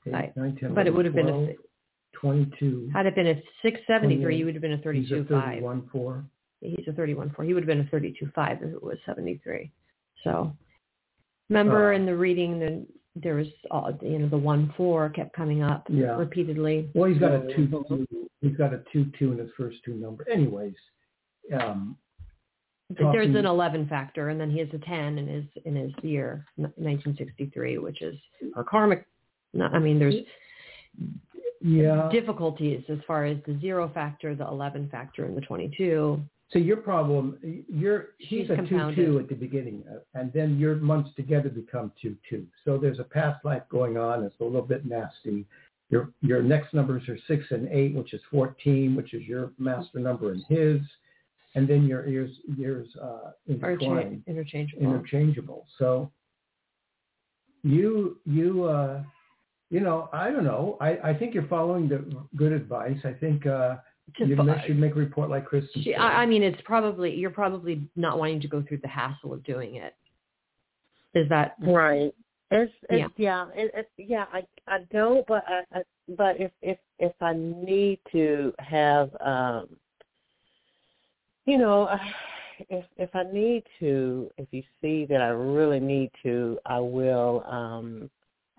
Yeah. 0.06 0.14
Right. 0.14 0.36
9, 0.38 0.58
10, 0.60 0.74
But 0.74 0.88
it 0.88 0.94
would 0.94 1.04
have 1.06 1.14
been 1.14 1.28
a 1.28 1.54
22. 2.14 2.90
Had 2.94 3.06
it 3.08 3.16
been 3.16 3.28
a 3.28 3.36
673, 3.62 4.38
you 4.38 4.46
would 4.46 4.56
have 4.56 4.62
been 4.62 4.74
a 4.74 4.78
thirty-two 4.78 5.16
He's 5.16 5.26
a 5.30 5.34
32.5. 5.34 5.44
31 5.44 5.90
4. 5.92 6.26
He's 6.62 6.88
a 6.88 6.92
31.4. 6.92 7.46
He 7.46 7.54
would 7.54 7.64
have 7.64 7.68
been 7.68 7.82
a 7.82 7.90
thirty-two 7.90 8.32
five 8.34 8.58
if 8.64 8.74
it 8.74 8.82
was 8.82 8.98
73. 9.06 9.70
So 10.24 10.52
remember 11.50 11.92
Oh. 11.92 11.96
in 11.96 12.06
the 12.06 12.16
reading, 12.16 12.60
the, 12.60 12.86
there 13.16 13.36
was, 13.36 13.48
all, 13.72 13.98
you 14.02 14.20
know, 14.20 14.28
the 14.30 14.38
1-4 14.38 15.14
kept 15.14 15.34
coming 15.34 15.64
up 15.64 15.86
Yeah. 15.90 16.18
repeatedly. 16.18 16.90
Well, 16.94 17.10
he's 17.10 17.20
got 17.20 17.34
a 17.34 17.54
two, 17.56 17.68
two. 17.68 18.30
He's 18.42 18.56
got 18.56 18.74
a 18.74 18.84
two 18.94 19.06
two 19.18 19.32
in 19.32 19.40
his 19.40 19.50
first 19.58 19.78
two 19.84 19.96
number. 19.96 20.28
Anyways, 20.30 20.76
um, 21.60 21.98
But 22.90 23.12
there's 23.12 23.36
an 23.36 23.46
11 23.46 23.88
factor, 23.88 24.30
and 24.30 24.40
then 24.40 24.50
he 24.52 24.60
has 24.60 24.70
a 24.74 24.78
10 24.78 25.18
in 25.18 25.28
his 25.28 25.46
in 25.66 25.76
his 25.76 25.92
year, 26.04 26.46
1963, 26.56 27.80
which 27.80 28.02
is 28.02 28.16
our 28.56 28.64
karmic. 28.64 29.06
I 29.60 29.80
mean, 29.80 29.98
there's 30.00 30.24
yeah. 31.62 32.10
difficulties 32.12 32.84
as 32.90 33.00
far 33.08 33.26
as 33.26 33.38
the 33.46 33.58
zero 33.60 33.90
factor, 33.94 34.36
the 34.36 34.48
11 34.48 34.90
factor, 34.90 35.26
and 35.26 35.36
the 35.36 35.42
22. 35.42 36.22
So 36.50 36.60
your 36.60 36.78
problem, 36.78 37.38
you're 37.68 38.10
he's 38.20 38.48
She's 38.48 38.50
a 38.52 38.56
two 38.56 38.96
two 38.96 39.20
at 39.20 39.28
the 39.28 39.36
beginning, 39.36 39.84
uh, 39.92 40.00
and 40.14 40.32
then 40.32 40.58
your 40.58 40.76
months 40.76 41.10
together 41.18 41.50
become 41.50 41.92
two 42.02 42.16
two. 42.30 42.48
So 42.64 42.78
there's 42.78 43.00
a 43.00 43.04
past 43.04 43.44
life 43.44 43.64
going 43.70 43.98
on. 43.98 44.24
It's 44.24 44.40
a 44.40 44.46
little 44.46 44.62
bit 44.62 44.86
nasty. 44.86 45.46
Your 45.90 46.14
your 46.22 46.42
next 46.42 46.74
numbers 46.74 47.08
are 47.10 47.18
six 47.28 47.44
and 47.52 47.68
eight, 47.68 47.94
which 47.96 48.14
is 48.14 48.22
fourteen, 48.32 48.96
which 48.96 49.14
is 49.14 49.24
your 49.24 49.52
master 49.58 50.00
number 50.00 50.32
and 50.32 50.44
his, 50.48 50.80
and 51.56 51.68
then 51.68 51.86
your 51.86 52.06
ears 52.08 52.32
years 52.58 52.88
uh, 53.02 53.32
intertwined, 53.48 54.24
interchangeable. 54.26 54.84
interchangeable. 54.86 55.66
So 55.78 56.10
you 57.64 58.20
you 58.24 58.64
uh, 58.64 59.04
you 59.70 59.82
know 59.82 60.10
I 60.14 60.32
don't 60.32 60.46
know. 60.46 60.78
I 60.80 60.98
I 61.04 61.14
think 61.14 61.34
you're 61.34 61.48
following 61.48 61.90
the 61.90 62.06
good 62.38 62.54
advice. 62.54 63.00
I 63.04 63.12
think. 63.12 63.46
Uh, 63.46 63.78
To 64.16 64.26
you 64.26 64.36
fo- 64.36 64.44
ma- 64.44 64.62
should 64.62 64.80
make 64.80 64.94
a 64.94 65.00
report 65.00 65.30
like 65.30 65.48
Kristin. 65.48 65.84
She. 65.84 65.94
I, 65.94 66.24
I 66.24 66.26
mean, 66.26 66.42
it's 66.42 66.62
probably 66.64 67.14
you're 67.14 67.30
probably 67.30 67.88
not 67.96 68.18
wanting 68.18 68.40
to 68.42 68.48
go 68.48 68.64
through 68.68 68.80
the 68.80 68.88
hassle 68.88 69.34
of 69.34 69.44
doing 69.44 69.76
it. 69.76 69.96
Is 71.14 71.28
that 71.30 71.56
Right. 71.60 72.14
It's, 72.50 72.74
Yeah. 72.90 73.06
it's 73.06 73.14
yeah, 73.18 73.48
it, 73.54 73.72
it, 73.74 73.90
yeah. 73.98 74.26
I 74.32 74.46
I 74.68 74.80
don't, 74.92 75.28
but 75.28 75.44
I, 75.48 75.64
I 75.74 75.84
but 76.10 76.40
if 76.40 76.52
if 76.62 76.78
if 77.00 77.12
I 77.22 77.34
need 77.34 78.00
to 78.14 78.54
have 78.60 79.10
um, 79.20 79.68
you 81.46 81.58
know, 81.58 81.90
if 82.70 82.86
if 82.98 83.14
I 83.16 83.24
need 83.32 83.64
to, 83.80 84.32
if 84.38 84.48
you 84.52 84.64
see 84.82 85.06
that 85.06 85.22
I 85.22 85.30
really 85.30 85.80
need 85.80 86.12
to, 86.24 86.58
I 86.66 86.80
will. 86.80 87.44
um 87.48 88.10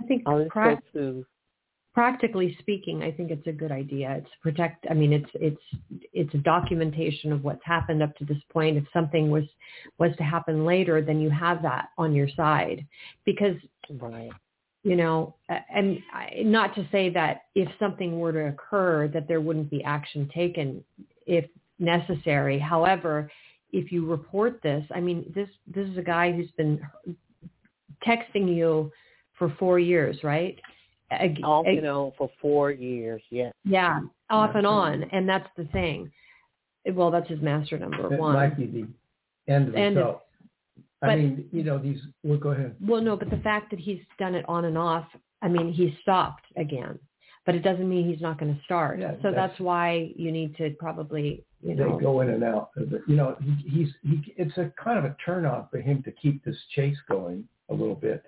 I 0.00 0.04
think 0.04 0.22
I'll 0.26 0.40
just 0.40 0.50
prac- 0.50 0.82
go 0.92 1.00
to 1.00 1.26
practically 1.98 2.56
speaking, 2.60 3.02
I 3.02 3.10
think 3.10 3.32
it's 3.32 3.48
a 3.48 3.52
good 3.52 3.72
idea. 3.72 4.14
It's 4.18 4.30
protect. 4.40 4.86
I 4.88 4.94
mean, 4.94 5.12
it's 5.12 5.30
it's 5.34 5.60
it's 6.12 6.32
a 6.32 6.38
documentation 6.38 7.32
of 7.32 7.42
what's 7.42 7.64
happened 7.64 8.04
up 8.04 8.14
to 8.18 8.24
this 8.24 8.38
point. 8.52 8.76
If 8.76 8.84
something 8.92 9.32
was 9.32 9.42
was 9.98 10.12
to 10.18 10.22
happen 10.22 10.64
later, 10.64 11.02
then 11.02 11.18
you 11.18 11.28
have 11.28 11.60
that 11.62 11.88
on 11.98 12.14
your 12.14 12.28
side, 12.36 12.86
because 13.24 13.56
right. 13.98 14.30
you 14.84 14.94
know, 14.94 15.34
and 15.48 15.98
I- 16.12 16.42
not 16.44 16.72
to 16.76 16.86
say 16.92 17.10
that 17.10 17.46
if 17.56 17.68
something 17.80 18.20
were 18.20 18.32
to 18.32 18.46
occur, 18.46 19.08
that 19.08 19.26
there 19.26 19.40
wouldn't 19.40 19.68
be 19.68 19.82
action 19.82 20.30
taken 20.32 20.84
if 21.26 21.46
necessary. 21.80 22.60
However, 22.60 23.28
if 23.72 23.90
you 23.90 24.06
report 24.06 24.62
this, 24.62 24.84
I 24.94 25.00
mean, 25.00 25.32
this 25.34 25.48
this 25.66 25.88
is 25.88 25.98
a 25.98 26.02
guy 26.02 26.30
who's 26.30 26.52
been 26.52 26.80
texting 28.06 28.54
you 28.56 28.92
for 29.36 29.52
four 29.58 29.80
years, 29.80 30.22
right? 30.22 30.60
Ag- 31.10 31.40
Off 31.42 31.66
ag- 31.66 31.78
and 31.78 31.86
on 31.86 32.12
for 32.18 32.30
four 32.40 32.70
years. 32.70 33.22
Yes. 33.30 33.52
yeah, 33.64 34.00
off 34.30 34.54
and 34.54 34.66
on, 34.66 35.04
and 35.04 35.28
that's 35.28 35.48
the 35.56 35.64
thing. 35.66 36.10
Well, 36.92 37.10
that's 37.10 37.28
his 37.28 37.40
master 37.40 37.78
number 37.78 38.08
That 38.08 38.18
one. 38.18 38.34
might 38.34 38.56
be 38.56 38.66
the 38.66 38.86
end 39.52 39.74
End 39.74 39.96
of- 39.96 40.04
result. 40.04 40.22
I 41.00 41.06
but- 41.06 41.18
mean, 41.18 41.48
you 41.52 41.62
know, 41.62 41.78
these. 41.78 42.00
Well, 42.24 42.38
go 42.38 42.50
ahead. 42.50 42.74
Well, 42.80 43.00
no, 43.00 43.16
but 43.16 43.30
the 43.30 43.36
fact 43.38 43.70
that 43.70 43.78
he's 43.78 44.00
done 44.18 44.34
it 44.34 44.44
on 44.48 44.64
and 44.64 44.76
off, 44.76 45.06
I 45.42 45.48
mean, 45.48 45.72
he's 45.72 45.92
stopped 46.02 46.44
again, 46.56 46.98
but 47.46 47.54
it 47.54 47.60
doesn't 47.60 47.88
mean 47.88 48.06
he's 48.08 48.20
not 48.20 48.38
going 48.38 48.54
to 48.54 48.60
start. 48.64 48.98
Yeah, 48.98 49.12
so 49.22 49.30
that's- 49.30 49.50
that's 49.50 49.60
why 49.60 50.12
you 50.16 50.32
need 50.32 50.56
to 50.56 50.70
probably, 50.78 51.44
you 51.62 51.74
They 51.76 51.84
know, 51.84 51.98
go 51.98 52.20
in 52.20 52.30
and 52.30 52.42
out. 52.42 52.70
You 52.76 53.16
know, 53.16 53.36
he, 53.40 53.68
he's 53.68 53.94
he. 54.02 54.34
It's 54.36 54.58
a 54.58 54.72
kind 54.82 54.98
of 54.98 55.04
a 55.04 55.16
turn 55.24 55.46
on 55.46 55.68
for 55.70 55.78
him 55.80 56.02
to 56.02 56.10
keep 56.12 56.44
this 56.44 56.56
chase 56.74 56.98
going 57.08 57.46
a 57.70 57.74
little 57.74 57.94
bit. 57.94 58.24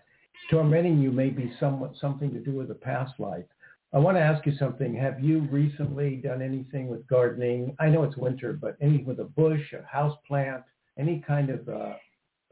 Tormenting 0.48 0.98
you 0.98 1.10
may 1.12 1.30
be 1.30 1.52
somewhat 1.60 1.92
something 2.00 2.32
to 2.32 2.40
do 2.40 2.52
with 2.52 2.70
a 2.70 2.74
past 2.74 3.18
life. 3.18 3.44
I 3.92 3.98
want 3.98 4.16
to 4.16 4.20
ask 4.20 4.46
you 4.46 4.54
something. 4.56 4.94
Have 4.94 5.20
you 5.20 5.40
recently 5.50 6.16
done 6.16 6.42
anything 6.42 6.88
with 6.88 7.06
gardening? 7.08 7.76
I 7.80 7.88
know 7.88 8.04
it's 8.04 8.16
winter, 8.16 8.52
but 8.52 8.76
anything 8.80 9.06
with 9.06 9.20
a 9.20 9.24
bush, 9.24 9.72
a 9.72 9.84
house 9.86 10.16
plant, 10.26 10.62
any 10.98 11.22
kind 11.26 11.50
of 11.50 11.68
uh, 11.68 11.94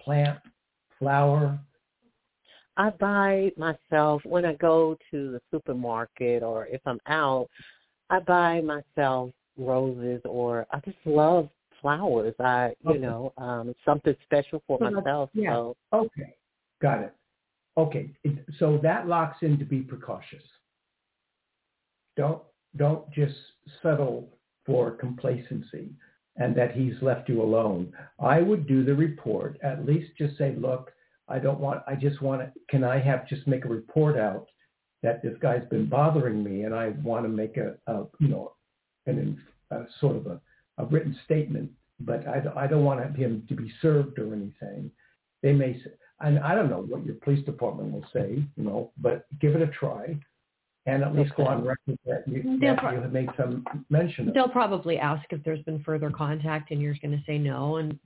plant, 0.01 0.39
flower? 0.99 1.59
I 2.77 2.91
buy 2.91 3.51
myself 3.57 4.23
when 4.25 4.45
I 4.45 4.55
go 4.55 4.97
to 5.11 5.33
the 5.33 5.41
supermarket 5.51 6.43
or 6.43 6.67
if 6.67 6.81
I'm 6.87 7.01
out, 7.07 7.49
I 8.11 8.21
buy 8.21 8.61
myself 8.61 9.31
roses 9.57 10.21
or 10.25 10.67
I 10.73 10.79
just 10.81 10.97
love 11.05 11.49
flowers. 11.81 12.35
I 12.39 12.75
you 12.83 12.91
Okay. 12.91 12.99
know, 13.01 13.33
um 13.39 13.75
something 13.85 14.15
special 14.25 14.63
for 14.67 14.79
myself. 14.79 15.31
yeah. 15.33 15.51
So 15.55 15.77
Okay, 15.93 16.35
got 16.81 17.03
it. 17.03 17.13
Okay, 17.79 18.11
so 18.59 18.79
that 18.83 19.07
locks 19.07 19.39
in 19.43 19.59
to 19.59 19.65
be 19.65 19.81
precautious. 19.81 20.43
Don't 22.17 22.43
don't 22.77 23.11
just 23.13 23.37
settle 23.83 24.29
for 24.67 24.91
complacency 24.91 25.91
and 26.37 26.55
that 26.57 26.73
he's 26.73 26.95
left 27.03 27.29
you 27.29 27.43
alone. 27.43 27.93
I 28.21 28.41
would 28.41 28.67
do 28.67 28.85
the 28.85 28.95
report. 28.95 29.59
At 29.63 29.87
least 29.87 30.11
just 30.17 30.39
say, 30.39 30.55
look, 30.57 30.93
I 31.29 31.39
don't 31.39 31.61
want. 31.61 31.83
I 31.87 31.95
just 31.95 32.23
want 32.23 32.43
to. 32.43 32.53
Can 32.71 32.85
I 32.85 32.99
have 33.01 33.29
just 33.29 33.47
make 33.47 33.65
a 33.65 33.69
report 33.69 34.17
out 34.17 34.47
that 35.03 35.23
this 35.23 35.37
guy's 35.41 35.67
been 35.69 35.89
bothering 35.89 36.43
me, 36.43 36.63
and 36.63 36.75
I 36.75 36.91
want 37.03 37.25
to 37.25 37.29
make 37.29 37.57
a, 37.57 37.75
a 37.87 38.05
you 38.19 38.29
know, 38.29 38.53
an 39.07 39.41
a 39.71 39.85
sort 40.01 40.17
of 40.17 40.27
a, 40.27 40.41
a 40.79 40.87
written 40.87 41.17
statement, 41.25 41.71
but 42.01 42.27
I, 42.27 42.43
I 42.57 42.67
don't 42.67 42.85
want 42.85 43.17
him 43.17 43.45
to 43.49 43.55
be 43.55 43.71
served 43.83 44.19
or 44.19 44.33
anything. 44.33 44.91
They 45.43 45.53
may, 45.53 45.81
and 46.21 46.39
I 46.41 46.55
don't 46.55 46.69
know 46.71 46.83
what 46.83 47.05
your 47.05 47.15
police 47.17 47.45
department 47.45 47.93
will 47.93 48.05
say, 48.13 48.43
you 48.57 48.65
know, 48.65 48.91
but 48.99 49.27
give 49.41 49.55
it 49.55 49.63
a 49.63 49.69
try, 49.69 50.17
and 50.87 51.03
at 51.03 51.15
least 51.15 51.35
go 51.37 51.47
on 51.47 51.65
record 51.65 51.99
that 52.07 52.25
you, 52.27 52.59
that 52.61 52.79
pro- 52.79 52.93
you 52.93 53.01
have 53.01 53.13
made 53.13 53.29
some 53.37 53.65
mention 53.91 54.29
of. 54.29 54.35
they'll 54.35 54.49
probably 54.49 54.99
ask 54.99 55.25
if 55.31 55.43
there's 55.45 55.63
been 55.63 55.83
further 55.85 56.11
contact, 56.11 56.71
and 56.71 56.81
you're 56.81 56.97
going 57.01 57.13
to 57.13 57.23
say 57.27 57.39
no, 57.39 57.77
and 57.77 57.99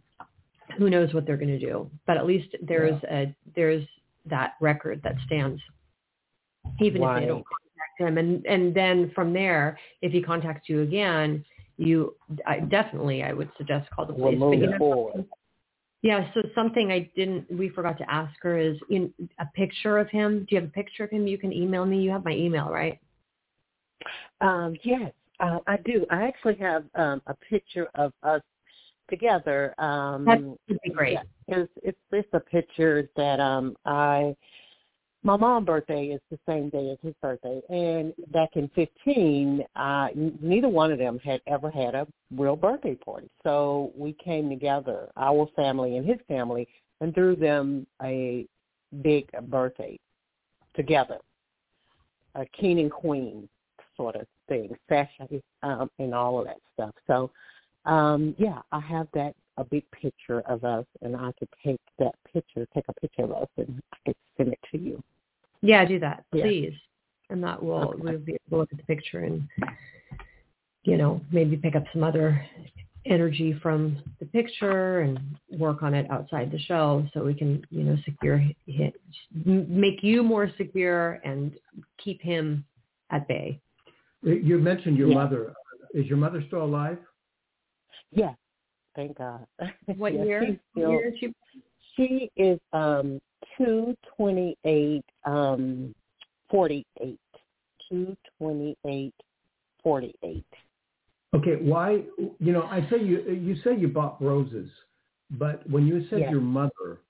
who 0.78 0.90
knows 0.90 1.12
what 1.14 1.26
they're 1.26 1.36
going 1.36 1.48
to 1.48 1.58
do. 1.58 1.90
But 2.06 2.16
at 2.16 2.26
least 2.26 2.54
there's 2.62 3.02
a 3.04 3.34
there's 3.56 3.84
that 4.26 4.54
record 4.60 5.00
that 5.04 5.16
stands. 5.26 5.60
even 6.80 7.02
right. 7.02 7.16
if 7.16 7.22
they 7.22 7.28
don't 7.28 7.44
contact 7.44 8.00
him. 8.00 8.18
And 8.18 8.44
and 8.46 8.74
then 8.74 9.10
from 9.14 9.32
there, 9.32 9.78
if 10.02 10.12
he 10.12 10.22
contacts 10.22 10.68
you 10.68 10.82
again, 10.82 11.44
you 11.76 12.14
I, 12.46 12.60
definitely 12.60 13.22
I 13.22 13.32
would 13.32 13.50
suggest 13.58 13.90
call 13.90 14.06
the 14.06 14.12
We'll 14.12 14.32
police. 14.32 14.38
move 14.40 14.50
But 14.52 14.58
you 14.60 14.70
know, 14.70 14.78
forward. 14.78 15.24
Yeah. 16.02 16.32
So 16.34 16.42
something 16.54 16.90
I 16.90 17.10
didn't 17.16 17.50
we 17.50 17.68
forgot 17.68 17.96
to 17.98 18.10
ask 18.10 18.34
her 18.42 18.58
is 18.58 18.76
in 18.90 19.12
a 19.38 19.46
picture 19.54 19.98
of 19.98 20.08
him. 20.10 20.40
Do 20.40 20.54
you 20.54 20.60
have 20.60 20.70
a 20.70 20.72
picture 20.72 21.04
of 21.04 21.10
him? 21.10 21.26
You 21.26 21.38
can 21.38 21.52
email 21.52 21.86
me. 21.86 22.00
You 22.02 22.10
have 22.10 22.24
my 22.24 22.32
email, 22.32 22.68
right? 22.68 22.98
Um, 24.40 24.74
yes, 24.82 25.12
uh, 25.40 25.58
I 25.66 25.76
do. 25.78 26.04
I 26.10 26.24
actually 26.24 26.56
have 26.56 26.84
um, 26.96 27.22
a 27.26 27.34
picture 27.34 27.88
of 27.94 28.12
us 28.22 28.42
together. 29.08 29.74
Um, 29.78 30.24
That 30.24 30.42
would 30.42 30.78
be 30.82 30.90
great. 30.90 31.18
It's, 31.48 31.70
it's 31.82 31.98
it's 32.10 32.28
a 32.32 32.40
picture 32.40 33.08
that 33.16 33.40
um 33.40 33.76
I 33.84 34.34
my 35.22 35.36
mom's 35.36 35.66
birthday 35.66 36.06
is 36.06 36.20
the 36.30 36.38
same 36.46 36.68
day 36.68 36.90
as 36.90 36.98
his 37.02 37.14
birthday, 37.22 37.60
and 37.68 38.12
back 38.32 38.50
in 38.56 38.68
fifteen, 38.74 39.64
uh, 39.76 40.08
n- 40.14 40.38
neither 40.40 40.68
one 40.68 40.90
of 40.90 40.98
them 40.98 41.18
had 41.20 41.40
ever 41.46 41.70
had 41.70 41.94
a 41.94 42.06
real 42.36 42.56
birthday 42.56 42.94
party. 42.96 43.28
So 43.42 43.92
we 43.96 44.14
came 44.14 44.48
together, 44.48 45.10
our 45.16 45.48
family 45.54 45.96
and 45.96 46.06
his 46.06 46.18
family, 46.26 46.66
and 47.00 47.14
threw 47.14 47.36
them 47.36 47.86
a 48.02 48.46
big 49.02 49.30
birthday 49.48 49.98
together, 50.74 51.18
a 52.34 52.44
king 52.46 52.80
and 52.80 52.90
queen 52.90 53.48
sort 53.96 54.16
of 54.16 54.26
thing, 54.48 54.74
fashion, 54.88 55.42
um, 55.62 55.90
and 55.98 56.14
all 56.14 56.40
of 56.40 56.46
that 56.46 56.58
stuff. 56.74 56.94
So, 57.06 57.30
um, 57.84 58.34
yeah, 58.38 58.60
I 58.72 58.80
have 58.80 59.06
that 59.14 59.34
a 59.58 59.64
big 59.64 59.84
picture 59.90 60.40
of 60.42 60.64
us, 60.64 60.86
and 61.02 61.16
I 61.16 61.32
could 61.38 61.48
take 61.64 61.80
that 61.98 62.14
picture, 62.32 62.66
take 62.74 62.84
a 62.88 62.94
picture 62.94 63.24
of 63.24 63.32
us, 63.32 63.48
and 63.56 63.82
I 63.92 63.96
could 64.06 64.16
send 64.36 64.52
it 64.52 64.58
to 64.72 64.78
you. 64.78 65.02
Yeah, 65.60 65.84
do 65.84 65.98
that, 66.00 66.24
Yeah. 66.32 66.44
please. 66.44 66.74
And 67.30 67.42
that 67.44 67.62
will 67.62 67.90
Okay. 67.90 68.02
we'll 68.02 68.18
be 68.18 68.32
able 68.32 68.50
to 68.50 68.56
look 68.56 68.72
at 68.72 68.78
the 68.78 68.84
picture 68.84 69.20
and 69.20 69.48
you 70.84 70.96
know 70.96 71.20
maybe 71.30 71.56
pick 71.56 71.76
up 71.76 71.84
some 71.92 72.02
other 72.02 72.44
energy 73.06 73.52
from 73.54 73.96
the 74.20 74.26
picture 74.26 75.00
and 75.00 75.18
work 75.50 75.82
on 75.82 75.94
it 75.94 76.10
outside 76.10 76.50
the 76.50 76.58
show 76.58 77.06
so 77.12 77.24
we 77.24 77.34
can 77.34 77.64
you 77.70 77.84
know 77.84 77.96
secure 78.04 78.36
hit 78.66 78.94
make 79.44 80.02
you 80.02 80.22
more 80.22 80.50
secure 80.56 81.20
and 81.24 81.58
keep 81.98 82.20
him 82.20 82.64
at 83.10 83.26
bay. 83.28 83.60
You 84.22 84.58
mentioned 84.58 84.96
your 84.96 85.08
Yeah. 85.08 85.14
mother. 85.14 85.54
Is 85.94 86.06
your 86.06 86.18
mother 86.18 86.42
still 86.42 86.64
alive? 86.64 86.98
Yeah, 88.10 88.34
thank 88.94 89.18
God. 89.18 89.46
What 89.96 90.14
Yeah, 90.14 90.24
year? 90.24 90.60
still- 90.72 90.90
year 90.90 91.12
she, 91.18 91.34
She 91.96 92.30
is 92.36 92.58
um 92.72 93.20
two 93.58 93.94
twenty 94.16 94.56
eight 94.64 95.04
um 95.24 95.94
forty 96.50 96.86
eight. 97.00 97.18
Two 97.88 98.16
twenty 98.38 98.76
eight 98.86 99.14
forty 99.82 100.14
eight. 100.22 100.46
Okay, 101.34 101.56
why? 101.56 102.02
You 102.38 102.52
know, 102.52 102.62
I 102.64 102.86
say 102.90 103.02
you 103.02 103.20
you 103.30 103.56
say 103.64 103.76
you 103.76 103.88
bought 103.88 104.22
roses, 104.22 104.70
but 105.32 105.68
when 105.68 105.86
you 105.86 106.06
said 106.08 106.20
Yeah. 106.20 106.30
your 106.30 106.40
mother, 106.40 107.00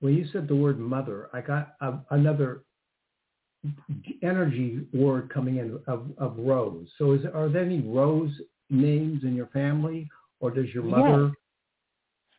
when 0.00 0.14
you 0.14 0.26
said 0.32 0.48
the 0.48 0.56
word 0.56 0.78
mother, 0.78 1.28
I 1.32 1.40
got 1.40 1.74
a, 1.80 1.98
another 2.10 2.62
energy 4.22 4.86
word 4.92 5.30
coming 5.30 5.56
in 5.56 5.78
of, 5.86 6.10
of 6.18 6.38
rose. 6.38 6.88
So, 6.98 7.12
is 7.12 7.24
are 7.32 7.48
there 7.48 7.64
any 7.64 7.80
rose 7.80 8.32
names 8.70 9.24
in 9.24 9.34
your 9.34 9.46
family, 9.48 10.08
or 10.40 10.50
does 10.50 10.68
your 10.74 10.84
mother? 10.84 11.32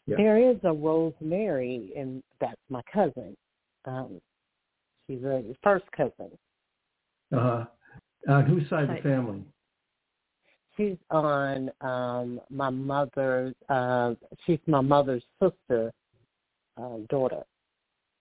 Yeah. 0.06 0.18
There 0.18 0.52
is 0.52 0.58
a 0.64 0.74
Rosemary 0.74 1.92
and 1.96 2.24
that's 2.40 2.62
my 2.70 2.82
cousin. 2.92 3.36
Um 3.86 4.22
she's 5.08 5.24
a 5.24 5.44
first 5.64 5.86
cousin. 5.96 6.32
Uh-huh. 7.32 7.66
on 8.28 8.46
whose 8.46 8.68
side 8.70 8.90
of 8.90 8.96
the 8.96 9.02
family? 9.02 9.44
She's 10.78 10.98
on 11.12 11.70
um 11.82 12.42
my 12.50 12.70
mother's 12.70 13.54
uh 13.70 14.16
she's 14.46 14.60
my 14.66 14.82
mother's 14.82 15.24
sister 15.42 15.92
uh, 16.78 16.98
daughter. 17.10 17.44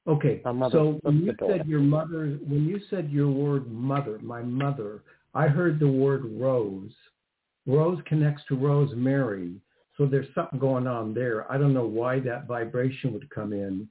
Okay, 0.07 0.41
so 0.43 0.99
when 1.03 1.23
you 1.23 1.33
daughter. 1.33 1.59
said 1.59 1.67
your 1.67 1.81
mother, 1.81 2.39
when 2.47 2.65
you 2.67 2.81
said 2.89 3.11
your 3.11 3.29
word 3.29 3.71
mother, 3.71 4.19
my 4.23 4.41
mother, 4.41 5.03
I 5.35 5.49
heard 5.49 5.79
the 5.79 5.89
word 5.89 6.25
rose. 6.25 6.93
Rose 7.67 7.99
connects 8.07 8.43
to 8.49 8.57
rosemary, 8.57 9.61
so 9.99 10.07
there's 10.07 10.33
something 10.35 10.61
going 10.61 10.87
on 10.87 11.13
there. 11.13 11.51
I 11.51 11.59
don't 11.59 11.75
know 11.75 11.85
why 11.87 12.21
that 12.21 12.47
vibration 12.47 13.13
would 13.13 13.29
come 13.31 13.53
in, 13.53 13.89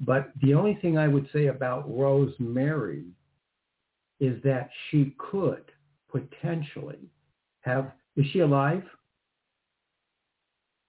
but 0.00 0.30
the 0.42 0.52
only 0.52 0.74
thing 0.82 0.98
I 0.98 1.08
would 1.08 1.28
say 1.32 1.46
about 1.46 1.88
rosemary 1.88 3.06
is 4.20 4.40
that 4.44 4.68
she 4.90 5.14
could 5.18 5.64
potentially 6.12 7.10
have. 7.60 7.92
Is 8.16 8.26
she 8.32 8.40
alive? 8.40 8.82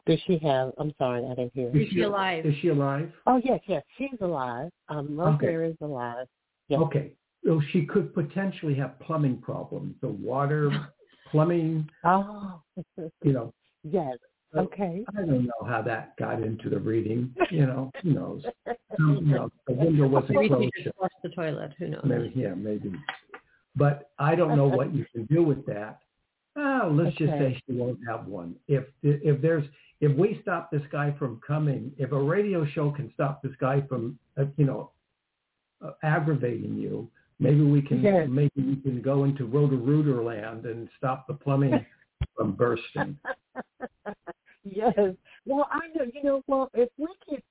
Does 0.06 0.20
she 0.26 0.38
have 0.40 0.72
I'm 0.78 0.94
sorry, 0.98 1.26
I 1.26 1.30
didn't 1.36 1.54
hear. 1.54 1.76
Is 1.76 1.90
she 1.90 2.02
alive? 2.02 2.46
Is 2.46 2.56
she 2.62 2.70
alive? 2.70 3.12
Oh 3.26 3.42
yes, 3.44 3.60
yes, 3.68 3.84
she's 3.98 4.20
alive. 4.22 4.70
Um 4.90 5.18
Rosemary 5.18 5.72
is 5.72 5.78
alive. 5.82 6.28
Yeah. 6.68 6.80
Okay. 6.80 7.14
So 7.46 7.62
she 7.72 7.86
could 7.86 8.14
potentially 8.14 8.76
have 8.76 9.00
plumbing 9.00 9.38
problems. 9.38 9.96
The 10.02 10.08
water, 10.10 10.72
plumbing, 11.32 11.90
Oh 12.04 12.62
you 13.24 13.34
know. 13.34 13.54
yes. 13.84 14.18
So 14.58 14.64
Okay. 14.64 15.06
I 15.16 15.22
don't 15.22 15.46
know 15.46 15.66
how 15.68 15.82
that 15.84 16.18
got 16.18 16.42
into 16.42 16.70
the 16.70 16.80
reading. 16.80 17.34
You 17.52 17.66
know, 17.66 17.92
who 18.04 18.14
knows? 18.14 18.44
You 19.00 19.22
know, 19.22 19.50
the 19.68 19.74
window 19.74 20.08
wasn't 20.08 20.48
closed. 20.48 20.72
she 20.76 20.84
just 20.84 20.96
the 21.24 21.30
toilet. 21.30 21.74
Who 21.80 21.88
knows? 21.90 22.02
Maybe, 22.04 22.32
yeah, 22.36 22.54
maybe. 22.56 22.94
But 23.76 24.12
I 24.20 24.36
don't 24.36 24.56
know 24.56 24.68
what 24.68 24.94
you 24.94 25.06
can 25.14 25.26
do 25.26 25.44
with 25.44 25.66
that. 25.68 26.00
Oh, 26.58 26.92
let's 26.92 27.16
just 27.18 27.32
say 27.34 27.62
she 27.68 27.74
won't 27.74 28.00
have 28.08 28.26
one. 28.26 28.56
If 28.68 28.86
if 29.04 29.42
there's 29.42 29.64
if 30.02 30.16
we 30.18 30.40
stop 30.42 30.72
this 30.72 30.82
guy 30.92 31.16
from 31.18 31.40
coming, 31.46 31.92
if 31.98 32.12
a 32.12 32.22
radio 32.22 32.66
show 32.66 32.92
can 32.92 33.12
stop 33.14 33.42
this 33.42 33.54
guy 33.60 33.82
from, 33.82 34.18
uh, 34.38 34.46
you 34.58 34.66
know, 34.66 34.92
uh, 35.84 35.92
aggravating 36.04 36.76
you, 36.76 37.10
maybe 37.40 37.62
we 37.62 37.82
can 37.82 38.02
Yes. 38.02 38.28
maybe 38.30 38.52
we 38.58 38.76
can 38.78 39.02
go 39.02 39.24
into 39.24 39.46
Roto-Rooter 39.46 40.24
land 40.24 40.66
and 40.66 40.90
stop 40.98 41.28
the 41.28 41.34
plumbing 41.34 41.86
from 42.36 42.54
bursting. 42.54 43.18
Yes. 44.72 45.16
Well, 45.46 45.68
I 45.72 45.88
know. 45.96 46.06
You 46.14 46.24
know, 46.24 46.42
well, 46.48 46.70
if 46.74 46.90
we 46.98 47.08
could 47.28 47.44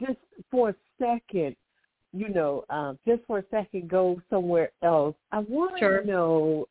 just 0.00 0.18
for 0.50 0.70
a 0.70 0.74
second, 0.98 1.56
you 2.12 2.28
know, 2.28 2.64
um, 2.70 2.98
just 3.06 3.22
for 3.26 3.38
a 3.38 3.44
second, 3.50 3.88
go 3.88 4.20
somewhere 4.30 4.70
else. 4.82 5.16
I 5.32 5.40
want 5.40 5.78
Sure. 5.78 6.00
to 6.02 6.06
know. 6.06 6.68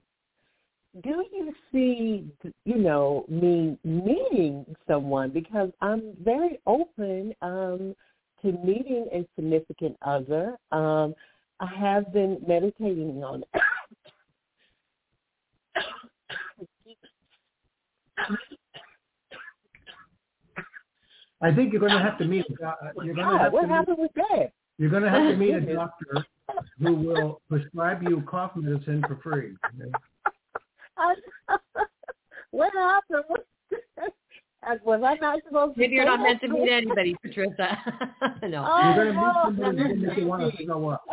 Do 1.01 1.25
you 1.31 1.53
see, 1.71 2.27
you 2.65 2.75
know, 2.75 3.25
me 3.27 3.77
meeting 3.83 4.63
someone 4.87 5.31
because 5.31 5.71
I'm 5.81 6.15
very 6.23 6.59
open 6.67 7.33
um, 7.41 7.95
to 8.43 8.51
meeting 8.51 9.07
a 9.11 9.27
significant 9.35 9.97
other. 10.03 10.55
Um, 10.71 11.15
I 11.59 11.65
have 11.65 12.13
been 12.13 12.39
meditating 12.45 13.23
on 13.23 13.43
it. 13.53 13.61
I 21.43 21.53
think 21.53 21.71
you're 21.73 21.81
going 21.81 21.91
to 21.93 21.99
have 21.99 22.17
to 22.19 22.25
meet. 22.25 22.45
a 22.61 22.67
uh, 22.67 22.75
You're 23.03 23.15
going 23.15 23.27
to 23.27 23.37
have 23.37 23.51
what 23.53 23.61
to 23.61 23.67
meet, 23.67 23.73
happened 23.73 23.97
with 23.99 24.11
that? 24.15 24.51
you're 24.77 24.89
going 24.89 25.03
to 25.03 25.09
have 25.09 25.29
to 25.31 25.35
meet 25.35 25.53
a 25.53 25.61
doctor 25.75 26.25
who 26.79 26.93
will 26.95 27.41
prescribe 27.49 28.01
you 28.03 28.21
cough 28.29 28.51
medicine 28.55 29.03
for 29.07 29.19
free. 29.21 29.53
I, 30.97 31.15
what 32.51 32.71
happened? 32.73 33.23
What, 33.27 33.45
uh, 34.01 34.75
was 34.85 35.01
I 35.05 35.15
not 35.15 35.39
supposed 35.47 35.75
to? 35.75 35.79
Maybe 35.81 35.95
you're 35.95 36.05
not 36.05 36.21
meant 36.21 36.39
to 36.41 36.47
meet 36.47 36.71
anybody, 36.71 37.15
Patricia. 37.21 37.77
no. 38.43 38.65
Oh, 38.67 38.93
You're 38.95 39.13
going 39.13 39.15
to 39.15 39.21
meet 39.21 39.33
somebody 39.43 39.59
no, 39.59 39.65
who's 39.67 39.75
going 39.75 39.99
to 40.01 40.07
make 40.07 40.17
you 40.17 40.27
want 40.27 40.41
to 40.43 40.47
maybe. 40.47 40.65
throw 40.65 40.87
up. 40.89 41.03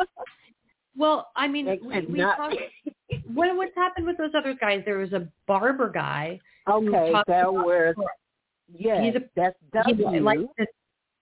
Well, 0.96 1.30
I 1.34 1.48
mean, 1.48 1.66
we, 1.66 2.00
we 2.06 2.18
talked, 2.20 2.54
what 3.32 3.56
what's 3.56 3.74
happened 3.74 4.06
with 4.06 4.18
those 4.18 4.32
other 4.36 4.54
guys? 4.54 4.82
There 4.84 4.98
was 4.98 5.12
a 5.12 5.26
barber 5.46 5.88
guy. 5.90 6.38
Okay, 6.70 7.12
talked 7.12 7.26
there 7.28 7.48
about- 7.48 7.66
were. 7.66 7.94
Yes, 8.76 9.02
He's 9.04 9.14
a- 9.16 9.28
that's 9.36 9.56
W. 9.72 10.20
likes 10.22 10.42
this, 10.58 10.66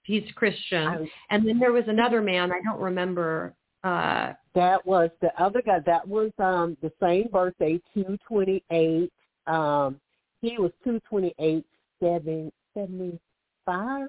he's 0.03 0.30
Christian, 0.34 0.86
I- 0.86 1.11
and 1.30 1.46
then 1.46 1.59
there 1.59 1.72
was 1.72 1.84
another 1.88 2.20
man. 2.22 2.53
I 2.53 2.61
don't 2.62 2.80
remember. 2.80 3.55
uh 3.84 4.32
that 4.55 4.84
was 4.84 5.09
the 5.20 5.30
other 5.40 5.62
guy. 5.62 5.78
That 5.86 6.07
was 6.07 6.32
um 6.38 6.76
the 6.82 6.90
same 7.01 7.28
birthday, 7.28 7.80
two 7.94 8.18
twenty 8.26 8.62
eight. 8.72 9.12
Um, 9.46 10.01
he 10.42 10.59
was 10.59 10.72
two 10.82 10.99
twenty 11.09 11.32
eight, 11.38 11.64
seven 12.01 12.51
seventy 12.74 13.20
five. 13.64 14.09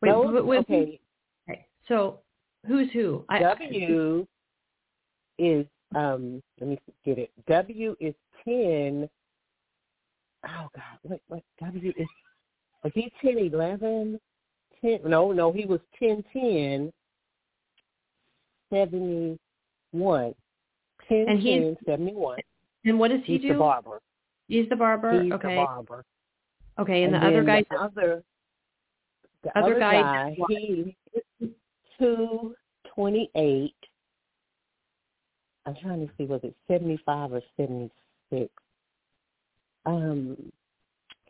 Wait, 0.00 0.10
Those, 0.10 0.34
okay, 0.60 1.00
okay. 1.48 1.66
So 1.86 2.20
who's 2.66 2.90
who? 2.92 3.24
I, 3.28 3.40
W 3.40 4.26
is 5.38 5.66
um 5.94 6.42
let 6.60 6.70
me 6.70 6.78
get 7.04 7.18
it. 7.18 7.30
W 7.46 7.94
is 8.00 8.14
ten. 8.44 9.08
Oh 10.46 10.68
God, 10.74 10.98
what 11.02 11.20
what 11.28 11.42
W 11.60 11.92
is? 11.96 12.06
Was 12.88 13.04
he 13.04 13.12
ten 13.20 13.38
eleven? 13.38 14.18
Ten? 14.80 15.00
No, 15.04 15.32
no, 15.32 15.52
he 15.52 15.66
was 15.66 15.80
ten 15.98 16.24
ten. 16.32 16.90
Seventy 18.72 19.38
one. 19.92 20.34
10, 21.08 21.28
And 21.28 21.40
he's- 21.40 21.76
10, 21.86 21.86
71. 21.86 22.38
And 22.84 22.98
what 22.98 23.08
does 23.10 23.20
he 23.24 23.34
He's 23.34 23.42
do? 23.42 23.48
the 23.54 23.58
barber. 23.58 24.00
He's 24.46 24.68
the 24.68 24.76
barber. 24.76 25.22
He's 25.22 25.32
okay. 25.32 25.54
the 25.56 25.64
barber. 25.64 26.04
Okay, 26.78 27.02
and, 27.04 27.14
the 27.14 27.18
other 27.18 27.42
guy. 27.42 27.64
the 27.70 27.76
other, 27.80 28.24
the 29.42 29.58
Other 29.58 29.70
other 29.72 29.80
guy 29.80 30.02
guy, 30.02 30.36
he 30.48 30.96
two 31.98 32.54
twenty 32.94 33.30
eight. 33.34 33.74
I'm 35.66 35.74
trying 35.76 36.06
to 36.06 36.12
see 36.16 36.24
was 36.24 36.40
it 36.44 36.54
seventy 36.68 36.98
five 37.04 37.32
or 37.32 37.42
seventy 37.56 37.90
six. 38.30 38.50
Um, 39.86 40.52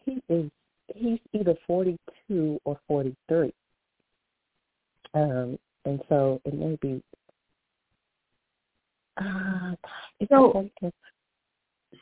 he 0.04 0.20
is 0.28 0.50
he's 0.94 1.18
either 1.32 1.54
forty 1.66 1.96
two 2.26 2.58
or 2.64 2.78
forty 2.86 3.16
three. 3.28 3.52
Um, 5.14 5.58
and 5.84 6.00
so 6.08 6.40
it 6.44 6.54
may 6.54 6.76
be. 6.80 7.02
Uh, 9.16 9.74
So- 10.28 10.68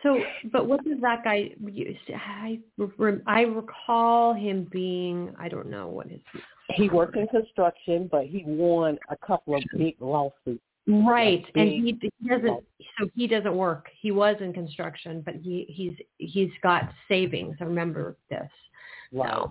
So, 0.02 0.20
but 0.52 0.66
what 0.66 0.84
does 0.84 1.00
that 1.00 1.24
guy? 1.24 1.52
I 2.14 2.60
I 3.26 3.40
recall 3.42 4.34
him 4.34 4.64
being. 4.70 5.34
I 5.38 5.48
don't 5.48 5.68
know 5.68 5.88
what 5.88 6.08
his. 6.08 6.20
he 6.74 6.88
worked 6.88 7.16
in 7.16 7.26
construction, 7.28 8.08
but 8.10 8.26
he 8.26 8.42
won 8.44 8.98
a 9.08 9.16
couple 9.16 9.54
of 9.54 9.62
big 9.76 9.96
lawsuits. 10.00 10.62
Right, 10.88 11.42
Like 11.42 11.52
and 11.56 11.68
he, 11.68 11.98
he 12.00 12.28
doesn't. 12.28 12.64
So 12.98 13.08
he 13.14 13.26
doesn't 13.26 13.54
work. 13.56 13.88
He 14.00 14.10
was 14.12 14.36
in 14.40 14.52
construction, 14.52 15.22
but 15.24 15.34
he 15.36 15.66
he's 15.68 15.94
he's 16.18 16.50
got 16.62 16.92
savings. 17.08 17.56
I 17.60 17.64
remember 17.64 18.16
this. 18.28 18.50
Right. 19.12 19.46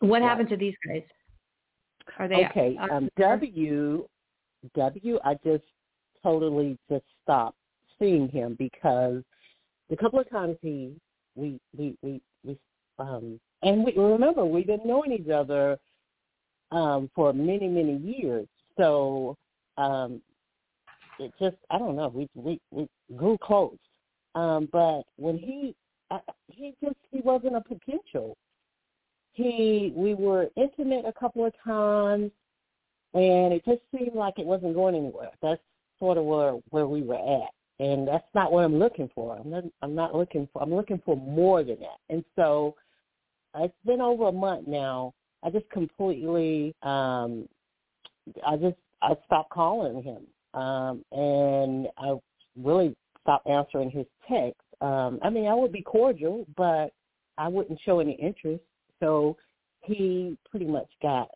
What 0.00 0.20
Right. 0.20 0.28
happened 0.28 0.48
to 0.50 0.56
these 0.56 0.74
guys? 0.86 1.02
Are 2.18 2.28
they 2.28 2.46
Okay. 2.46 2.76
Um, 2.90 3.08
W, 3.16 4.06
W, 4.74 5.18
I 5.24 5.34
just 5.44 5.64
totally 6.22 6.78
just 6.88 7.04
stopped 7.22 7.56
seeing 7.98 8.28
him 8.28 8.54
because 8.58 9.22
the 9.88 9.96
couple 9.96 10.18
of 10.18 10.28
times 10.30 10.56
he, 10.60 10.94
we, 11.34 11.60
we, 11.76 11.96
we, 12.02 12.20
we, 12.44 12.58
um, 12.98 13.40
and 13.62 13.84
we 13.84 13.92
remember 13.96 14.44
we 14.44 14.64
didn't 14.64 14.86
know 14.86 15.04
each 15.06 15.28
other 15.28 15.78
um, 16.70 17.10
for 17.14 17.32
many, 17.32 17.68
many 17.68 17.96
years. 17.98 18.46
So 18.76 19.36
um, 19.76 20.20
it 21.18 21.32
just, 21.38 21.56
I 21.70 21.78
don't 21.78 21.96
know, 21.96 22.08
we, 22.08 22.28
we, 22.34 22.60
we 22.70 22.88
grew 23.16 23.38
close. 23.38 23.78
Um, 24.34 24.68
but 24.72 25.02
when 25.16 25.38
he, 25.38 25.74
I, 26.10 26.20
he 26.48 26.74
just, 26.82 26.96
he 27.10 27.20
wasn't 27.20 27.56
a 27.56 27.60
potential. 27.60 28.36
He 29.32 29.92
we 29.96 30.14
were 30.14 30.48
intimate 30.56 31.04
a 31.06 31.12
couple 31.12 31.44
of 31.44 31.52
times 31.64 32.30
and 33.14 33.52
it 33.52 33.64
just 33.64 33.80
seemed 33.96 34.14
like 34.14 34.38
it 34.38 34.46
wasn't 34.46 34.74
going 34.74 34.94
anywhere. 34.94 35.30
That's 35.40 35.60
sort 35.98 36.18
of 36.18 36.24
where 36.24 36.52
where 36.70 36.86
we 36.86 37.02
were 37.02 37.14
at. 37.14 37.50
And 37.84 38.06
that's 38.06 38.26
not 38.34 38.52
what 38.52 38.64
i'm 38.64 38.78
looking 38.78 39.08
for. 39.14 39.36
I'm 39.36 39.50
not 39.50 39.64
i'm 39.82 39.94
not 39.94 40.14
looking 40.14 40.48
for 40.52 40.62
i'm 40.62 40.74
looking 40.74 41.00
for 41.04 41.16
more 41.16 41.62
than 41.62 41.78
that. 41.80 41.98
And 42.10 42.24
so 42.36 42.74
it's 43.56 43.74
been 43.86 44.00
over 44.00 44.28
a 44.28 44.32
month 44.32 44.66
now. 44.66 45.14
I 45.42 45.50
just 45.50 45.68
completely 45.70 46.74
um 46.82 47.48
i 48.46 48.56
just 48.56 48.76
i 49.02 49.14
stopped 49.26 49.50
calling 49.50 50.02
him. 50.02 50.60
Um 50.60 51.04
and 51.12 51.88
i 51.98 52.14
really 52.56 52.96
stopped 53.22 53.48
answering 53.48 53.90
his 53.90 54.06
texts 54.28 54.60
um 54.84 55.18
i 55.22 55.30
mean 55.30 55.46
i 55.46 55.54
would 55.54 55.72
be 55.72 55.82
cordial 55.82 56.46
but 56.56 56.92
i 57.38 57.48
wouldn't 57.48 57.80
show 57.84 58.00
any 58.00 58.12
interest 58.12 58.62
so 59.00 59.36
he 59.84 60.36
pretty 60.50 60.66
much 60.66 60.88
got, 61.02 61.28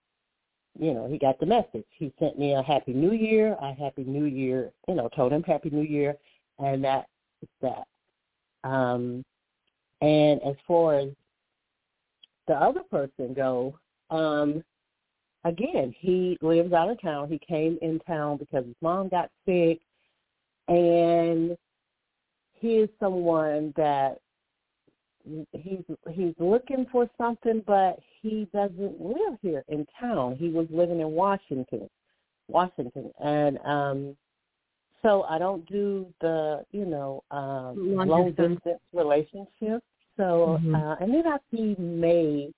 you 0.78 0.94
know, 0.94 1.06
he 1.06 1.18
got 1.18 1.38
the 1.38 1.46
message. 1.46 1.84
He 1.90 2.12
sent 2.18 2.38
me 2.38 2.54
a 2.54 2.62
Happy 2.62 2.92
New 2.92 3.12
Year, 3.12 3.56
a 3.60 3.74
Happy 3.74 4.04
New 4.04 4.24
Year, 4.24 4.70
you 4.86 4.94
know, 4.94 5.08
told 5.14 5.32
him 5.32 5.42
Happy 5.42 5.70
New 5.70 5.82
Year, 5.82 6.16
and 6.58 6.82
that 6.84 7.06
is 7.42 7.48
that. 7.62 8.68
Um, 8.68 9.24
and 10.00 10.40
as 10.42 10.54
far 10.66 10.98
as 10.98 11.08
the 12.46 12.54
other 12.54 12.82
person 12.90 13.34
go, 13.34 13.78
um, 14.10 14.64
again, 15.44 15.94
he 15.98 16.38
lives 16.40 16.72
out 16.72 16.90
of 16.90 17.00
town. 17.00 17.28
He 17.28 17.38
came 17.38 17.78
in 17.82 17.98
town 18.00 18.38
because 18.38 18.64
his 18.64 18.76
mom 18.80 19.08
got 19.08 19.30
sick, 19.46 19.80
and 20.68 21.56
he 22.60 22.76
is 22.76 22.88
someone 23.00 23.72
that 23.76 24.18
he's 25.52 25.84
he's 26.10 26.34
looking 26.38 26.86
for 26.90 27.08
something, 27.18 27.62
but 27.66 27.98
he 28.20 28.48
doesn't 28.52 29.00
live 29.00 29.38
here 29.42 29.64
in 29.68 29.86
town. 30.00 30.36
He 30.36 30.48
was 30.48 30.66
living 30.70 31.00
in 31.00 31.10
Washington, 31.10 31.88
Washington, 32.48 33.10
and 33.20 33.58
um, 33.64 34.16
so 35.02 35.22
I 35.24 35.38
don't 35.38 35.66
do 35.66 36.06
the 36.20 36.64
you 36.72 36.84
know 36.84 37.22
um, 37.30 37.74
Long 38.06 38.32
distance. 38.32 38.80
relationship. 38.92 39.82
So 40.16 40.58
Mhm. 40.62 40.74
uh, 40.74 40.96
and 41.00 41.14
then 41.14 41.26
I 41.26 41.38
he 41.50 41.74
may 41.76 42.52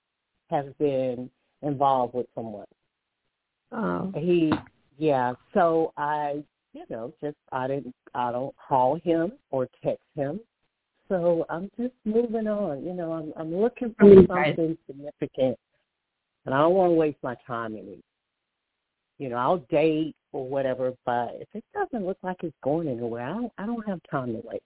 have 0.49 0.77
been 0.77 1.29
involved 1.61 2.13
with 2.13 2.27
someone. 2.35 2.65
Oh, 3.71 4.11
He 4.15 4.51
yeah. 4.97 5.33
So 5.53 5.93
I 5.97 6.43
you 6.73 6.83
know 6.89 7.13
just 7.21 7.37
I 7.51 7.67
didn't 7.67 7.95
I 8.13 8.31
don't 8.31 8.55
call 8.67 8.95
him 9.03 9.33
or 9.51 9.67
text 9.83 10.05
him 10.15 10.39
so 11.11 11.45
I'm 11.49 11.69
just 11.77 11.93
moving 12.05 12.47
on. 12.47 12.85
You 12.85 12.93
know, 12.93 13.11
I'm 13.11 13.33
I'm 13.35 13.53
looking 13.53 13.93
for 13.99 14.15
something 14.27 14.77
significant, 14.87 15.59
and 16.45 16.55
I 16.55 16.59
don't 16.59 16.73
want 16.73 16.91
to 16.91 16.95
waste 16.95 17.17
my 17.21 17.35
time 17.45 17.73
any. 17.73 18.01
You 19.17 19.27
know, 19.27 19.35
I'll 19.35 19.57
date 19.69 20.15
or 20.31 20.47
whatever, 20.47 20.93
but 21.05 21.35
if 21.41 21.49
it 21.53 21.65
doesn't 21.73 22.07
look 22.07 22.17
like 22.23 22.37
it's 22.43 22.55
going 22.63 22.87
anywhere, 22.87 23.25
I 23.25 23.33
don't 23.33 23.51
I 23.57 23.65
don't 23.65 23.85
have 23.85 23.99
time 24.09 24.27
to 24.27 24.41
wait. 24.45 24.63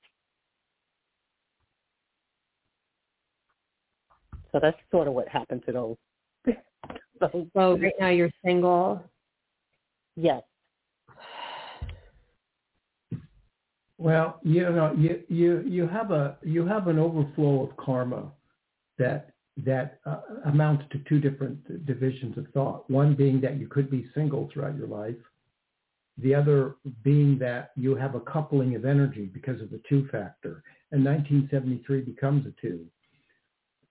So 4.51 4.59
that's 4.61 4.77
sort 4.91 5.07
of 5.07 5.15
what 5.15 5.27
happened 5.27 5.63
to 5.65 5.71
those. 5.71 5.97
those 7.19 7.47
so 7.55 7.75
right 7.75 7.93
now 7.99 8.09
you're 8.09 8.29
single. 8.45 9.03
yes. 10.15 10.43
Well, 13.97 14.39
you 14.43 14.63
know, 14.63 14.93
you 14.97 15.21
you 15.29 15.61
you 15.61 15.87
have 15.87 16.11
a 16.11 16.37
you 16.43 16.65
have 16.65 16.87
an 16.87 16.99
overflow 16.99 17.63
of 17.63 17.77
karma 17.77 18.31
that 18.97 19.31
that 19.63 19.99
uh, 20.05 20.19
amounts 20.45 20.83
to 20.91 20.99
two 21.07 21.19
different 21.19 21.85
divisions 21.85 22.37
of 22.37 22.45
thought. 22.53 22.89
One 22.89 23.15
being 23.15 23.39
that 23.41 23.57
you 23.57 23.67
could 23.67 23.89
be 23.89 24.09
single 24.13 24.49
throughout 24.51 24.75
your 24.75 24.87
life. 24.87 25.15
The 26.17 26.35
other 26.35 26.75
being 27.03 27.37
that 27.39 27.71
you 27.75 27.95
have 27.95 28.15
a 28.15 28.19
coupling 28.19 28.75
of 28.75 28.85
energy 28.85 29.29
because 29.33 29.61
of 29.61 29.69
the 29.69 29.81
two 29.87 30.07
factor. 30.11 30.63
And 30.91 31.03
1973 31.03 32.01
becomes 32.01 32.45
a 32.45 32.53
two, 32.61 32.85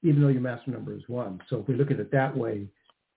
even 0.02 0.22
though 0.22 0.28
your 0.28 0.40
master 0.40 0.70
number 0.70 0.94
is 0.94 1.02
one. 1.06 1.40
So 1.50 1.58
if 1.60 1.68
we 1.68 1.74
look 1.74 1.90
at 1.90 1.98
it 2.00 2.10
that 2.12 2.34
way, 2.34 2.66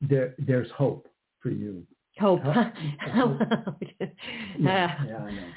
there 0.02 0.36
there's 0.40 0.72
hope 0.72 1.08
for 1.42 1.50
you. 1.50 1.86
Hope. 2.20 2.42
Huh? 2.44 2.70
Yeah, 4.60 4.98
Ah. 5.00 5.06
yeah, 5.06 5.18
I 5.18 5.32
know. 5.32 5.48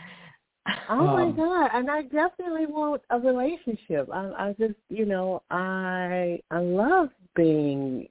Oh 0.88 1.06
my 1.06 1.22
Um, 1.24 1.36
god! 1.36 1.70
And 1.72 1.90
I 1.90 2.02
definitely 2.02 2.66
want 2.66 3.02
a 3.10 3.18
relationship. 3.18 4.08
I, 4.12 4.48
I 4.48 4.54
just, 4.58 4.74
you 4.88 5.06
know, 5.06 5.42
I 5.50 6.40
I 6.50 6.58
love 6.58 7.08
being 7.34 8.08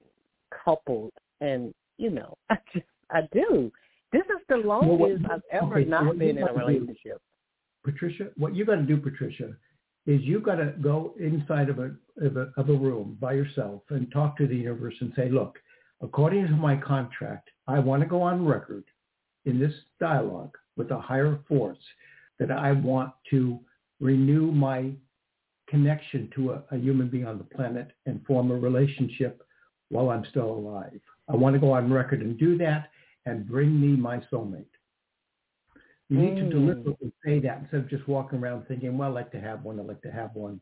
coupled, 0.65 1.13
and 1.41 1.73
you 1.97 2.09
know, 2.09 2.37
I 2.49 2.57
just 2.73 2.85
I 3.11 3.21
do. 3.31 3.71
This 4.11 4.23
is 4.23 4.41
the 4.49 4.57
longest 4.57 5.25
I've 5.31 5.41
ever 5.51 5.79
okay, 5.79 5.89
not 5.89 6.17
been 6.17 6.37
in 6.37 6.37
a 6.39 6.47
gotta 6.47 6.53
do- 6.53 6.65
relationship. 6.65 7.21
Patricia, 7.85 8.29
what 8.37 8.55
you 8.55 8.65
got 8.65 8.75
to 8.75 8.81
do, 8.81 8.97
Patricia, 8.97 9.53
is 10.05 10.21
you 10.21 10.39
got 10.41 10.55
to 10.55 10.73
go 10.81 11.13
inside 11.19 11.69
of 11.69 11.79
a, 11.79 11.91
of 12.21 12.35
a 12.35 12.51
of 12.57 12.69
a 12.69 12.73
room 12.73 13.17
by 13.21 13.33
yourself 13.33 13.83
and 13.89 14.11
talk 14.11 14.37
to 14.37 14.47
the 14.47 14.55
universe 14.55 14.95
and 15.01 15.13
say, 15.15 15.29
look, 15.29 15.57
according 16.01 16.47
to 16.47 16.53
my 16.53 16.75
contract, 16.75 17.49
I 17.67 17.79
want 17.79 18.01
to 18.01 18.09
go 18.09 18.21
on 18.21 18.45
record 18.45 18.83
in 19.45 19.59
this 19.59 19.73
dialogue 19.99 20.57
with 20.75 20.89
a 20.91 20.99
higher 20.99 21.39
force 21.47 21.77
that 22.39 22.51
I 22.51 22.71
want 22.71 23.13
to 23.31 23.59
renew 23.99 24.51
my 24.51 24.91
connection 25.67 26.29
to 26.35 26.51
a, 26.53 26.63
a 26.71 26.77
human 26.77 27.09
being 27.09 27.27
on 27.27 27.37
the 27.37 27.43
planet 27.43 27.91
and 28.05 28.25
form 28.25 28.51
a 28.51 28.55
relationship 28.55 29.43
while 29.89 30.09
I'm 30.09 30.25
still 30.29 30.49
alive. 30.49 30.99
I 31.27 31.35
want 31.35 31.53
to 31.53 31.59
go 31.59 31.71
on 31.71 31.91
record 31.91 32.21
and 32.21 32.37
do 32.37 32.57
that 32.57 32.89
and 33.25 33.47
bring 33.47 33.79
me 33.79 33.89
my 33.89 34.21
soulmate. 34.31 34.65
You 36.09 36.17
need 36.17 36.37
to 36.37 36.43
Mm. 36.43 36.51
deliberately 36.51 37.11
say 37.23 37.39
that 37.41 37.59
instead 37.59 37.81
of 37.81 37.89
just 37.89 38.07
walking 38.07 38.39
around 38.39 38.65
thinking, 38.67 38.97
well, 38.97 39.09
I'd 39.09 39.13
like 39.13 39.31
to 39.33 39.39
have 39.39 39.63
one, 39.63 39.79
I'd 39.79 39.85
like 39.85 40.01
to 40.01 40.11
have 40.11 40.33
one. 40.33 40.59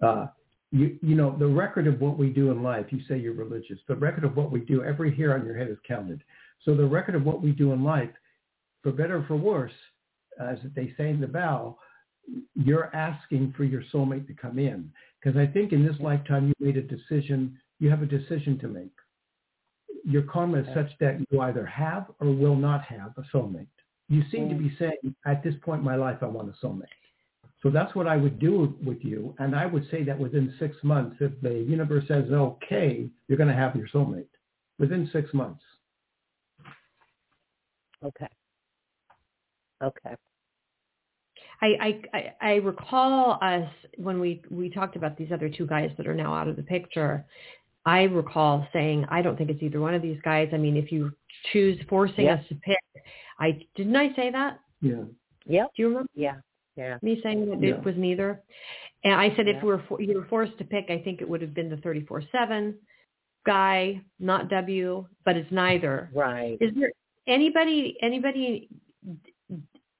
Uh, 0.00 0.28
you, 0.70 0.98
you 1.02 1.16
know, 1.16 1.36
the 1.36 1.46
record 1.46 1.86
of 1.86 2.00
what 2.00 2.18
we 2.18 2.28
do 2.30 2.50
in 2.50 2.62
life, 2.62 2.86
you 2.90 3.00
say 3.08 3.18
you're 3.18 3.32
religious. 3.32 3.78
The 3.88 3.96
record 3.96 4.24
of 4.24 4.36
what 4.36 4.52
we 4.52 4.60
do, 4.60 4.84
every 4.84 5.14
hair 5.14 5.34
on 5.34 5.44
your 5.44 5.56
head 5.56 5.68
is 5.68 5.78
counted. 5.86 6.22
So 6.64 6.76
the 6.76 6.86
record 6.86 7.14
of 7.14 7.24
what 7.24 7.42
we 7.42 7.50
do 7.52 7.72
in 7.72 7.82
life, 7.82 8.10
for 8.82 8.92
better 8.92 9.18
or 9.18 9.24
for 9.26 9.36
worse, 9.36 9.72
as 10.40 10.58
they 10.74 10.92
say 10.96 11.10
in 11.10 11.20
the 11.20 11.26
vow, 11.26 11.76
you're 12.54 12.94
asking 12.94 13.54
for 13.56 13.64
your 13.64 13.82
soulmate 13.92 14.26
to 14.26 14.34
come 14.34 14.58
in. 14.58 14.90
Because 15.20 15.38
I 15.38 15.46
think 15.46 15.72
in 15.72 15.84
this 15.84 15.96
lifetime 16.00 16.48
you 16.48 16.54
made 16.64 16.76
a 16.76 16.82
decision, 16.82 17.58
you 17.78 17.90
have 17.90 18.02
a 18.02 18.06
decision 18.06 18.58
to 18.60 18.68
make. 18.68 18.92
Your 20.04 20.22
karma 20.22 20.58
is 20.58 20.66
such 20.74 20.90
that 21.00 21.18
you 21.30 21.40
either 21.40 21.66
have 21.66 22.06
or 22.20 22.28
will 22.32 22.56
not 22.56 22.82
have 22.84 23.12
a 23.16 23.36
soulmate. 23.36 23.66
you 24.08 24.22
seem 24.30 24.48
to 24.48 24.54
be 24.54 24.74
saying, 24.78 25.16
at 25.24 25.42
this 25.42 25.54
point 25.62 25.80
in 25.80 25.84
my 25.84 25.96
life, 25.96 26.18
I 26.22 26.26
want 26.26 26.48
a 26.48 26.64
soulmate. 26.64 26.84
So 27.62 27.70
that's 27.70 27.94
what 27.96 28.06
I 28.06 28.16
would 28.16 28.38
do 28.38 28.76
with 28.84 29.02
you. 29.02 29.34
And 29.38 29.56
I 29.56 29.66
would 29.66 29.88
say 29.90 30.04
that 30.04 30.16
within 30.16 30.54
six 30.60 30.76
months, 30.84 31.16
if 31.20 31.32
the 31.40 31.54
universe 31.54 32.04
says, 32.06 32.30
okay, 32.30 33.08
you're 33.26 33.38
going 33.38 33.48
to 33.48 33.54
have 33.54 33.74
your 33.74 33.88
soulmate 33.88 34.28
within 34.78 35.10
six 35.12 35.34
months. 35.34 35.62
Okay. 38.04 38.28
Okay. 39.82 40.14
I, 41.62 42.02
I, 42.12 42.34
I 42.40 42.54
recall 42.56 43.38
us 43.40 43.68
when 43.96 44.20
we, 44.20 44.42
we 44.50 44.68
talked 44.68 44.96
about 44.96 45.16
these 45.16 45.32
other 45.32 45.48
two 45.48 45.66
guys 45.66 45.90
that 45.96 46.06
are 46.06 46.14
now 46.14 46.34
out 46.34 46.48
of 46.48 46.56
the 46.56 46.62
picture. 46.62 47.24
I 47.86 48.02
recall 48.02 48.66
saying, 48.72 49.06
I 49.08 49.22
don't 49.22 49.36
think 49.38 49.48
it's 49.48 49.62
either 49.62 49.80
one 49.80 49.94
of 49.94 50.02
these 50.02 50.18
guys. 50.22 50.48
I 50.52 50.58
mean, 50.58 50.76
if 50.76 50.92
you 50.92 51.12
choose 51.52 51.78
forcing 51.88 52.26
Yep. 52.26 52.40
us 52.40 52.44
to 52.48 52.54
pick, 52.56 52.78
I 53.38 53.60
didn't 53.74 53.96
I 53.96 54.14
say 54.14 54.30
that? 54.30 54.60
Yeah. 54.82 55.04
Yep. 55.46 55.70
Do 55.76 55.82
you 55.82 55.88
remember 55.88 56.08
Yeah. 56.14 56.36
Yeah. 56.76 56.98
me 57.00 57.20
saying 57.22 57.48
that 57.48 57.62
Yeah. 57.62 57.76
it 57.76 57.84
was 57.84 57.94
neither? 57.96 58.42
And 59.04 59.14
I 59.14 59.34
said 59.36 59.46
if 59.48 59.62
we 59.62 59.68
were 59.68 59.82
for, 59.88 60.00
you 60.02 60.14
were 60.14 60.26
forced 60.26 60.58
to 60.58 60.64
pick, 60.64 60.90
I 60.90 60.98
think 60.98 61.20
it 61.20 61.28
would 61.28 61.40
have 61.40 61.54
been 61.54 61.70
the 61.70 61.76
34/7 61.76 62.74
guy, 63.44 64.02
not 64.18 64.48
W, 64.50 65.06
but 65.24 65.36
it's 65.36 65.50
neither. 65.52 66.10
Right. 66.12 66.58
Is 66.60 66.74
there 66.74 66.90
anybody 67.28 67.96
anybody 68.02 68.68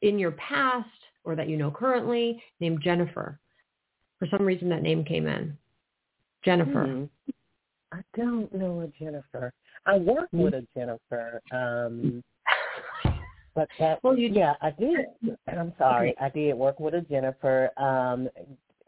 in 0.06 0.18
your 0.18 0.32
past 0.32 0.88
or 1.24 1.34
that 1.36 1.48
you 1.48 1.56
know 1.56 1.70
currently 1.70 2.42
named 2.60 2.80
Jennifer? 2.82 3.38
For 4.18 4.26
some 4.28 4.46
reason, 4.46 4.68
that 4.70 4.82
name 4.82 5.04
came 5.04 5.26
in. 5.26 5.56
Jennifer. 6.44 6.84
Hmm. 6.86 7.04
I 7.92 8.00
don't 8.16 8.52
know 8.54 8.80
a 8.80 8.86
Jennifer. 9.02 9.52
I 9.84 9.98
work 9.98 10.28
Hmm. 10.30 10.40
with 10.42 10.54
a 10.54 10.66
Jennifer. 10.74 11.40
Um, 11.50 12.22
but 13.54 13.68
that, 13.78 14.02
Well, 14.02 14.18
you- 14.18 14.28
yeah, 14.28 14.54
I 14.62 14.70
did. 14.70 15.06
I'm 15.48 15.72
sorry, 15.78 16.14
I 16.20 16.28
did 16.30 16.54
work 16.54 16.80
with 16.80 16.94
a 16.94 17.02
Jennifer, 17.02 17.70
um, 17.76 18.28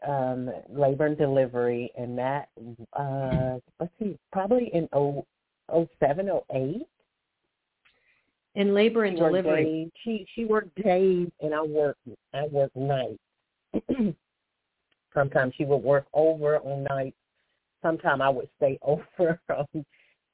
um, 0.07 0.49
labor 0.69 1.05
and 1.07 1.17
delivery, 1.17 1.91
and 1.97 2.17
that, 2.17 2.49
uh, 2.93 3.59
let's 3.79 3.91
see, 3.99 4.17
probably 4.31 4.69
in 4.73 4.87
oh, 4.93 5.25
oh 5.69 5.87
seven, 5.99 6.29
oh 6.29 6.45
eight. 6.53 6.87
In 8.59 8.73
labor 8.73 9.05
and 9.05 9.15
delivery. 9.15 9.63
days. 9.63 9.91
She 10.03 10.25
she 10.35 10.43
worked 10.43 10.75
days, 10.83 11.29
and 11.39 11.55
I 11.55 11.61
worked 11.61 12.01
I 12.33 12.45
worked 12.47 12.75
nights. 12.75 13.17
Sometimes 15.13 15.53
she 15.57 15.63
would 15.63 15.77
work 15.77 16.07
over 16.13 16.57
on 16.57 16.83
nights. 16.83 17.15
Sometimes 17.81 18.19
I 18.21 18.27
would 18.27 18.49
stay 18.57 18.77
over 18.83 19.39
on 19.49 19.85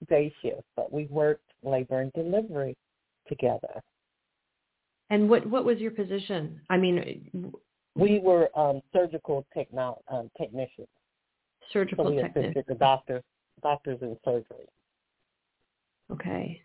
day 0.10 0.34
shift. 0.42 0.64
But 0.76 0.92
we 0.92 1.06
worked 1.06 1.48
labor 1.62 2.02
and 2.02 2.12
delivery 2.14 2.76
together. 3.30 3.80
And 5.12 5.30
what 5.30 5.46
what 5.46 5.64
was 5.64 5.78
your 5.78 5.92
position? 5.92 6.62
I 6.72 6.78
mean, 6.78 7.32
We 7.96 8.18
were 8.18 8.50
um, 8.58 8.82
surgical 8.92 9.46
techno- 9.54 10.02
um, 10.08 10.32
technicians. 10.36 10.88
So 11.62 11.68
surgical 11.74 12.06
we 12.06 12.16
technician. 12.16 12.46
assisted 12.46 12.66
the 12.68 12.74
doctors 12.74 13.24
doctors 13.62 14.00
in 14.02 14.18
surgery. 14.26 14.66
Okay. 16.12 16.64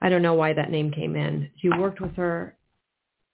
I 0.00 0.08
don't 0.08 0.22
know 0.22 0.34
why 0.34 0.52
that 0.52 0.70
name 0.70 0.90
came 0.90 1.16
in. 1.16 1.50
You 1.62 1.72
worked 1.78 2.00
with 2.00 2.14
her, 2.16 2.56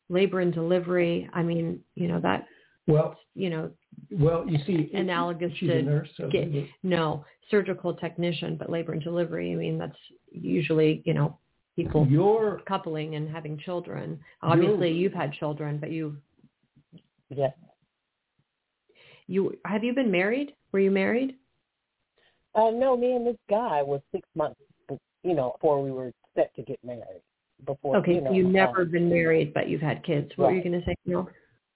labor 0.08 0.40
and 0.40 0.52
delivery. 0.52 1.28
I 1.32 1.42
mean, 1.42 1.80
you 1.94 2.08
know 2.08 2.20
that. 2.20 2.46
Well, 2.86 3.16
You 3.34 3.50
know, 3.50 3.70
well, 4.10 4.44
you 4.48 4.58
see, 4.66 4.90
Analogous 4.94 5.52
she's 5.56 5.68
to 5.68 5.78
a 5.78 5.82
nurse. 5.82 6.08
So 6.16 6.28
get- 6.28 6.68
no 6.82 7.24
surgical 7.50 7.94
technician, 7.94 8.56
but 8.56 8.70
labor 8.70 8.92
and 8.92 9.02
delivery. 9.02 9.52
I 9.52 9.56
mean, 9.56 9.78
that's 9.78 9.96
usually 10.30 11.02
you 11.04 11.14
know 11.14 11.38
people 11.76 12.06
your 12.06 12.60
coupling 12.66 13.14
and 13.14 13.28
having 13.28 13.58
children. 13.58 14.20
Obviously, 14.42 14.90
you've 14.92 15.14
had 15.14 15.32
children, 15.32 15.78
but 15.78 15.90
you 15.90 16.16
Yes. 17.30 17.54
you 19.26 19.58
have 19.64 19.84
you 19.84 19.94
been 19.94 20.10
married? 20.10 20.54
Were 20.72 20.80
you 20.80 20.90
married? 20.90 21.36
Uh, 22.54 22.70
no, 22.70 22.96
me 22.96 23.12
and 23.16 23.26
this 23.26 23.38
guy 23.48 23.82
was 23.82 24.02
six 24.12 24.28
months, 24.34 24.60
you 25.22 25.34
know, 25.34 25.52
before 25.52 25.82
we 25.82 25.90
were 25.90 26.12
set 26.34 26.54
to 26.56 26.62
get 26.62 26.82
married. 26.84 27.22
Before 27.64 27.96
Okay, 27.98 28.14
you 28.14 28.18
so 28.20 28.24
know, 28.24 28.32
you've 28.32 28.50
never 28.50 28.82
um, 28.82 28.90
been 28.90 29.08
married, 29.08 29.54
but 29.54 29.68
you've 29.68 29.80
had 29.80 30.02
kids. 30.04 30.32
What 30.36 30.50
were 30.50 30.54
you 30.56 30.62
going 30.62 30.80
to 30.80 30.84
say? 30.84 30.96
No. 31.06 31.28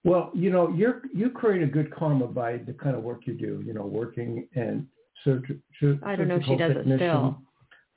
Well, 0.05 0.31
you 0.35 0.51
know, 0.51 0.69
you're 0.73 1.03
you 1.15 1.31
create 1.31 1.63
a 1.63 1.67
good 1.67 1.93
karma 1.95 2.27
by 2.27 2.59
the 2.59 2.73
kind 2.73 2.97
of 2.97 3.03
work 3.03 3.27
you 3.27 3.35
do. 3.35 3.63
You 3.65 3.73
know, 3.73 3.87
working 3.87 4.49
and 4.55 4.87
surg- 5.25 5.61
sur- 5.81 5.99
I 6.05 6.17
don't 6.17 6.29
know 6.29 6.37
if 6.37 6.43
she 6.43 6.51
surgical 6.51 6.69
does 6.69 6.71
it 6.71 6.79
technician, 6.79 7.09
still. 7.09 7.43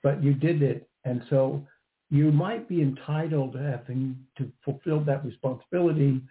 but 0.04 0.24
you 0.24 0.34
did 0.34 0.62
it, 0.62 0.88
and 1.06 1.24
so 1.30 1.66
you 2.10 2.32
might 2.32 2.68
be 2.68 2.82
entitled 2.82 3.54
to 3.54 3.60
having 3.60 4.18
to 4.38 4.52
fulfill 4.64 5.00
that 5.02 5.24
responsibility. 5.26 6.22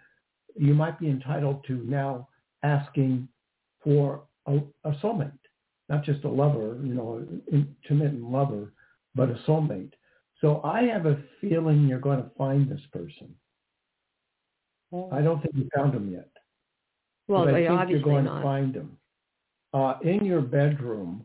You 0.55 0.73
might 0.73 0.99
be 0.99 1.07
entitled 1.09 1.63
to 1.67 1.75
now 1.85 2.27
asking 2.63 3.27
for 3.81 4.23
a, 4.45 4.57
a 4.83 4.91
soulmate, 5.01 5.31
not 5.87 6.03
just 6.03 6.23
a 6.25 6.29
lover, 6.29 6.77
you 6.83 6.93
know, 6.93 7.17
an 7.17 7.41
intermittent 7.51 8.29
lover, 8.29 8.73
but 9.15 9.29
a 9.29 9.35
soulmate. 9.47 9.93
So 10.41 10.61
I 10.63 10.83
have 10.83 11.05
a 11.05 11.17
feeling 11.41 11.87
you're 11.87 11.99
going 11.99 12.23
to 12.23 12.29
find 12.37 12.69
this 12.69 12.81
person. 12.93 13.33
I 15.11 15.21
don't 15.21 15.41
think 15.41 15.53
you 15.55 15.69
found 15.75 15.93
him 15.93 16.11
yet. 16.11 16.29
Well, 17.27 17.45
but 17.45 17.53
I 17.53 17.67
think 17.67 17.79
obviously 17.79 17.99
you're 17.99 18.13
going 18.13 18.25
not. 18.25 18.37
to 18.37 18.43
find 18.43 18.75
him. 18.75 18.97
Uh, 19.71 19.95
in 20.01 20.25
your 20.25 20.41
bedroom, 20.41 21.23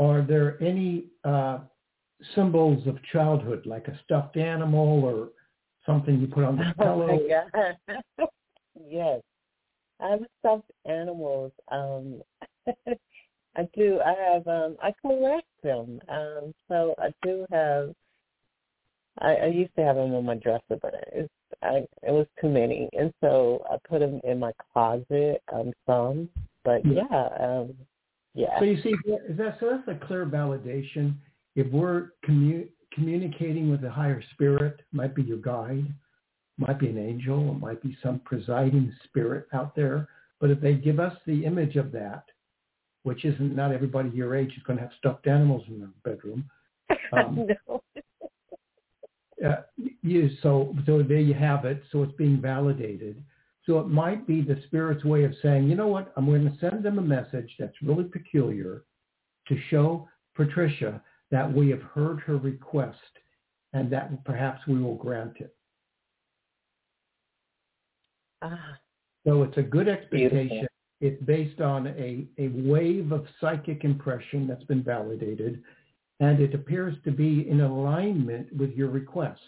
are 0.00 0.22
there 0.22 0.60
any 0.60 1.04
uh, 1.24 1.58
symbols 2.34 2.86
of 2.86 2.96
childhood, 3.12 3.64
like 3.64 3.86
a 3.88 3.98
stuffed 4.04 4.36
animal 4.36 5.04
or 5.04 5.28
something 5.86 6.20
you 6.20 6.26
put 6.26 6.44
on 6.44 6.56
the 6.56 6.74
Oh 6.78 6.82
pillow? 6.82 7.06
my 7.06 7.74
God. 7.88 8.28
yes. 8.88 9.20
I 10.00 10.10
have 10.10 10.20
stuffed 10.40 10.70
animals. 10.86 11.52
Um 11.70 12.22
I 13.56 13.68
do. 13.76 14.00
I 14.04 14.14
have 14.32 14.46
um 14.46 14.76
I 14.82 14.92
collect 15.00 15.46
them. 15.62 16.00
Um 16.08 16.54
so 16.68 16.94
I 16.98 17.12
do 17.22 17.44
have 17.50 17.94
I, 19.20 19.34
I 19.34 19.46
used 19.46 19.74
to 19.76 19.84
have 19.84 19.96
them 19.96 20.14
on 20.14 20.24
my 20.24 20.36
dresser 20.36 20.78
but 20.80 20.94
it's 21.12 21.32
I 21.62 21.86
it 22.02 22.12
was 22.12 22.26
too 22.40 22.48
many. 22.48 22.88
And 22.92 23.12
so 23.20 23.64
I 23.70 23.76
put 23.88 24.00
them 24.00 24.20
in 24.24 24.38
my 24.38 24.52
closet, 24.72 25.42
um 25.52 25.72
some. 25.86 26.28
But 26.64 26.84
Yeah. 26.84 27.04
yeah, 27.10 27.28
um 27.40 27.74
yeah. 28.34 28.58
So 28.58 28.64
you 28.64 28.80
see, 28.82 28.90
is 29.06 29.36
that, 29.36 29.56
so 29.58 29.70
that's 29.70 29.88
a 29.88 30.06
clear 30.06 30.24
validation. 30.24 31.14
If 31.56 31.70
we're 31.72 32.12
commu- 32.26 32.68
communicating 32.92 33.70
with 33.70 33.84
a 33.84 33.90
higher 33.90 34.22
spirit, 34.32 34.80
might 34.92 35.14
be 35.14 35.22
your 35.22 35.38
guide, 35.38 35.86
might 36.56 36.78
be 36.78 36.88
an 36.88 36.98
angel, 36.98 37.50
it 37.50 37.58
might 37.58 37.82
be 37.82 37.96
some 38.02 38.20
presiding 38.20 38.92
spirit 39.04 39.46
out 39.52 39.74
there. 39.74 40.08
But 40.40 40.50
if 40.50 40.60
they 40.60 40.74
give 40.74 41.00
us 41.00 41.14
the 41.26 41.44
image 41.44 41.76
of 41.76 41.90
that, 41.92 42.24
which 43.02 43.24
isn't 43.24 43.56
not 43.56 43.72
everybody 43.72 44.10
your 44.10 44.36
age 44.36 44.52
is 44.56 44.62
going 44.62 44.78
to 44.78 44.84
have 44.84 44.92
stuffed 44.98 45.26
animals 45.26 45.64
in 45.68 45.80
their 45.80 45.88
bedroom. 46.04 46.48
Um, 47.12 47.48
no. 47.66 47.82
You 50.02 50.30
so 50.42 50.74
so 50.86 51.02
there 51.02 51.18
you 51.18 51.34
have 51.34 51.64
it. 51.64 51.82
So 51.92 52.02
it's 52.02 52.14
being 52.16 52.40
validated. 52.40 53.22
So 53.66 53.78
it 53.78 53.88
might 53.88 54.26
be 54.26 54.40
the 54.40 54.60
spirit's 54.66 55.04
way 55.04 55.24
of 55.24 55.34
saying, 55.42 55.68
you 55.68 55.76
know 55.76 55.86
what, 55.86 56.12
I'm 56.16 56.26
going 56.26 56.44
to 56.44 56.58
send 56.58 56.82
them 56.82 56.98
a 56.98 57.02
message 57.02 57.54
that's 57.58 57.74
really 57.82 58.04
peculiar 58.04 58.84
to 59.48 59.58
show 59.68 60.08
Patricia 60.34 61.02
that 61.30 61.52
we 61.52 61.70
have 61.70 61.82
heard 61.82 62.20
her 62.20 62.36
request 62.36 62.98
and 63.72 63.90
that 63.92 64.24
perhaps 64.24 64.66
we 64.66 64.80
will 64.80 64.96
grant 64.96 65.36
it. 65.38 65.54
Ah, 68.42 68.78
So 69.26 69.42
it's 69.42 69.58
a 69.58 69.62
good 69.62 69.88
expectation. 69.88 70.48
Beautiful. 70.48 70.66
It's 71.00 71.22
based 71.24 71.60
on 71.60 71.86
a, 71.88 72.26
a 72.38 72.48
wave 72.48 73.12
of 73.12 73.26
psychic 73.40 73.84
impression 73.84 74.46
that's 74.46 74.64
been 74.64 74.82
validated, 74.82 75.62
and 76.20 76.40
it 76.40 76.54
appears 76.54 76.94
to 77.04 77.10
be 77.10 77.48
in 77.48 77.60
alignment 77.62 78.54
with 78.54 78.72
your 78.72 78.88
request. 78.88 79.40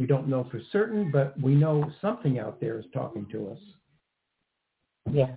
We 0.00 0.06
don't 0.06 0.28
know 0.28 0.48
for 0.50 0.58
certain, 0.72 1.10
but 1.10 1.38
we 1.38 1.54
know 1.54 1.92
something 2.00 2.38
out 2.38 2.58
there 2.58 2.78
is 2.78 2.86
talking 2.94 3.26
to 3.32 3.50
us. 3.50 3.58
yeah. 5.12 5.36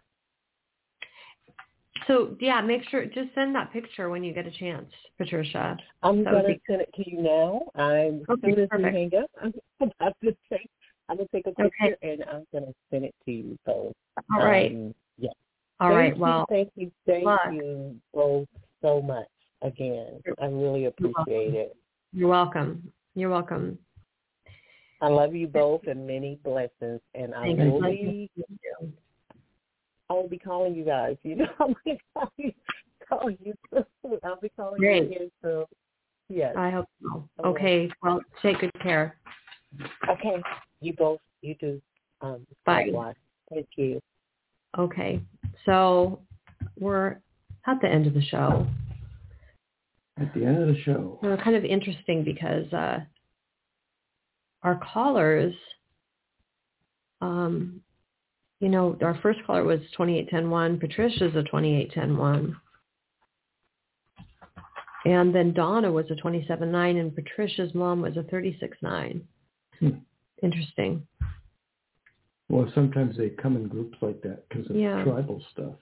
So 2.08 2.36
yeah, 2.40 2.62
make 2.62 2.84
sure 2.90 3.06
just 3.06 3.34
send 3.36 3.54
that 3.56 3.72
picture 3.74 4.10
when 4.10 4.24
you 4.24 4.34
get 4.34 4.48
a 4.48 4.52
chance, 4.52 4.90
Patricia. 5.18 5.78
I'm 6.02 6.24
That 6.24 6.32
gonna 6.34 6.48
be- 6.48 6.62
send 6.68 6.82
it 6.82 6.90
to 6.96 7.10
you 7.10 7.22
now. 7.22 7.62
I'm 7.76 8.22
as 8.22 8.26
Okay, 8.30 8.52
soon 8.56 8.60
as 8.64 8.70
we 8.72 8.84
perfect. 8.84 8.96
hang 8.96 9.22
up, 9.22 9.30
I'm 9.42 9.54
about 10.00 10.16
to 10.24 10.36
take 10.50 10.70
I'm 11.10 11.18
gonna 11.18 11.28
take 11.34 11.46
a 11.48 11.50
Okay. 11.50 11.70
picture 11.80 11.98
and 12.02 12.24
I'm 12.32 12.46
gonna 12.54 12.74
send 12.90 13.04
it 13.06 13.16
to 13.26 13.32
you. 13.32 13.58
So 13.66 13.92
All 14.34 14.46
right. 14.46 14.72
um, 14.72 14.96
yeah. 15.18 15.30
All 15.82 15.90
thank 15.90 15.98
right. 15.98 16.16
You, 16.16 16.22
Well, 16.22 16.46
thank 16.50 16.70
you, 16.76 16.92
thank 17.06 17.26
luck. 17.26 17.42
you 17.52 17.96
both 18.14 18.48
so 18.82 19.02
much 19.02 19.28
again. 19.62 20.22
I 20.42 20.46
really 20.46 20.86
appreciate 20.86 21.54
it. 21.54 21.76
you're 22.14 22.30
welcome. 22.30 22.92
You're 23.16 23.30
welcome. 23.30 23.78
I 25.04 25.10
love 25.10 25.36
you 25.36 25.48
both 25.48 25.82
and 25.86 26.08
many 26.08 26.40
blessings 26.46 27.02
and 27.14 27.36
I 27.36 27.48
Thank 27.48 27.60
you. 27.60 27.72
will 27.74 27.82
be 27.82 28.30
I 30.10 30.14
will 30.14 30.30
be 30.30 30.40
calling 30.40 30.76
you 30.76 30.86
guys. 30.86 31.18
You 31.24 31.36
know 31.36 31.46
I'll 31.60 31.76
be 31.86 32.00
calling, 32.14 32.54
calling 33.10 33.38
you 33.44 33.54
soon. 33.74 34.20
I'll 34.24 34.40
be 34.40 34.50
calling 34.50 34.80
Great. 34.80 35.04
you 35.04 35.16
again 35.16 35.32
soon. 35.42 35.66
Yes. 36.30 36.56
I 36.58 36.70
hope 36.70 36.86
so. 37.02 37.28
Okay. 37.44 37.50
Okay. 37.50 37.94
Well, 38.02 38.22
take 38.42 38.60
good 38.60 38.72
care. 38.82 39.18
Okay. 40.10 40.42
You 40.80 40.94
both. 40.94 41.20
You 41.42 41.56
do. 41.56 41.82
Um, 42.22 42.48
Bye. 42.66 42.86
likewise. 42.86 43.16
Thank 43.54 43.68
you. 43.76 44.00
Okay. 44.80 45.20
So 45.66 46.22
we're 46.80 47.18
at 47.68 47.82
the 47.82 47.90
end 47.90 48.08
of 48.08 48.14
the 48.14 48.22
show. 48.24 48.66
At 50.20 50.34
the 50.34 50.46
end 50.46 50.62
of 50.62 50.68
the 50.74 50.82
show. 50.84 51.20
Well, 51.22 51.36
kind 51.38 51.58
of 51.58 51.66
interesting 51.66 52.24
because 52.24 52.72
uh, 52.72 53.00
our 54.64 54.80
callers, 54.94 55.54
um, 57.22 57.82
you 58.60 58.70
know, 58.70 58.98
our 59.02 59.20
first 59.22 59.40
caller 59.46 59.64
was 59.64 59.80
28101. 59.98 60.80
Patricia's 60.80 61.36
a 61.36 61.44
28101. 61.44 62.56
And 65.06 65.36
then 65.36 65.54
Donna 65.54 65.92
was 65.92 66.06
a 66.06 66.16
279 66.16 66.98
and 66.98 67.14
Patricia's 67.14 67.74
mom 67.74 68.02
was 68.02 68.16
a 68.16 68.24
369. 68.24 69.28
Hmm. 69.80 69.90
Interesting. 70.42 71.06
Well, 72.50 72.72
sometimes 72.74 73.18
they 73.18 73.30
come 73.30 73.58
in 73.58 73.68
groups 73.68 73.98
like 74.02 74.22
that 74.22 74.48
because 74.48 74.70
of 74.70 74.76
Yeah. 74.78 75.04
tribal 75.04 75.42
stuff. 75.52 75.76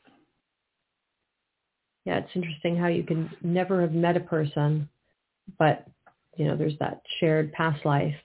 Yeah, 2.05 2.17
it's 2.17 2.35
interesting 2.35 2.75
how 2.75 2.87
you 2.87 3.03
can 3.03 3.29
never 3.43 3.81
have 3.81 3.93
met 3.93 4.17
a 4.17 4.21
person, 4.21 4.89
but 5.59 5.85
you 6.37 6.45
know, 6.45 6.55
there's 6.55 6.77
that 6.79 7.03
shared 7.19 7.51
past 7.53 7.85
life 7.85 8.15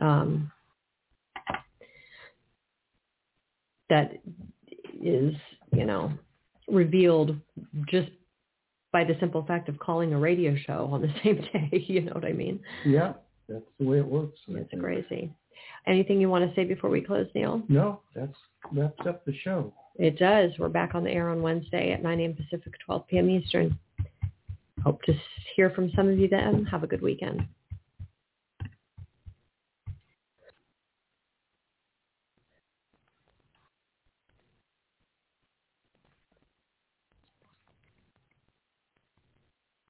um, 0.00 0.50
that 3.88 4.12
is, 5.02 5.34
you 5.72 5.84
know, 5.84 6.12
revealed 6.68 7.36
just 7.88 8.10
by 8.92 9.04
the 9.04 9.16
simple 9.20 9.44
fact 9.44 9.68
of 9.68 9.78
calling 9.78 10.12
a 10.12 10.18
radio 10.18 10.56
show 10.66 10.88
on 10.92 11.02
the 11.02 11.12
same 11.24 11.36
day. 11.52 11.84
You 11.86 12.02
know 12.02 12.12
what 12.12 12.24
I 12.24 12.32
mean? 12.32 12.60
Yeah, 12.84 13.14
that's 13.48 13.64
the 13.78 13.86
way 13.86 13.98
it 13.98 14.06
works. 14.06 14.38
It's 14.48 14.80
crazy. 14.80 15.32
Anything 15.86 16.20
you 16.20 16.28
want 16.28 16.48
to 16.48 16.54
say 16.54 16.64
before 16.64 16.90
we 16.90 17.00
close, 17.00 17.26
Neil? 17.34 17.62
No, 17.68 18.00
that's 18.14 18.32
wraps 18.72 19.06
up 19.06 19.24
the 19.24 19.34
show. 19.42 19.72
It 19.96 20.18
does. 20.18 20.52
We're 20.58 20.68
back 20.68 20.94
on 20.94 21.04
the 21.04 21.10
air 21.10 21.28
on 21.28 21.42
Wednesday 21.42 21.92
at 21.92 22.02
9 22.02 22.20
a.m. 22.20 22.34
Pacific, 22.34 22.72
12 22.84 23.06
p.m. 23.08 23.30
Eastern. 23.30 23.78
Hope 24.84 25.02
to 25.02 25.12
hear 25.56 25.70
from 25.70 25.90
some 25.94 26.08
of 26.08 26.18
you 26.18 26.28
then. 26.28 26.64
Have 26.70 26.82
a 26.84 26.86
good 26.86 27.02
weekend. 27.02 27.46